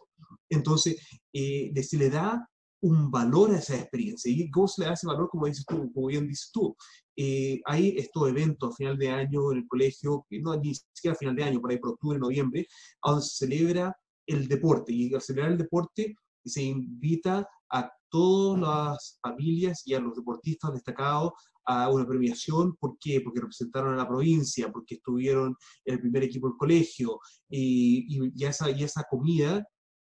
Entonces, 0.48 0.96
eh, 1.32 1.72
se 1.82 1.96
le 1.96 2.08
da 2.08 2.48
un 2.82 3.10
valor 3.10 3.52
a 3.52 3.58
esa 3.58 3.74
experiencia. 3.74 4.30
¿Y 4.30 4.48
cómo 4.48 4.68
se 4.68 4.82
le 4.82 4.88
da 4.88 4.94
ese 4.94 5.08
valor? 5.08 5.28
Como 5.28 5.46
dices 5.46 5.64
tú, 5.66 5.92
como 5.92 6.06
bien 6.06 6.28
dices 6.28 6.50
tú. 6.52 6.76
Eh, 7.16 7.60
hay 7.64 7.96
estos 7.96 8.28
eventos 8.28 8.72
a 8.72 8.76
final 8.76 8.96
de 8.96 9.10
año 9.10 9.50
en 9.50 9.58
el 9.58 9.66
colegio, 9.66 10.24
no 10.30 10.56
ni 10.56 10.74
siquiera 10.74 11.14
a 11.14 11.18
final 11.18 11.34
de 11.34 11.44
año, 11.44 11.60
por 11.60 11.70
ahí 11.70 11.78
por 11.78 11.90
octubre, 11.90 12.18
noviembre, 12.18 12.66
donde 13.02 13.22
se 13.22 13.46
celebra 13.46 13.96
el 14.26 14.48
deporte 14.48 14.92
y 14.92 15.14
al 15.14 15.22
celebrar 15.22 15.52
el 15.52 15.58
deporte 15.58 16.14
se 16.44 16.62
invita 16.62 17.48
a 17.72 17.90
todas 18.08 18.60
las 18.60 19.18
familias 19.20 19.82
y 19.84 19.94
a 19.94 20.00
los 20.00 20.14
deportistas 20.14 20.72
destacados 20.72 21.32
a 21.66 21.90
una 21.90 22.06
premiación. 22.06 22.76
¿Por 22.76 22.96
qué? 22.98 23.20
Porque 23.20 23.40
representaron 23.40 23.94
a 23.94 23.96
la 23.96 24.08
provincia, 24.08 24.70
porque 24.70 24.96
estuvieron 24.96 25.56
en 25.84 25.94
el 25.94 26.00
primer 26.00 26.22
equipo 26.22 26.48
del 26.48 26.56
colegio 26.56 27.18
y, 27.48 28.32
y, 28.34 28.44
esa, 28.44 28.70
y 28.70 28.84
esa 28.84 29.04
comida 29.10 29.64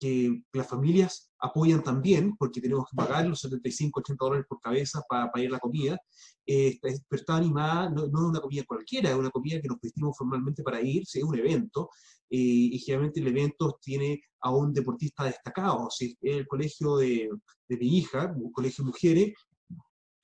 que 0.00 0.42
las 0.52 0.66
familias 0.66 1.30
apoyan 1.38 1.80
también, 1.80 2.34
porque 2.36 2.60
tenemos 2.60 2.86
que 2.90 2.96
pagar 2.96 3.24
los 3.24 3.38
75, 3.40 4.00
80 4.00 4.24
dólares 4.24 4.46
por 4.48 4.60
cabeza 4.60 5.00
para, 5.08 5.30
ir 5.36 5.46
a 5.48 5.52
la 5.52 5.58
comida, 5.60 5.96
eh, 6.44 6.76
pero 6.82 6.96
está 7.10 7.36
animada, 7.36 7.88
no, 7.88 8.08
no, 8.08 8.22
es 8.22 8.30
una 8.30 8.40
comida 8.40 8.64
cualquiera, 8.66 9.10
es 9.10 9.16
una 9.16 9.30
comida 9.30 9.60
que 9.60 9.68
nos 9.68 9.78
vestimos 9.80 10.16
formalmente 10.18 10.64
para 10.64 10.80
ir, 10.80 11.02
es 11.02 11.22
un 11.22 11.38
evento, 11.38 11.88
y 12.34 12.78
generalmente 12.78 13.20
el 13.20 13.28
evento 13.28 13.78
tiene 13.82 14.22
a 14.40 14.50
un 14.50 14.72
deportista 14.72 15.24
destacado, 15.24 15.88
si 15.90 16.16
es 16.20 16.36
el 16.38 16.46
colegio 16.46 16.96
de, 16.96 17.28
de 17.68 17.76
mi 17.76 17.98
hija, 17.98 18.32
un 18.36 18.50
colegio 18.50 18.84
de 18.84 18.90
mujeres, 18.90 19.34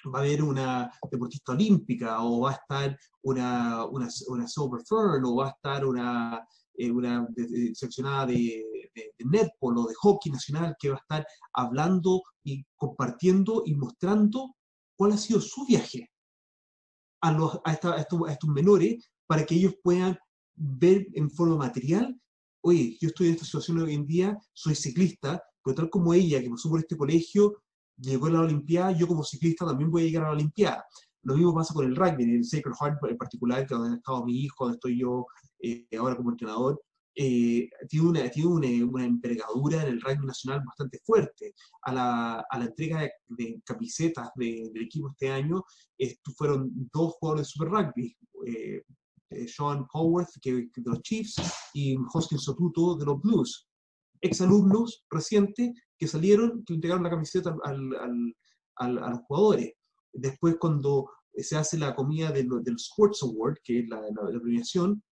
va 0.07 0.21
a 0.21 0.23
haber 0.23 0.43
una 0.43 0.91
deportista 1.11 1.53
olímpica, 1.53 2.23
o 2.23 2.41
va 2.41 2.51
a 2.51 2.55
estar 2.55 2.99
una, 3.23 3.85
una, 3.87 4.09
una 4.29 4.47
Fern, 4.47 5.25
o 5.25 5.37
va 5.37 5.47
a 5.47 5.51
estar 5.51 5.85
una, 5.85 6.45
eh, 6.75 6.91
una 6.91 7.27
seccionada 7.75 8.27
de, 8.27 8.91
de, 8.95 9.13
netball 9.19 9.79
o 9.79 9.87
de 9.87 9.95
hockey 9.95 10.33
nacional 10.33 10.77
que 10.79 10.91
va 10.91 10.97
a 10.97 11.01
estar 11.01 11.27
hablando 11.53 12.23
y 12.45 12.65
compartiendo 12.77 13.63
y 13.67 13.75
mostrando 13.75 14.55
cuál 14.97 15.13
ha 15.13 15.17
sido 15.17 15.41
su 15.41 15.67
viaje 15.67 16.11
a, 17.23 17.33
los, 17.33 17.61
a, 17.65 17.73
estos, 17.73 17.95
a 17.95 18.33
estos 18.33 18.51
menores 18.51 19.11
para 19.27 19.45
que 19.45 19.57
ellos 19.57 19.75
puedan 19.83 20.17
ver 20.59 21.07
en 21.15 21.31
forma 21.31 21.57
material, 21.57 22.21
oye, 22.63 22.97
yo 23.01 23.09
estoy 23.09 23.29
en 23.29 23.35
esta 23.35 23.45
situación 23.45 23.79
hoy 23.79 23.95
en 23.95 24.07
día, 24.07 24.39
soy 24.53 24.75
ciclista, 24.75 25.43
pero 25.63 25.75
tal 25.75 25.91
como 25.91 26.15
ella, 26.15 26.41
que 26.41 26.51
pasó 26.51 26.69
por 26.69 26.81
este 26.81 26.97
colegio, 26.97 27.63
llegó 27.97 28.27
a 28.27 28.31
la 28.31 28.41
Olimpiada, 28.41 28.93
yo 28.93 29.07
como 29.07 29.25
ciclista 29.25 29.67
también 29.67 29.91
voy 29.91 30.03
a 30.03 30.05
llegar 30.07 30.25
a 30.25 30.27
la 30.29 30.33
Olimpiada. 30.33 30.85
Lo 31.23 31.35
mismo 31.35 31.55
pasa 31.55 31.75
con 31.75 31.87
el 31.87 31.97
rugby, 31.97 32.25
en 32.25 32.37
el 32.37 32.45
Sacred 32.45 32.75
Heart 32.81 32.99
en 33.09 33.17
particular, 33.17 33.67
que 33.67 33.75
donde 33.75 33.95
ha 33.95 33.97
estado 33.97 34.25
mi 34.25 34.41
hijo, 34.41 34.65
donde 34.65 34.77
estoy 34.77 34.99
yo 34.99 35.27
eh, 35.61 35.87
ahora 35.99 36.17
como 36.17 36.31
entrenador, 36.31 36.81
eh, 37.21 37.69
tiene, 37.89 38.09
una, 38.09 38.31
tiene 38.31 38.49
una, 38.49 38.69
una, 38.89 39.05
envergadura 39.05 39.83
en 39.83 39.89
el 39.89 40.01
rugby 40.01 40.25
nacional 40.25 40.63
bastante 40.65 41.01
fuerte. 41.05 41.53
A 41.83 41.93
la, 41.93 42.47
a 42.49 42.59
la 42.59 42.67
entrega 42.67 43.11
de, 43.29 43.61
camisetas 43.65 44.31
del 44.37 44.81
equipo 44.81 45.11
este 45.11 45.29
año, 45.29 45.65
estos 45.99 46.35
fueron 46.37 46.71
dos 46.93 47.15
jugadores 47.15 47.49
de 47.49 47.51
Super 47.51 47.69
Rugby, 47.69 48.17
eh, 48.47 48.83
Sean 49.47 49.87
Howarth 49.93 50.31
que, 50.41 50.53
de 50.53 50.71
los 50.85 51.03
Chiefs 51.03 51.37
y 51.75 51.97
Hoskin 52.13 52.39
Sotuto 52.39 52.97
de 52.97 53.05
los 53.05 53.21
Blues, 53.21 53.69
exalumnos 54.21 55.05
recientes 55.11 55.71
que 55.99 56.07
salieron, 56.07 56.65
que 56.65 56.75
entregaron 56.75 57.05
la 57.05 57.11
camiseta 57.11 57.57
al, 57.65 57.95
al, 57.97 58.37
al, 58.77 58.99
a 58.99 59.11
los 59.11 59.21
jugadores. 59.27 59.73
Después, 60.13 60.57
cuando 60.59 61.11
se 61.35 61.57
hace 61.57 61.79
la 61.79 61.95
comida 61.95 62.31
del, 62.31 62.49
del 62.63 62.77
Sports 62.77 63.23
Award, 63.23 63.57
que 63.63 63.81
es 63.81 63.89
la, 63.89 64.01
la, 64.01 64.41
premiación, 64.41 65.03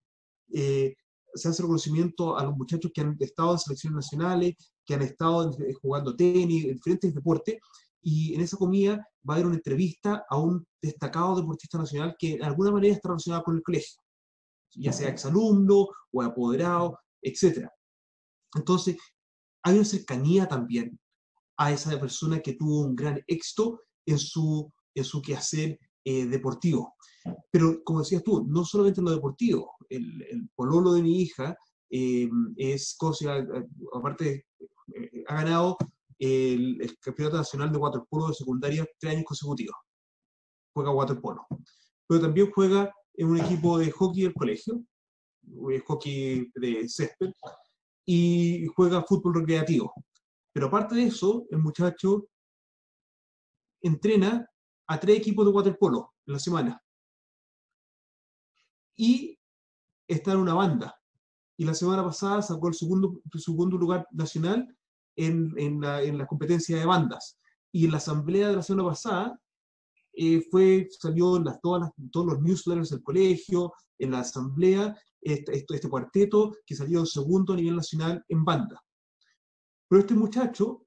eh, 0.52 0.94
se 1.34 1.48
hace 1.48 1.62
reconocimiento 1.62 2.36
a 2.38 2.44
los 2.44 2.56
muchachos 2.56 2.90
que 2.94 3.02
han 3.02 3.16
estado 3.20 3.52
en 3.52 3.58
selecciones 3.58 3.96
nacionales, 3.96 4.54
que 4.84 4.94
han 4.94 5.02
estado 5.02 5.56
jugando 5.82 6.16
tenis, 6.16 6.64
en 6.64 6.74
diferentes 6.74 7.14
deportes, 7.14 7.58
y 8.02 8.34
en 8.34 8.40
esa 8.40 8.56
comida 8.56 9.04
va 9.28 9.34
a 9.34 9.36
haber 9.36 9.46
una 9.46 9.56
entrevista 9.56 10.24
a 10.28 10.38
un 10.38 10.64
destacado 10.80 11.36
deportista 11.36 11.78
nacional 11.78 12.14
que 12.18 12.38
de 12.38 12.44
alguna 12.44 12.70
manera 12.70 12.94
está 12.94 13.08
relacionado 13.08 13.42
con 13.42 13.56
el 13.56 13.62
colegio, 13.62 14.00
ya 14.76 14.92
sea 14.92 15.08
exalumno 15.08 15.88
o 16.12 16.22
apoderado, 16.22 16.98
etc. 17.22 17.68
Entonces, 18.54 18.96
hay 19.62 19.74
una 19.74 19.84
cercanía 19.84 20.46
también 20.46 20.98
a 21.58 21.72
esa 21.72 21.98
persona 21.98 22.40
que 22.40 22.54
tuvo 22.54 22.82
un 22.82 22.94
gran 22.94 23.20
éxito 23.26 23.80
en 24.06 24.18
su, 24.18 24.72
en 24.94 25.04
su 25.04 25.22
quehacer 25.22 25.78
eh, 26.04 26.26
deportivo. 26.26 26.94
Pero 27.50 27.82
como 27.82 28.00
decías 28.00 28.22
tú, 28.22 28.46
no 28.46 28.64
solamente 28.64 29.00
en 29.00 29.06
lo 29.06 29.10
deportivo, 29.12 29.74
el, 29.88 30.22
el 30.30 30.48
pololo 30.54 30.92
de 30.92 31.02
mi 31.02 31.22
hija 31.22 31.56
eh, 31.90 32.28
es, 32.56 32.94
cosa, 32.98 33.44
aparte, 33.94 34.46
eh, 34.94 35.24
ha 35.28 35.34
ganado 35.36 35.76
el, 36.18 36.96
Campeonato 37.00 37.38
Nacional 37.38 37.72
de 37.72 37.78
Waterpolo 37.78 38.28
de 38.28 38.34
secundaria 38.34 38.86
tres 38.98 39.14
años 39.14 39.24
consecutivos. 39.26 39.76
Juega 40.74 40.90
waterpolo. 40.90 41.46
Pero 42.06 42.20
también 42.20 42.50
juega 42.52 42.92
en 43.16 43.28
un 43.28 43.38
equipo 43.38 43.78
de 43.78 43.90
hockey 43.90 44.22
del 44.24 44.34
colegio, 44.34 44.84
hockey 45.86 46.50
de 46.54 46.88
césped, 46.88 47.32
y 48.04 48.66
juega 48.74 49.02
fútbol 49.02 49.34
recreativo. 49.34 49.92
Pero 50.52 50.66
aparte 50.68 50.94
de 50.94 51.04
eso, 51.04 51.46
el 51.50 51.58
muchacho 51.58 52.28
entrena 53.82 54.48
a 54.86 55.00
tres 55.00 55.18
equipos 55.18 55.44
de 55.44 55.52
waterpolo 55.52 56.14
en 56.26 56.32
la 56.32 56.38
semana. 56.38 56.82
Y 58.96 59.38
está 60.08 60.32
en 60.32 60.38
una 60.38 60.54
banda. 60.54 60.94
Y 61.58 61.64
la 61.64 61.74
semana 61.74 62.04
pasada 62.04 62.42
sacó 62.42 62.68
el 62.68 62.74
segundo, 62.74 63.20
segundo 63.34 63.76
lugar 63.76 64.06
nacional 64.12 64.66
en, 65.16 65.52
en, 65.56 65.80
la, 65.80 66.02
en 66.02 66.18
la 66.18 66.26
competencia 66.26 66.78
de 66.78 66.86
bandas. 66.86 67.38
Y 67.72 67.86
en 67.86 67.90
la 67.90 67.98
asamblea 67.98 68.48
de 68.48 68.56
la 68.56 68.62
semana 68.62 68.88
pasada 68.88 69.40
eh, 70.16 70.42
fue, 70.50 70.88
salió 70.90 71.36
en 71.36 71.44
las, 71.44 71.60
todas 71.60 71.82
las, 71.82 71.90
todos 72.10 72.26
los 72.26 72.40
newsletters 72.40 72.90
del 72.90 73.02
colegio, 73.02 73.72
en 73.98 74.12
la 74.12 74.20
asamblea, 74.20 74.96
este, 75.20 75.64
este, 75.74 75.88
cuarteto 75.88 76.54
que 76.64 76.74
salió 76.74 77.04
segundo 77.04 77.52
a 77.52 77.56
nivel 77.56 77.76
nacional 77.76 78.24
en 78.28 78.44
banda. 78.44 78.82
Pero 79.88 80.00
este 80.00 80.14
muchacho, 80.14 80.86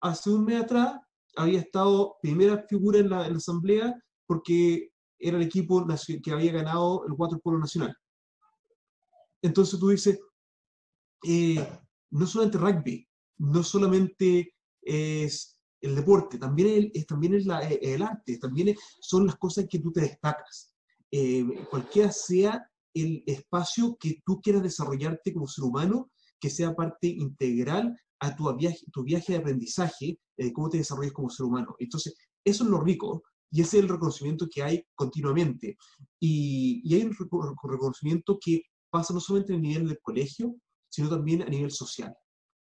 hace 0.00 0.30
un 0.30 0.44
mes 0.44 0.62
atrás, 0.62 0.98
había 1.36 1.60
estado 1.60 2.16
primera 2.22 2.64
figura 2.66 2.98
en 2.98 3.10
la, 3.10 3.26
en 3.26 3.32
la 3.32 3.38
asamblea 3.38 3.94
porque 4.26 4.90
era 5.18 5.36
el 5.36 5.42
equipo 5.42 5.86
que 6.22 6.30
había 6.32 6.52
ganado 6.52 7.04
el 7.06 7.12
waterpolo 7.12 7.58
nacional. 7.58 7.94
Entonces 9.42 9.78
tú 9.78 9.88
dices, 9.88 10.18
eh, 11.24 11.66
no 12.10 12.26
solamente 12.26 12.58
rugby, 12.58 13.08
no 13.38 13.62
solamente 13.62 14.54
es 14.82 15.55
el 15.86 15.94
deporte, 15.94 16.38
también 16.38 16.90
es, 16.92 17.06
también 17.06 17.34
es 17.34 17.46
eh, 17.46 17.78
el 17.82 18.02
arte, 18.02 18.38
también 18.38 18.74
son 19.00 19.26
las 19.26 19.36
cosas 19.36 19.66
que 19.68 19.78
tú 19.78 19.92
te 19.92 20.00
destacas. 20.00 20.74
Eh, 21.10 21.44
cualquiera 21.70 22.10
sea 22.10 22.68
el 22.94 23.22
espacio 23.26 23.96
que 23.98 24.22
tú 24.24 24.40
quieras 24.40 24.62
desarrollarte 24.62 25.32
como 25.32 25.46
ser 25.46 25.64
humano, 25.64 26.10
que 26.40 26.50
sea 26.50 26.74
parte 26.74 27.06
integral 27.06 27.96
a 28.20 28.34
tu 28.34 28.54
viaje, 28.56 28.84
tu 28.92 29.02
viaje 29.02 29.32
de 29.32 29.38
aprendizaje, 29.38 30.18
de 30.36 30.52
cómo 30.52 30.68
te 30.68 30.78
desarrollas 30.78 31.12
como 31.12 31.30
ser 31.30 31.46
humano. 31.46 31.76
Entonces, 31.78 32.14
eso 32.44 32.64
es 32.64 32.70
lo 32.70 32.80
rico 32.80 33.22
y 33.50 33.60
ese 33.60 33.78
es 33.78 33.84
el 33.84 33.88
reconocimiento 33.88 34.46
que 34.50 34.62
hay 34.62 34.84
continuamente. 34.94 35.76
Y, 36.20 36.80
y 36.84 36.94
hay 36.94 37.02
un 37.02 37.14
reconocimiento 37.14 38.38
que 38.40 38.62
pasa 38.90 39.14
no 39.14 39.20
solamente 39.20 39.54
a 39.54 39.58
nivel 39.58 39.88
del 39.88 40.00
colegio, 40.00 40.56
sino 40.88 41.08
también 41.08 41.42
a 41.42 41.46
nivel 41.46 41.70
social. 41.70 42.14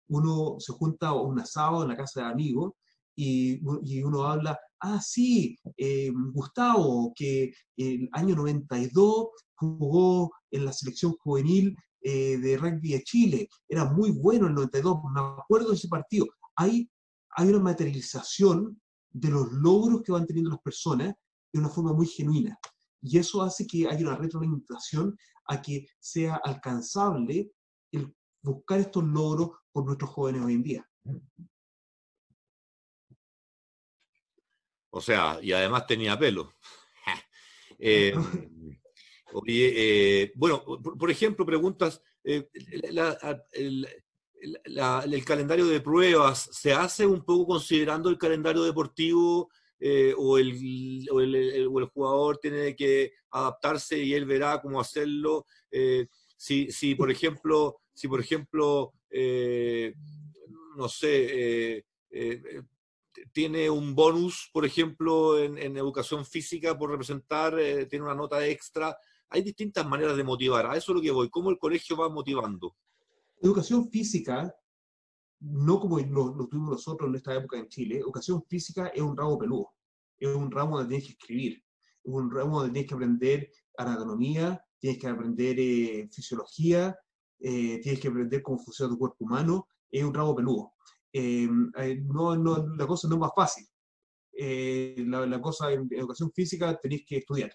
Uno 0.08 0.56
se 0.58 0.72
junta 0.72 1.08
a 1.08 1.20
un 1.20 1.38
asado 1.38 1.82
en 1.82 1.88
la 1.88 1.96
casa 1.96 2.22
de 2.22 2.26
amigos 2.26 2.72
y, 3.16 4.02
uno 4.02 4.24
habla, 4.24 4.58
ah, 4.80 5.00
sí, 5.00 5.56
eh, 5.76 6.10
Gustavo, 6.32 7.12
que 7.14 7.52
el 7.76 8.08
año 8.12 8.34
92 8.36 9.28
jugó 9.54 10.32
en 10.50 10.64
la 10.64 10.72
selección 10.72 11.12
juvenil 11.18 11.76
eh, 12.02 12.36
de 12.38 12.56
rugby 12.56 12.92
de 12.92 13.02
Chile, 13.02 13.48
era 13.68 13.90
muy 13.90 14.10
bueno 14.10 14.46
el 14.46 14.54
92, 14.54 14.98
me 15.12 15.20
acuerdo 15.20 15.70
de 15.70 15.76
ese 15.76 15.88
partido. 15.88 16.26
Hay, 16.56 16.88
hay 17.36 17.48
una 17.48 17.60
materialización 17.60 18.80
de 19.10 19.30
los 19.30 19.50
logros 19.52 20.02
que 20.02 20.12
van 20.12 20.26
teniendo 20.26 20.50
las 20.50 20.60
personas 20.60 21.14
de 21.52 21.60
una 21.60 21.68
forma 21.68 21.92
muy 21.92 22.06
genuina. 22.06 22.58
Y 23.00 23.18
eso 23.18 23.42
hace 23.42 23.66
que 23.66 23.86
haya 23.86 24.06
una 24.06 24.16
retroalimentación 24.16 25.16
a 25.46 25.62
que 25.62 25.86
sea 26.00 26.36
alcanzable 26.44 27.50
el 27.92 28.12
buscar 28.42 28.80
estos 28.80 29.04
logros 29.04 29.50
por 29.72 29.86
nuestros 29.86 30.10
jóvenes 30.10 30.42
hoy 30.42 30.54
en 30.54 30.62
día. 30.62 30.90
O 34.94 35.00
sea, 35.00 35.40
y 35.42 35.50
además 35.52 35.86
tenía 35.86 36.18
pelo. 36.18 36.54
Eh, 37.76 38.14
eh, 39.48 40.32
bueno, 40.36 40.64
por, 40.64 41.10
ejemplo, 41.10 41.44
preguntas, 41.44 42.00
eh, 42.22 42.48
el, 43.52 45.24
calendario 45.24 45.66
de 45.66 45.80
pruebas 45.80 46.48
se 46.52 46.72
hace 46.72 47.04
un 47.04 47.24
poco 47.24 47.48
considerando 47.48 48.08
el 48.08 48.16
calendario 48.16 48.62
deportivo 48.62 49.50
o, 50.16 50.38
el, 50.38 51.06
o, 51.10 51.20
el, 51.20 51.90
jugador 51.92 52.38
tiene 52.38 52.76
que 52.76 53.12
adaptarse 53.32 53.98
y 53.98 54.14
él 54.14 54.24
verá 54.24 54.62
cómo 54.62 54.80
hacerlo. 54.80 55.44
si, 56.36 56.70
si, 56.70 56.94
por 56.94 57.10
ejemplo, 57.10 57.80
si 57.92 58.06
por 58.06 58.20
ejemplo, 58.20 58.94
no 60.76 60.88
sé, 60.88 61.84
tiene 63.32 63.70
un 63.70 63.94
bonus, 63.94 64.50
por 64.52 64.64
ejemplo, 64.64 65.38
en, 65.38 65.76
educación 65.76 66.24
física 66.24 66.76
por 66.76 66.90
representar, 66.90 67.58
eh, 67.58 67.86
tiene 67.86 68.04
una 68.04 68.14
nota 68.14 68.46
extra. 68.46 68.96
Hay 69.30 69.42
distintas 69.42 69.86
maneras 69.86 70.16
de 70.16 70.24
motivar. 70.24 70.66
A 70.66 70.76
eso 70.76 70.92
es 70.92 70.96
lo 70.96 71.02
que 71.02 71.10
voy. 71.10 71.30
¿Cómo 71.30 71.50
el 71.50 71.58
colegio 71.58 71.96
va 71.96 72.08
motivando? 72.08 72.76
Educación 73.40 73.90
física, 73.90 74.54
no 75.40 75.80
como 75.80 75.98
lo, 75.98 76.48
tuvimos 76.48 76.70
nosotros 76.70 77.08
en 77.08 77.16
esta 77.16 77.34
época 77.34 77.58
en 77.58 77.68
Chile, 77.68 77.98
educación 77.98 78.42
física 78.44 78.88
es 78.88 79.02
un 79.02 79.16
ramo 79.16 79.38
peludo. 79.38 79.70
Es 80.18 80.34
un 80.34 80.50
ramo 80.50 80.76
donde 80.78 80.88
tienes 80.88 81.06
que 81.06 81.12
escribir. 81.12 81.64
Es 82.02 82.12
un 82.12 82.30
ramo 82.30 82.58
donde 82.58 82.72
tienes 82.72 82.88
que 82.88 82.94
aprender 82.94 83.50
anatomía, 83.76 84.64
tienes 84.78 85.00
que 85.00 85.08
aprender 85.08 85.56
eh, 85.58 86.08
fisiología, 86.12 86.96
eh, 87.40 87.80
tienes 87.82 88.00
que 88.00 88.08
aprender 88.08 88.42
cómo 88.42 88.58
funciona 88.58 88.92
tu 88.92 88.98
cuerpo 88.98 89.24
humano. 89.24 89.68
Es 89.90 90.04
un 90.04 90.14
ramo 90.14 90.34
peludo. 90.34 90.74
Eh, 91.16 91.48
eh, 91.78 92.02
no, 92.06 92.34
no, 92.36 92.74
la 92.76 92.86
cosa 92.88 93.06
no 93.06 93.14
es 93.14 93.20
más 93.20 93.30
fácil. 93.36 93.64
Eh, 94.32 95.04
la, 95.06 95.24
la, 95.24 95.40
cosa 95.40 95.70
en 95.70 95.86
educación 95.92 96.32
física 96.32 96.76
tenéis 96.76 97.04
que 97.06 97.18
estudiar. 97.18 97.52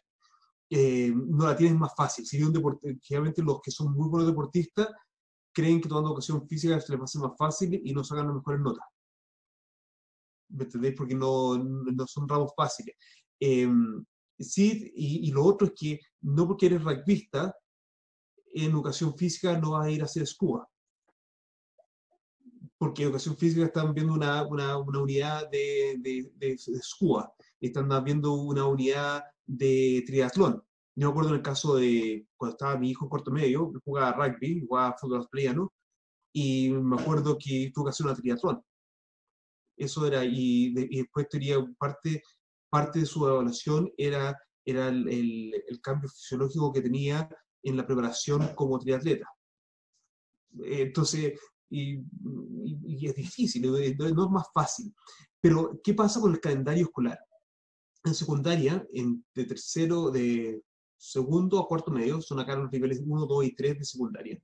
no 0.69 1.45
la 1.45 1.57
tienes 1.57 1.77
más 1.77 1.93
fácil. 1.95 2.25
Si 2.25 2.41
un 2.41 2.53
deporte, 2.53 2.97
generalmente 3.03 3.43
los 3.43 3.59
que 3.61 3.71
son 3.71 3.93
muy 3.93 4.07
buenos 4.07 4.29
deportistas 4.29 4.87
creen 5.51 5.81
que 5.81 5.89
tomando 5.89 6.11
educación 6.11 6.47
física 6.47 6.79
se 6.79 6.93
les 6.93 6.99
va 6.99 7.03
a 7.03 7.05
hacer 7.05 7.21
más 7.21 7.37
fácil 7.37 7.81
y 7.83 7.93
no 7.93 8.03
sacan 8.03 8.27
las 8.27 8.35
mejores 8.37 8.61
notas. 8.61 8.85
¿Me 10.51 10.63
entendéis? 10.63 10.95
Porque 10.95 11.15
no, 11.15 11.57
no 11.57 12.07
son 12.07 12.29
ramos 12.29 12.53
fáciles. 12.55 12.95
sí, 14.39 14.91
y, 14.95 15.27
y, 15.27 15.31
lo 15.31 15.43
otro 15.43 15.67
es 15.67 15.73
que 15.75 15.99
no 16.21 16.47
porque 16.47 16.67
eres 16.67 16.81
rugbyista, 16.81 17.53
en 18.53 18.71
educación 18.71 19.15
física 19.17 19.59
no 19.59 19.71
vas 19.71 19.85
a 19.85 19.91
ir 19.91 20.01
a 20.01 20.05
hacer 20.05 20.25
scuba 20.25 20.67
porque 22.79 23.03
educación 23.03 23.35
física 23.35 23.65
están 23.65 23.93
viendo 23.93 24.13
una, 24.13 24.47
una, 24.47 24.77
una 24.77 25.01
unidad 25.01 25.49
de, 25.49 25.97
de, 25.99 26.31
de, 26.37 26.57
SCUA, 26.57 27.31
están 27.59 28.03
viendo 28.05 28.33
una 28.33 28.65
unidad 28.65 29.21
de 29.45 30.01
triatlón. 30.07 30.63
Yo 30.95 31.07
me 31.07 31.11
acuerdo 31.11 31.29
en 31.31 31.35
el 31.35 31.41
caso 31.41 31.75
de 31.75 32.25
cuando 32.37 32.53
estaba 32.55 32.77
mi 32.77 32.89
hijo 32.89 33.05
en 33.05 33.09
cuarto 33.09 33.31
medio, 33.31 33.73
jugaba 33.83 34.13
rugby, 34.13 34.65
jugaba 34.65 34.95
fútbol 34.97 35.17
australiano, 35.17 35.73
y 36.33 36.69
me 36.69 36.95
acuerdo 36.99 37.37
que 37.37 37.69
tuvo 37.73 37.85
que 37.85 37.89
hacer 37.89 38.05
una 38.05 38.15
triatlón. 38.15 38.63
Eso 39.75 40.07
era, 40.07 40.23
y, 40.23 40.73
después 40.73 41.27
tenía 41.27 41.57
parte, 41.77 42.23
parte 42.69 42.99
de 42.99 43.05
su 43.05 43.27
evaluación 43.27 43.91
era, 43.97 44.37
era 44.63 44.87
el, 44.87 45.07
el, 45.09 45.63
el 45.67 45.81
cambio 45.81 46.09
fisiológico 46.09 46.71
que 46.71 46.81
tenía 46.81 47.29
en 47.61 47.75
la 47.75 47.85
preparación 47.85 48.55
como 48.55 48.79
triatleta. 48.79 49.27
Entonces, 50.63 51.33
y, 51.69 53.07
es 53.07 53.15
difícil, 53.15 53.71
no 53.97 54.05
es 54.05 54.31
más 54.31 54.47
fácil. 54.53 54.93
Pero, 55.41 55.79
¿qué 55.83 55.93
pasa 55.93 56.19
con 56.19 56.33
el 56.33 56.39
calendario 56.39 56.85
escolar? 56.85 57.19
En 58.03 58.13
secundaria, 58.13 58.85
en, 58.93 59.25
de 59.33 59.45
tercero, 59.45 60.09
de 60.09 60.61
segundo 60.97 61.59
a 61.59 61.67
cuarto 61.67 61.91
medio, 61.91 62.21
son 62.21 62.39
acá 62.39 62.55
los 62.55 62.71
niveles 62.71 63.01
1, 63.05 63.25
2 63.25 63.45
y 63.45 63.55
3 63.55 63.79
de 63.79 63.85
secundaria, 63.85 64.41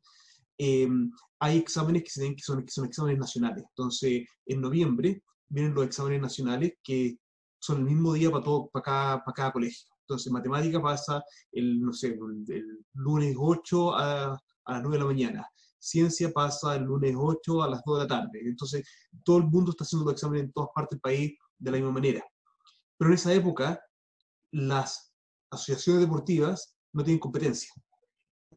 em, 0.57 1.11
hay 1.39 1.57
exámenes 1.57 2.03
que, 2.03 2.09
se 2.09 2.35
que, 2.35 2.41
son, 2.41 2.63
que 2.63 2.71
son 2.71 2.85
exámenes 2.85 3.19
nacionales. 3.19 3.63
Entonces, 3.69 4.25
en 4.45 4.61
noviembre 4.61 5.21
vienen 5.49 5.73
los 5.73 5.85
exámenes 5.85 6.21
nacionales 6.21 6.73
que 6.83 7.17
son 7.59 7.79
el 7.79 7.85
mismo 7.85 8.13
día 8.13 8.31
para, 8.31 8.43
todo, 8.43 8.69
para, 8.69 8.83
cada, 8.83 9.23
para 9.23 9.35
cada 9.35 9.51
colegio. 9.51 9.87
Entonces, 10.01 10.31
matemática 10.31 10.81
pasa 10.81 11.23
el, 11.51 11.81
no 11.81 11.91
sé, 11.91 12.17
el, 12.47 12.83
lunes 12.93 13.35
8 13.37 13.95
a, 13.95 14.33
a 14.65 14.73
las 14.73 14.81
9 14.81 14.97
de 14.97 14.99
la 14.99 15.05
mañana 15.05 15.49
ciencia 15.85 16.31
pasa 16.31 16.75
el 16.75 16.83
lunes 16.83 17.15
8 17.15 17.63
a 17.63 17.69
las 17.69 17.81
2 17.85 17.99
de 17.99 18.03
la 18.03 18.07
tarde. 18.07 18.41
Entonces, 18.43 18.87
todo 19.23 19.37
el 19.37 19.45
mundo 19.45 19.71
está 19.71 19.83
haciendo 19.83 20.05
los 20.05 20.13
exámenes 20.13 20.45
en 20.45 20.51
todas 20.51 20.69
partes 20.73 20.91
del 20.91 21.01
país 21.01 21.37
de 21.59 21.71
la 21.71 21.77
misma 21.77 21.93
manera. 21.93 22.25
Pero 22.97 23.11
en 23.11 23.15
esa 23.15 23.31
época, 23.33 23.79
las 24.51 25.13
asociaciones 25.51 26.01
deportivas 26.01 26.75
no 26.91 27.03
tienen 27.03 27.19
competencia. 27.19 27.71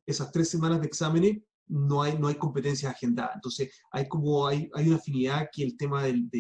Esas 0.06 0.32
tres 0.32 0.48
semanas 0.48 0.80
de 0.80 0.86
exámenes 0.86 1.42
no 1.66 2.02
hay, 2.02 2.18
no 2.18 2.28
hay 2.28 2.36
competencias 2.36 2.94
agendadas. 2.94 3.34
Entonces, 3.34 3.78
hay 3.90 4.08
como 4.08 4.46
hay, 4.46 4.70
hay 4.74 4.88
una 4.88 4.96
afinidad 4.96 5.48
que 5.52 5.64
el 5.64 5.76
tema 5.76 6.04
del, 6.04 6.30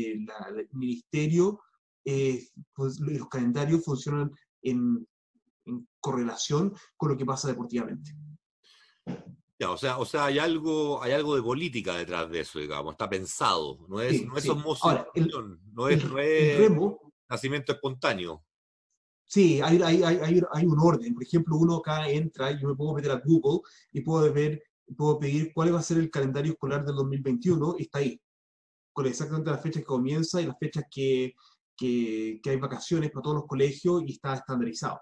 ministerio, 0.72 1.60
eh, 2.04 2.48
pues, 2.74 2.98
los 2.98 3.28
calendarios 3.28 3.84
funcionan 3.84 4.30
en, 4.62 5.06
en 5.66 5.86
correlación 6.00 6.74
con 6.96 7.10
lo 7.10 7.16
que 7.16 7.26
pasa 7.26 7.48
deportivamente. 7.48 8.10
Ya, 9.58 9.72
o 9.72 9.76
sea, 9.76 9.98
o 9.98 10.04
sea, 10.04 10.26
hay 10.26 10.38
algo, 10.38 11.02
hay 11.02 11.10
algo 11.12 11.34
de 11.34 11.42
política 11.42 11.96
detrás 11.96 12.30
de 12.30 12.40
eso, 12.40 12.60
digamos, 12.60 12.92
está 12.92 13.10
pensado, 13.10 13.84
no 13.88 14.00
es, 14.00 14.24
no 14.24 14.36
es 14.36 14.46
no 15.72 15.88
es, 15.88 16.04
nacimiento 17.28 17.72
espontáneo. 17.72 18.44
Sí, 19.26 19.60
hay, 19.60 19.82
hay, 19.82 20.02
hay, 20.02 20.40
hay, 20.52 20.64
un 20.64 20.78
orden. 20.78 21.12
Por 21.12 21.24
ejemplo, 21.24 21.56
uno 21.56 21.76
acá 21.76 22.08
entra, 22.08 22.52
yo 22.52 22.68
me 22.68 22.76
puedo 22.76 22.94
meter 22.94 23.10
a 23.10 23.20
Google 23.22 23.60
y 23.92 24.00
puedo 24.00 24.32
ver, 24.32 24.62
puedo 24.96 25.18
pedir 25.18 25.52
cuál 25.52 25.74
va 25.74 25.80
a 25.80 25.82
ser 25.82 25.98
el 25.98 26.10
calendario 26.10 26.52
escolar 26.52 26.84
del 26.84 26.94
2021 26.94 27.74
y 27.78 27.82
está 27.82 27.98
ahí. 27.98 28.20
con 28.92 29.06
exactamente 29.06 29.50
las 29.50 29.62
fechas 29.62 29.82
que 29.82 29.86
comienza 29.86 30.40
y 30.40 30.46
las 30.46 30.58
fechas 30.58 30.84
que, 30.90 31.34
que, 31.76 32.40
que 32.42 32.50
hay 32.50 32.56
vacaciones 32.56 33.10
para 33.10 33.22
todos 33.22 33.36
los 33.36 33.46
colegios 33.46 34.02
y 34.06 34.12
está 34.12 34.34
estandarizado. 34.34 35.00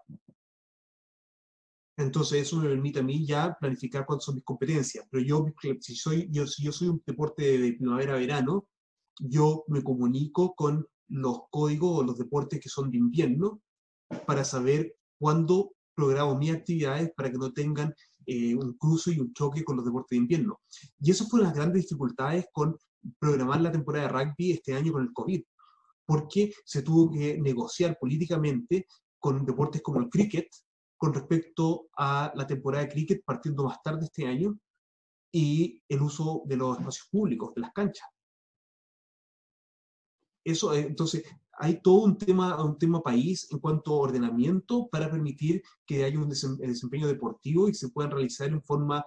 Entonces 1.97 2.42
eso 2.42 2.57
me 2.59 2.68
permite 2.68 3.01
a 3.01 3.03
mí 3.03 3.26
ya 3.26 3.57
planificar 3.59 4.05
cuáles 4.05 4.24
son 4.24 4.34
mis 4.34 4.44
competencias. 4.44 5.07
Pero 5.11 5.24
yo, 5.24 5.47
si, 5.80 5.97
soy, 5.97 6.28
yo, 6.30 6.47
si 6.47 6.62
yo 6.62 6.72
soy 6.72 6.88
un 6.88 7.03
deporte 7.07 7.59
de 7.59 7.72
primavera-verano, 7.72 8.68
yo 9.18 9.64
me 9.68 9.82
comunico 9.82 10.55
con 10.55 10.86
los 11.09 11.42
códigos 11.51 11.99
o 11.99 12.03
los 12.03 12.18
deportes 12.18 12.61
que 12.61 12.68
son 12.68 12.90
de 12.90 12.99
invierno 12.99 13.62
para 14.26 14.44
saber 14.44 14.94
cuándo 15.18 15.72
programo 15.94 16.36
mis 16.36 16.53
actividades 16.53 17.11
para 17.16 17.30
que 17.30 17.38
no 17.38 17.53
tengan 17.53 17.94
eh, 18.26 18.55
un 18.55 18.74
cruce 18.74 19.12
y 19.12 19.20
un 19.20 19.32
choque 19.32 19.64
con 19.64 19.76
los 19.76 19.84
deportes 19.84 20.16
de 20.16 20.22
invierno. 20.22 20.61
Y 21.01 21.11
eso 21.11 21.26
fue 21.26 21.40
una 21.40 21.49
de 21.49 21.55
las 21.55 21.64
grandes 21.64 21.82
dificultades 21.82 22.47
con 22.53 22.76
programar 23.18 23.61
la 23.61 23.72
temporada 23.72 24.07
de 24.07 24.12
rugby 24.12 24.53
este 24.53 24.74
año 24.74 24.92
con 24.92 25.03
el 25.03 25.12
COVID, 25.12 25.42
porque 26.05 26.53
se 26.64 26.82
tuvo 26.82 27.11
que 27.11 27.40
negociar 27.40 27.97
políticamente 27.99 28.86
con 29.18 29.47
deportes 29.47 29.80
como 29.80 30.01
el 30.01 30.11
cricket 30.11 30.49
con 30.97 31.12
respecto 31.12 31.88
a 31.97 32.32
la 32.34 32.47
temporada 32.47 32.84
de 32.84 32.90
cricket 32.90 33.24
partiendo 33.24 33.64
más 33.64 33.82
tarde 33.82 34.05
este 34.05 34.26
año 34.26 34.59
y 35.32 35.82
el 35.88 36.03
uso 36.03 36.42
de 36.47 36.57
los 36.57 36.78
espacios 36.78 37.09
públicos, 37.11 37.55
de 37.55 37.61
las 37.61 37.72
canchas. 37.72 38.09
Eso, 40.44 40.72
eh, 40.72 40.80
entonces, 40.80 41.24
hay 41.59 41.80
todo 41.80 42.05
un 42.05 42.16
tema, 42.16 42.62
un 42.62 42.78
tema 42.78 43.03
país 43.03 43.51
en 43.51 43.59
cuanto 43.59 43.92
a 43.92 44.01
ordenamiento 44.01 44.88
para 44.88 45.11
permitir 45.11 45.62
que 45.86 46.05
haya 46.05 46.18
un 46.18 46.28
desempeño 46.28 47.07
deportivo 47.07 47.68
y 47.68 47.74
se 47.74 47.88
puedan 47.88 48.12
realizar 48.12 48.49
en 48.49 48.62
forma 48.62 49.05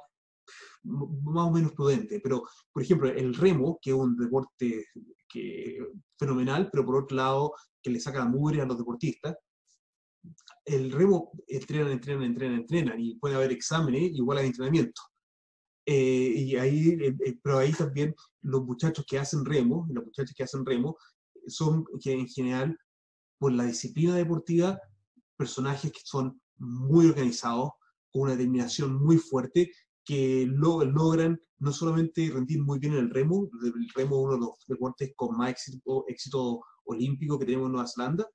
más 0.84 1.48
o 1.48 1.52
menos 1.52 1.72
prudente. 1.74 2.20
Pero, 2.20 2.44
por 2.72 2.84
ejemplo, 2.84 3.10
el 3.10 3.36
remo, 3.36 3.80
que 3.82 3.92
es 3.92 3.96
un 3.96 4.18
deporte 4.18 4.86
que, 5.28 5.78
fenomenal, 6.18 6.70
pero 6.72 6.86
por 6.86 7.04
otro 7.04 7.16
lado, 7.16 7.54
que 7.82 7.92
le 7.92 8.00
saca 8.00 8.20
la 8.20 8.26
mugre 8.26 8.62
a 8.62 8.66
los 8.66 8.78
deportistas, 8.78 9.36
el 10.70 10.92
remo 10.92 11.32
entrenan, 11.48 11.92
entrenan, 11.92 12.24
entrenan, 12.24 12.60
entrenan, 12.60 13.00
y 13.00 13.16
puede 13.16 13.36
haber 13.36 13.52
exámenes 13.52 14.12
igual 14.14 14.38
al 14.38 14.46
entrenamiento. 14.46 15.02
Eh, 15.86 16.34
y 16.36 16.56
ahí, 16.56 16.98
eh, 17.02 17.40
pero 17.42 17.58
ahí 17.58 17.72
también 17.72 18.14
los 18.42 18.64
muchachos 18.64 19.06
que 19.08 19.18
hacen 19.18 19.44
remo, 19.44 19.88
los 19.90 20.06
muchachos 20.06 20.36
que 20.36 20.44
hacen 20.44 20.66
remo, 20.66 20.98
son 21.48 21.84
que 22.02 22.12
en 22.12 22.28
general, 22.28 22.78
por 23.40 23.52
la 23.52 23.66
disciplina 23.66 24.16
deportiva, 24.16 24.80
personajes 25.36 25.92
que 25.92 26.02
son 26.04 26.40
muy 26.58 27.08
organizados, 27.08 27.72
con 28.12 28.24
una 28.24 28.32
determinación 28.32 29.02
muy 29.04 29.18
fuerte, 29.18 29.72
que 30.06 30.46
logran 30.48 31.40
no 31.60 31.72
solamente 31.72 32.30
rendir 32.32 32.62
muy 32.62 32.80
bien 32.80 32.94
en 32.94 33.00
el 33.00 33.10
remo, 33.10 33.50
el 33.64 33.90
remo 33.96 34.16
es 34.16 34.26
uno 34.26 34.34
de 34.34 34.40
los 34.40 34.66
deportes 34.68 35.12
con 35.16 35.38
más 35.38 35.52
éxito, 36.08 36.62
olímpico 36.86 37.38
que 37.38 37.46
tenemos 37.46 37.68
en 37.68 37.72
Nueva 37.74 37.88
Zelanda, 37.88 38.28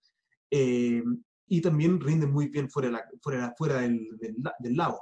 eh, 0.50 1.02
y 1.46 1.60
también 1.60 2.00
rinden 2.00 2.32
muy 2.32 2.48
bien 2.48 2.70
fuera, 2.70 2.90
la, 2.90 3.04
fuera, 3.22 3.54
fuera 3.56 3.80
del, 3.80 4.08
del, 4.18 4.76
lago. 4.76 5.00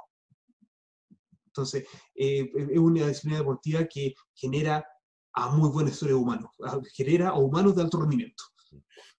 Entonces, 1.47 1.87
eh, 2.15 2.51
es 2.55 2.77
una 2.77 3.07
disciplina 3.07 3.39
deportiva 3.39 3.85
que 3.85 4.13
genera 4.33 4.85
a 5.33 5.49
muy 5.49 5.69
buenos 5.69 5.95
seres 5.95 6.15
humanos, 6.15 6.51
genera 6.93 7.29
a 7.29 7.37
humanos 7.37 7.75
de 7.75 7.81
alto 7.81 7.99
rendimiento. 7.99 8.43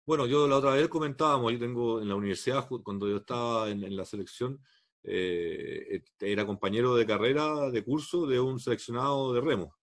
Bueno, 0.07 0.27
yo 0.27 0.47
la 0.47 0.59
otra 0.59 0.73
vez 0.73 0.89
comentábamos, 0.89 1.53
yo 1.53 1.59
tengo 1.59 2.01
en 2.01 2.09
la 2.09 2.15
universidad, 2.15 2.69
cuando 2.83 3.09
yo 3.09 3.17
estaba 3.17 3.71
en, 3.71 3.97
la 3.97 4.05
selección, 4.05 4.61
eh, 5.03 6.03
era 6.21 6.47
compañero 6.47 6.95
de 6.95 7.07
carrera, 7.07 7.71
de 7.71 7.85
curso 7.85 8.27
de 8.27 8.39
un 8.39 8.59
seleccionado 8.61 9.33
de 9.33 9.41
remo 9.41 9.75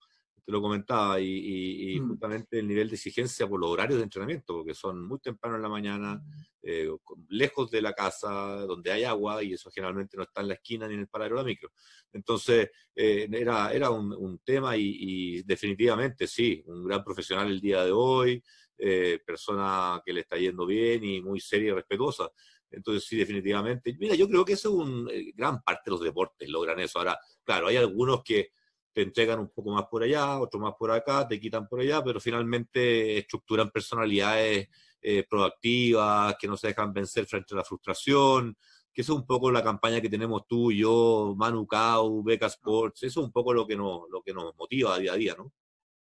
te 0.46 0.52
lo 0.52 0.62
comentaba, 0.62 1.20
y, 1.20 2.00
mm. 2.00 2.08
justamente 2.10 2.60
el 2.60 2.68
nivel 2.68 2.90
de 2.90 2.96
exigencia 2.96 3.48
por 3.48 3.60
los 3.60 3.70
horarios 3.70 4.00
de 4.00 4.04
entrenamiento, 4.04 4.56
porque 4.56 4.74
son 4.74 5.08
muy 5.08 5.20
temprano 5.20 5.56
en 5.56 5.62
la 5.62 5.70
mañana, 5.70 6.24
eh, 6.64 6.90
lejos 7.30 7.70
de 7.70 7.82
la 7.82 7.94
casa, 7.94 8.32
donde 8.66 8.92
hay 8.92 9.04
agua, 9.04 9.44
y 9.44 9.54
eso 9.54 9.70
generalmente 9.72 10.18
no 10.18 10.24
está 10.24 10.42
en 10.42 10.48
la 10.50 10.54
esquina 10.56 10.88
ni 10.88 10.96
en 10.96 11.02
el 11.02 11.08
paradero 11.08 11.38
de 11.38 11.42
la 11.44 11.48
micro. 11.48 11.72
Entonces, 12.12 12.70
eh, 12.96 13.28
era, 13.32 13.72
era 13.72 13.90
un, 13.92 14.40
tema 14.44 14.76
y, 14.76 15.44
definitivamente 15.44 16.26
sí, 16.28 16.64
un 16.66 16.86
gran 16.86 17.04
profesional 17.04 17.48
el 17.48 17.62
día 17.62 17.86
de 17.86 17.92
hoy, 17.92 18.44
eh, 18.78 19.20
persona 19.26 20.02
que 20.04 20.14
le 20.14 20.22
está 20.22 20.38
yendo 20.38 20.66
bien 20.66 21.04
y 21.04 21.22
muy 21.22 21.40
seria 21.40 21.70
y 21.70 21.74
respetuosa. 21.74 22.30
Entonces, 22.72 23.06
sí, 23.06 23.18
definitivamente. 23.18 23.96
Mira, 24.00 24.16
yo 24.16 24.28
creo 24.28 24.44
que 24.44 24.54
eso 24.54 24.70
es 24.70 24.76
un 24.76 25.10
gran 25.36 25.62
parte 25.62 25.84
de 25.86 25.92
los 25.92 26.02
deportes 26.02 26.50
logran 26.50 26.80
eso. 26.80 27.00
Ahora, 27.00 27.20
claro, 27.44 27.68
hay 27.68 27.76
algunos 27.76 28.24
que 28.24 28.52
te 28.94 29.04
entregan 29.04 29.40
un 29.40 29.50
poco 29.50 29.72
más 29.72 29.86
por 29.88 30.04
allá, 30.04 30.40
otro 30.40 30.60
más 30.60 30.74
por 30.78 30.92
acá, 30.92 31.28
te 31.28 31.40
quitan 31.40 31.68
por 31.68 31.80
allá, 31.80 32.04
pero 32.04 32.20
finalmente 32.20 33.18
estructuran 33.18 33.70
personalidades 33.72 34.70
eh, 35.02 35.26
proactivas, 35.30 36.36
que 36.40 36.48
no 36.48 36.58
se 36.58 36.68
dejan 36.68 36.94
vencer 36.94 37.26
frente 37.26 37.54
a 37.54 37.58
la 37.58 37.64
frustración, 37.64 38.58
que 38.94 39.02
eso 39.02 39.14
es 39.14 39.20
un 39.20 39.26
poco 39.26 39.52
la 39.52 39.64
campaña 39.64 40.02
que 40.02 40.10
tenemos 40.10 40.46
tú 40.48 40.72
y 40.72 40.80
yo, 40.80 41.34
Manu 41.38 41.66
Cau, 41.66 42.22
Beca 42.24 42.48
Sports, 42.48 43.04
eso 43.04 43.22
es 43.22 43.26
un 43.26 43.32
poco 43.32 43.54
lo 43.54 43.66
que 43.66 43.76
nos, 43.76 44.02
lo 44.10 44.22
que 44.22 44.34
nos 44.34 44.56
motiva 44.56 45.00
día 45.00 45.14
a 45.14 45.16
día, 45.16 45.36
¿no? 45.38 45.54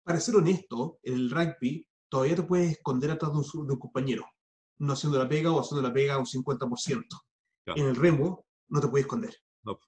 Para 0.04 0.20
ser 0.20 0.36
honesto, 0.36 1.00
el 1.02 1.32
rugby 1.32 1.88
todavía 2.10 2.36
te 2.36 2.44
puedes 2.44 2.72
esconder 2.72 3.12
atrás 3.12 3.32
de 3.32 3.38
un, 3.38 3.68
de 3.68 3.74
un 3.74 3.80
compañero, 3.80 4.26
no 4.80 4.94
haciendo 4.94 5.18
la 5.18 5.30
pega 5.30 5.52
o 5.52 5.60
haciendo 5.60 5.88
la 5.88 5.94
pega 5.94 6.18
un 6.18 6.26
50%. 6.26 7.06
En 7.66 7.88
el 7.88 7.96
remo 7.96 8.46
no 8.68 8.82
te 8.82 8.88
puedes 8.90 9.06
esconder. 9.06 9.36
No. 9.64 9.80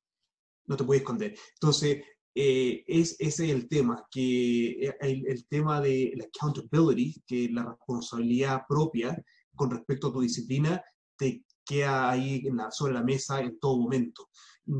No 0.65 0.77
te 0.77 0.83
puedes 0.83 1.01
esconder. 1.01 1.37
Entonces, 1.53 2.03
eh, 2.37 2.83
es, 2.85 3.15
ese 3.17 3.45
es 3.45 3.51
el 3.51 3.69
tema, 3.69 4.05
que 4.11 4.71
eh, 4.71 4.95
el, 4.99 5.47
tema 5.47 5.79
de 5.79 6.11
la 6.17 6.25
accountability, 6.25 7.23
que 7.25 7.47
la 7.49 7.63
responsabilidad 7.63 8.63
propia 8.67 9.17
con 9.55 9.71
respecto 9.71 10.07
a 10.07 10.11
tu 10.11 10.19
disciplina, 10.19 10.83
te 11.15 11.45
queda 11.65 12.11
ahí 12.11 12.43
sobre 12.71 12.93
la 12.93 13.03
mesa 13.03 13.39
en 13.39 13.57
todo 13.57 13.77
momento. 13.77 14.27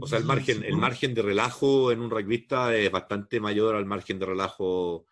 O 0.02 0.06
sea, 0.06 0.20
el 0.20 0.26
margen, 0.26 0.64
el 0.66 0.76
margen 0.76 1.14
de 1.14 1.22
relajo 1.22 1.94
en 1.94 2.02
un 2.02 2.10
rugbyista 2.10 2.76
es 2.76 2.92
bastante 2.92 3.40
mayor 3.40 3.76
al 3.76 3.86
margen 3.86 4.20
de 4.20 4.26
relajo. 4.26 5.06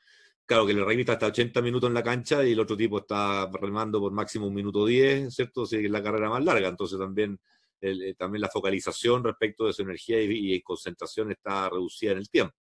Claro 0.46 0.66
que 0.66 0.74
el 0.74 0.84
rugbyista 0.84 1.14
está 1.14 1.28
80 1.28 1.62
minutos 1.62 1.88
en 1.88 1.94
la 1.94 2.04
cancha 2.04 2.44
y 2.44 2.52
el 2.52 2.60
otro 2.60 2.76
tipo 2.76 2.98
está 2.98 3.50
remando 3.54 4.02
por 4.02 4.12
máximo 4.12 4.48
un 4.48 4.54
minuto 4.54 4.86
10, 4.86 5.34
¿cierto? 5.34 5.66
Si 5.66 5.78
es 5.78 5.90
la 5.90 6.04
carrera 6.04 6.30
más 6.30 6.44
larga, 6.44 6.68
entonces 6.68 7.00
también 7.00 7.40
eh, 7.84 8.16
también 8.18 8.42
la 8.42 8.50
focalización 8.50 9.24
respecto 9.24 9.66
de 9.66 9.74
su 9.74 9.82
energía 9.82 10.22
y, 10.22 10.62
concentración 10.62 11.32
está 11.32 11.70
reducida 11.70 12.14
en 12.14 12.18
el 12.20 12.30
tiempo. 12.30 12.56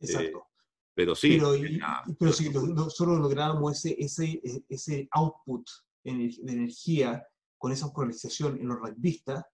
Exacto. 0.00 0.38
Eh, 0.38 0.62
pero 0.94 1.14
sí. 1.14 1.38
Pero, 2.18 2.32
si 2.32 2.48
nosotros 2.48 3.18
lográramos 3.18 3.72
ese, 3.72 3.96
ese, 3.98 4.40
ese 4.66 5.08
output 5.10 5.68
de 6.02 6.34
energía 6.46 7.22
con 7.58 7.70
esa 7.72 7.86
focalización 7.88 8.58
en 8.58 8.68
los 8.68 8.78
rugbyistas, 8.78 9.44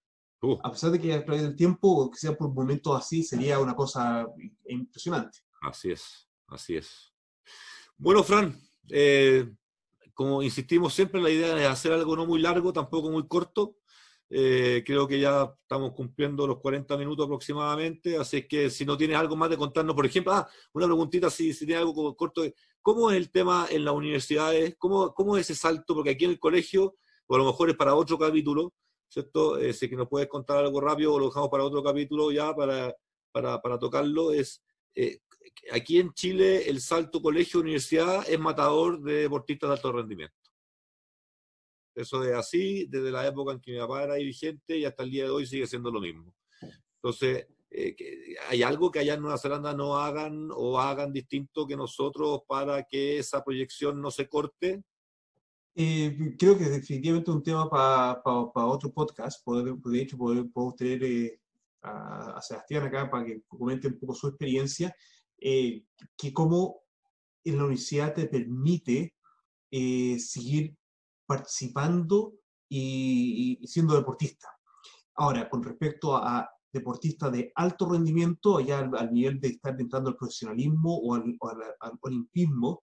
uh. 0.43 0.59
a 0.63 0.71
pesar 0.71 0.93
de 0.93 1.01
que 1.01 1.13
a 1.13 1.25
través 1.25 1.43
del 1.43 1.57
tiempo, 1.57 2.09
que 2.09 2.19
sea 2.19 2.37
por 2.37 2.55
momentos 2.55 2.97
así, 2.97 3.25
sería 3.25 3.59
una 3.59 3.75
cosa 3.75 4.25
impresionante. 4.67 5.39
Así 5.63 5.91
es, 5.91 6.29
así 6.47 6.77
es. 6.77 7.13
Bueno, 7.97 8.23
Fran, 8.23 8.57
eh, 8.91 9.53
como 10.15 10.43
insistimos 10.45 10.95
siempre, 10.95 11.21
la 11.21 11.31
idea 11.31 11.61
es 11.61 11.67
hacer 11.67 11.93
algo 11.93 12.15
no 12.15 12.25
muy 12.25 12.41
largo, 12.41 12.73
tampoco 12.73 13.11
muy 13.11 13.27
corto. 13.27 13.77
Eh, 14.35 14.83
creo 14.87 15.07
que 15.07 15.21
ya 15.21 15.55
estamos 15.61 15.93
cumpliendo 15.93 16.47
los 16.47 16.59
40 16.59 16.97
minutos 16.97 17.27
aproximadamente, 17.27 18.17
así 18.17 18.49
que 18.49 18.71
si 18.71 18.87
no 18.87 18.97
tienes 18.97 19.19
algo 19.19 19.37
más 19.37 19.51
de 19.51 19.59
contarnos, 19.59 19.95
por 19.95 20.07
ejemplo, 20.07 20.33
ah, 20.33 20.49
una 20.73 20.87
preguntita, 20.87 21.29
si, 21.29 21.53
si 21.53 21.67
tienes 21.67 21.83
algo 21.85 22.17
corto, 22.17 22.43
¿cómo 22.81 23.11
es 23.11 23.19
el 23.19 23.31
tema 23.31 23.67
en 23.71 23.85
las 23.85 23.93
universidades? 23.93 24.75
¿Cómo, 24.79 25.13
¿Cómo 25.13 25.37
es 25.37 25.51
ese 25.51 25.61
salto? 25.61 25.95
Porque 25.95 26.11
aquí 26.11 26.25
en 26.25 26.31
el 26.31 26.39
colegio, 26.39 26.97
o 27.27 27.35
a 27.35 27.39
lo 27.39 27.45
mejor 27.45 27.69
es 27.69 27.77
para 27.77 27.95
otro 27.95 28.19
capítulo, 28.19 28.73
¿cierto? 29.07 29.59
Eh, 29.59 29.75
si 29.75 29.91
que 29.91 29.97
nos 29.97 30.09
puedes 30.09 30.29
contar 30.29 30.57
algo 30.65 30.81
rápido 30.81 31.13
o 31.13 31.19
lo 31.19 31.27
dejamos 31.27 31.51
para 31.51 31.65
otro 31.65 31.83
capítulo 31.83 32.33
ya 32.33 32.55
para, 32.55 32.97
para, 33.33 33.61
para 33.61 33.79
tocarlo, 33.79 34.33
es... 34.33 34.63
Eh, 34.95 35.19
aquí 35.73 35.99
en 35.99 36.15
Chile 36.15 36.71
el 36.71 36.81
salto 36.81 37.21
colegio-universidad 37.21 38.25
es 38.27 38.41
matador 38.41 39.03
de 39.03 39.23
deportistas 39.23 39.69
de 39.69 39.75
alto 39.75 39.93
rendimiento. 39.93 40.42
Eso 41.95 42.25
es 42.25 42.35
así 42.35 42.87
desde 42.87 43.11
la 43.11 43.27
época 43.27 43.53
en 43.53 43.61
que 43.61 43.73
mi 43.73 43.79
papá 43.79 44.05
era 44.05 44.15
dirigente 44.15 44.79
y 44.79 44.85
hasta 44.85 45.03
el 45.03 45.11
día 45.11 45.25
de 45.25 45.31
hoy 45.31 45.47
sigue 45.47 45.67
siendo 45.67 45.91
lo 45.91 46.01
mismo. 46.01 46.35
Entonces, 46.97 47.47
eh, 47.71 47.97
¿hay 48.49 48.63
algo 48.63 48.91
que 48.91 48.99
allá 48.99 49.15
en 49.15 49.23
Nueva 49.23 49.39
Zelanda 49.39 49.75
no 49.75 49.97
hagan 49.97 50.51
o 50.55 50.79
hagan 50.79 51.13
distinto 51.13 51.67
que 51.67 51.77
nosotros 51.77 52.43
para 52.47 52.85
que 52.85 53.19
esa 53.19 53.43
proyección 53.43 54.01
no 54.01 54.11
se 54.11 54.29
corte? 54.29 54.83
Eh, 55.75 56.37
creo 56.39 56.57
que 56.57 56.65
es 56.65 56.71
definitivamente 56.71 57.31
un 57.31 57.43
tema 57.43 57.69
para 57.69 58.67
otro 58.67 58.93
podcast. 58.93 59.43
de 59.47 60.03
hecho, 60.03 60.19
puedo 60.19 60.75
tener 60.75 61.03
eh, 61.03 61.41
a, 61.83 62.41
Sebastián 62.43 62.85
acá 62.85 63.11
para 63.11 63.25
que 63.25 63.43
comente 63.49 63.89
un 63.89 63.99
poco 63.99 64.15
su 64.15 64.29
experiencia, 64.29 64.95
que 65.39 66.33
cómo 66.33 66.83
en 67.43 67.57
la 67.57 67.65
universidad 67.65 68.15
te 68.15 68.27
permite 68.27 69.15
seguir 69.71 70.77
participando 71.33 72.35
y, 72.69 73.59
siendo 73.67 73.95
deportista. 73.95 74.49
Ahora, 75.15 75.49
con 75.49 75.63
respecto 75.63 76.15
a, 76.17 76.49
deportistas 76.75 77.31
de 77.31 77.53
alto 77.55 77.87
rendimiento, 77.91 78.57
allá 78.57 78.79
al, 78.79 79.13
nivel 79.13 79.39
de 79.39 79.49
estar 79.49 79.79
entrando 79.79 80.09
al 80.09 80.17
profesionalismo 80.17 80.97
o 80.97 81.15
al, 81.15 81.39
olimpismo, 82.01 82.83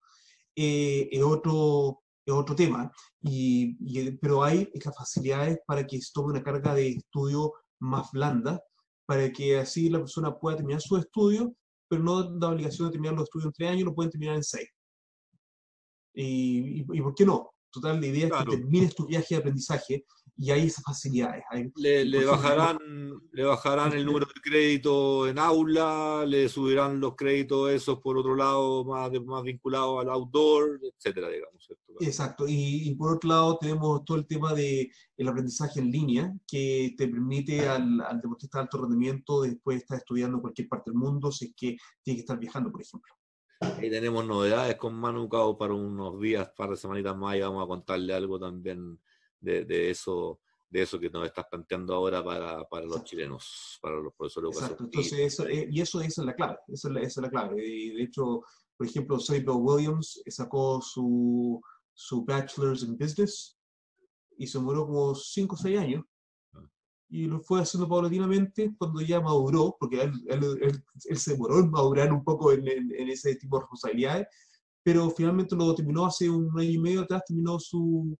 eh, 0.56 1.10
es, 1.12 1.24
otro, 1.24 2.04
es 2.24 2.34
otro 2.34 2.56
tema. 2.56 2.92
Y, 3.22 4.12
pero 4.18 4.44
hay 4.44 4.70
las 4.74 4.96
facilidades 4.96 5.60
para 5.66 5.86
que 5.88 6.00
se 6.00 6.12
tome 6.14 6.34
una 6.34 6.44
carga 6.44 6.76
de 6.76 6.90
estudio 6.90 7.54
más 7.80 8.12
blanda, 8.12 8.62
para 9.08 9.32
que 9.32 9.58
así 9.58 9.90
la 9.90 10.00
persona 10.00 10.38
pueda 10.38 10.58
terminar 10.58 10.82
su 10.82 10.98
estudio, 10.98 11.56
pero 11.88 12.04
no 12.04 12.38
da 12.38 12.50
obligación 12.50 12.88
de 12.88 12.92
terminar 12.92 13.16
los 13.16 13.24
estudios 13.24 13.48
en 13.48 13.54
tres 13.54 13.70
años, 13.72 13.86
lo 13.86 13.96
pueden 13.96 14.12
terminar 14.12 14.36
en 14.36 14.44
seis. 14.44 14.70
Y, 16.14 16.82
y, 16.82 17.02
por 17.02 17.16
qué 17.16 17.26
no? 17.26 17.52
Total, 17.72 18.00
la 18.00 18.08
idea 18.08 18.28
es 18.28 18.34
que 18.34 18.58
termines 18.58 18.96
tu 18.96 19.06
viaje 19.06 19.36
de 19.36 19.38
aprendizaje 19.38 20.06
y 20.40 20.52
hay 20.52 20.68
esas 20.68 20.86
facilidades. 20.86 21.44
le, 21.76 22.26
bajarán, 22.26 22.78
le 23.34 23.44
bajarán 23.44 23.92
el 23.92 24.06
número 24.06 24.26
de 24.26 24.42
crédito 24.42 25.28
en 25.28 25.38
aula, 25.38 26.24
le 26.26 26.48
subirán 26.48 27.02
los 27.02 27.16
créditos 27.16 27.70
esos 27.72 28.00
por 28.00 28.18
otro 28.18 28.36
lado 28.36 28.86
más, 28.86 29.12
más 29.26 29.44
vinculados 29.44 30.02
al 30.02 30.10
outdoor, 30.10 30.80
etcétera, 30.82 31.28
digamos. 31.28 31.68
Exacto, 32.00 32.46
y, 32.48 32.96
por 32.96 33.18
otro 33.18 33.30
lado 33.30 33.58
tenemos 33.60 34.06
todo 34.06 34.18
el 34.18 34.26
tema 34.26 34.54
del 34.54 34.90
el 35.18 35.28
aprendizaje 35.28 35.82
en 35.82 35.92
línea, 35.92 36.34
que 36.48 36.96
te 36.98 37.10
permite 37.10 37.68
al, 37.68 38.00
al 38.00 38.22
deportista 38.22 38.60
de 38.60 38.62
alto 38.64 38.78
rendimiento 38.78 39.42
después 39.42 39.76
de 39.76 39.82
estar 39.82 39.98
estudiando 39.98 40.38
en 40.38 40.42
cualquier 40.42 40.70
parte 40.70 40.90
del 40.90 40.98
mundo, 40.98 41.34
si 41.34 41.48
es 41.48 41.52
que 41.54 41.78
tiene 42.02 42.16
que 42.16 42.22
estar 42.22 42.40
viajando, 42.40 42.72
por 42.72 42.82
ejemplo. 42.82 43.19
Ahí 43.60 43.90
tenemos 43.90 44.26
novedades 44.26 44.76
con 44.78 44.94
Manu 44.94 45.28
Cao 45.28 45.58
para 45.58 45.74
unos 45.74 46.20
días, 46.20 46.50
para 46.56 46.76
semanitas 46.76 47.16
más, 47.18 47.36
y 47.36 47.42
vamos 47.42 47.64
a 47.64 47.68
contarle 47.68 48.14
algo 48.14 48.40
también 48.40 49.00
de, 49.40 49.90
eso 49.90 50.40
de 50.70 50.84
eso 50.84 51.00
que 51.00 51.10
nos 51.10 51.26
estás 51.26 51.46
planteando 51.50 51.96
ahora 51.96 52.24
para, 52.24 52.64
para 52.70 52.86
los 52.86 53.04
chilenos, 53.04 53.80
para 53.82 53.96
los 53.96 54.14
profesores 54.14 54.56
Exacto, 54.56 54.84
entonces 54.84 55.20
eso, 55.20 55.48
eh, 55.48 55.68
y 55.70 55.82
eso, 55.82 56.00
es 56.00 56.18
la 56.20 56.36
clave, 56.36 56.58
esa 56.68 56.90
es 57.00 57.18
la, 57.18 57.30
clave. 57.30 57.66
Y 57.66 57.90
de 57.96 58.04
hecho, 58.04 58.44
por 58.78 58.88
ejemplo, 58.88 59.20
Soy 59.20 59.40
Bill 59.40 59.58
Williams 59.58 60.22
sacó 60.28 60.80
su, 60.82 61.60
su 61.94 62.24
Bachelor's 62.24 62.84
in 62.84 62.98
Business 62.98 63.58
y 64.38 64.48
se 64.48 64.60
murió 64.60 64.86
como 64.86 65.16
5 65.16 65.56
o 65.56 65.58
6 65.58 65.80
años. 65.80 66.06
Y 67.10 67.26
lo 67.26 67.42
fue 67.42 67.62
haciendo 67.62 67.90
paulatinamente 67.90 68.74
cuando 68.78 69.02
ya 69.02 69.20
maduró, 69.20 69.76
porque 69.80 70.02
él, 70.04 70.14
él, 70.28 70.84
él, 71.06 71.18
se 71.18 71.32
demoró 71.34 71.60
en 71.60 71.72
madurar 71.72 72.14
un 72.14 72.24
poco 72.24 72.52
en, 72.52 72.68
en, 72.68 73.10
ese 73.10 73.36
tipo 73.36 73.58
de 73.58 73.62
responsabilidades, 73.62 74.28
pero 74.84 75.10
finalmente 75.10 75.56
lo 75.56 75.74
terminó 75.74 76.06
hace 76.06 76.30
un 76.30 76.58
año 76.60 76.70
y 76.70 76.78
medio 76.78 77.02
atrás, 77.02 77.24
terminó 77.28 77.60
su, 77.60 78.16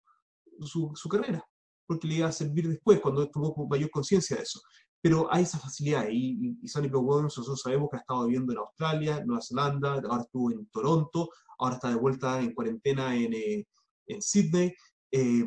su, 0.62 0.92
su, 0.96 1.10
carrera, 1.10 1.44
porque 1.86 2.08
le 2.08 2.16
iba 2.16 2.28
a 2.28 2.32
servir 2.32 2.68
después, 2.68 3.00
cuando 3.00 3.30
tuvo 3.30 3.68
mayor 3.68 3.92
conciencia 3.92 4.38
de 4.38 4.44
eso. 4.44 4.60
Pero 5.02 5.32
hay 5.32 5.44
esa 5.44 5.60
facilidad, 5.60 6.08
y, 6.10 6.58
y, 6.62 6.68
Sonny 6.68 6.90
Williams, 6.90 7.38
nosotros 7.38 7.62
sabemos 7.62 7.90
que 7.90 7.98
ha 7.98 8.02
estado 8.02 8.26
viviendo 8.26 8.52
en 8.52 8.60
Australia, 8.60 9.24
Nueva 9.24 9.42
Zelanda, 9.42 9.94
ahora 9.94 10.24
estuvo 10.24 10.52
en 10.52 10.68
Toronto, 10.72 11.30
ahora 11.60 11.76
está 11.76 11.90
de 11.90 11.96
vuelta 11.96 12.42
en 12.42 12.54
cuarentena 12.54 13.16
en, 13.16 13.34
eh, 13.34 13.68
en 14.08 14.22
Sydney, 14.22 14.74
eh, 15.12 15.46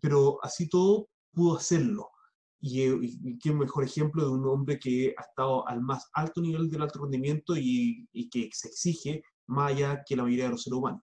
pero 0.00 0.38
así 0.42 0.68
todo 0.68 1.08
pudo 1.32 1.56
hacerlo. 1.56 2.10
Y, 2.62 2.82
eh, 2.82 2.98
y, 3.02 3.38
qué 3.38 3.52
mejor 3.52 3.84
ejemplo 3.84 4.24
de 4.24 4.30
un 4.30 4.46
hombre 4.46 4.78
que 4.78 5.14
ha 5.18 5.22
estado 5.22 5.68
al 5.68 5.82
más 5.82 6.08
alto 6.14 6.40
nivel 6.40 6.70
del 6.70 6.82
alto 6.82 7.00
rendimiento 7.02 7.56
y, 7.56 8.08
y 8.12 8.30
que 8.30 8.48
se 8.52 8.68
exige 8.68 9.22
más 9.48 9.72
allá 9.72 10.02
que 10.06 10.16
la 10.16 10.22
mayoría 10.22 10.44
de 10.44 10.50
los 10.52 10.62
seres 10.62 10.78
humanos. 10.78 11.02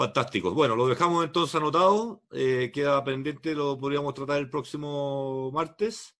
Fantástico. 0.00 0.54
Bueno, 0.54 0.76
lo 0.76 0.86
dejamos 0.86 1.22
entonces 1.26 1.54
anotado. 1.56 2.22
Eh, 2.30 2.70
queda 2.72 3.04
pendiente, 3.04 3.54
lo 3.54 3.78
podríamos 3.78 4.14
tratar 4.14 4.38
el 4.38 4.48
próximo 4.48 5.50
martes 5.52 6.16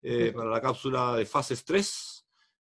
eh, 0.00 0.32
para 0.34 0.48
la 0.48 0.62
cápsula 0.62 1.14
de 1.14 1.26
fases 1.26 1.62
3. 1.62 2.17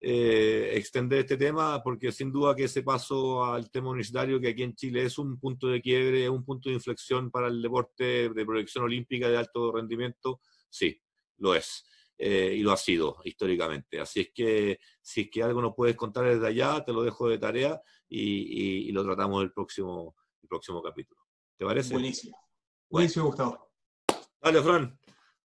Eh, 0.04 0.72
extender 0.74 1.20
este 1.20 1.36
tema 1.36 1.80
porque 1.80 2.10
sin 2.10 2.32
duda 2.32 2.56
que 2.56 2.64
ese 2.64 2.82
paso 2.82 3.44
al 3.44 3.70
tema 3.70 3.90
universitario 3.90 4.40
que 4.40 4.48
aquí 4.48 4.64
en 4.64 4.74
Chile 4.74 5.04
es 5.04 5.16
un 5.16 5.38
punto 5.38 5.68
de 5.68 5.80
quiebre, 5.80 6.24
es 6.24 6.28
un 6.28 6.44
punto 6.44 6.68
de 6.68 6.74
inflexión 6.74 7.30
para 7.30 7.46
el 7.46 7.62
deporte 7.62 8.28
de 8.30 8.44
proyección 8.44 8.82
olímpica 8.82 9.28
de 9.28 9.36
alto 9.36 9.70
rendimiento, 9.70 10.40
sí, 10.68 11.00
lo 11.36 11.54
es. 11.54 11.86
y 12.18 12.58
lo 12.62 12.72
ha 12.72 12.76
sido 12.76 13.18
históricamente. 13.24 14.00
Así 14.00 14.22
es 14.22 14.30
que 14.34 14.80
si 15.00 15.22
es 15.22 15.30
que 15.30 15.42
algo 15.42 15.62
nos 15.62 15.74
puedes 15.76 15.94
contar 15.94 16.24
desde 16.24 16.48
allá, 16.48 16.84
te 16.84 16.92
lo 16.92 17.04
dejo 17.04 17.28
de 17.28 17.38
tarea 17.38 17.80
y, 18.08 18.88
y 18.88 18.92
lo 18.92 19.04
tratamos 19.04 19.44
el 19.44 19.52
próximo, 19.52 20.16
el 20.42 20.48
próximo 20.48 20.82
capítulo. 20.82 21.20
¿Te 21.56 21.64
parece? 21.64 21.94
Buenísimo. 21.94 22.36
Buenísimo, 22.90 23.26
Gustavo. 23.26 23.70
Dale, 24.40 24.62
Fran. 24.62 24.98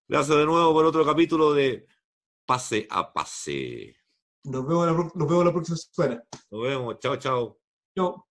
Gracias 0.07 0.35
de 0.35 0.45
nuevo 0.45 0.73
por 0.73 0.85
otro 0.85 1.05
capítulo 1.05 1.53
de 1.53 1.85
Pase 2.45 2.87
a 2.89 3.13
Pase. 3.13 3.95
Nos 4.47 4.65
vemos 4.65 4.87
la, 4.87 4.93
nos 4.93 5.27
vemos 5.27 5.45
la 5.45 5.51
próxima 5.51 5.77
semana. 5.77 6.23
Nos 6.49 6.63
vemos. 6.63 6.99
Chao, 6.99 7.17
chao. 7.17 7.57
Chao. 7.93 8.27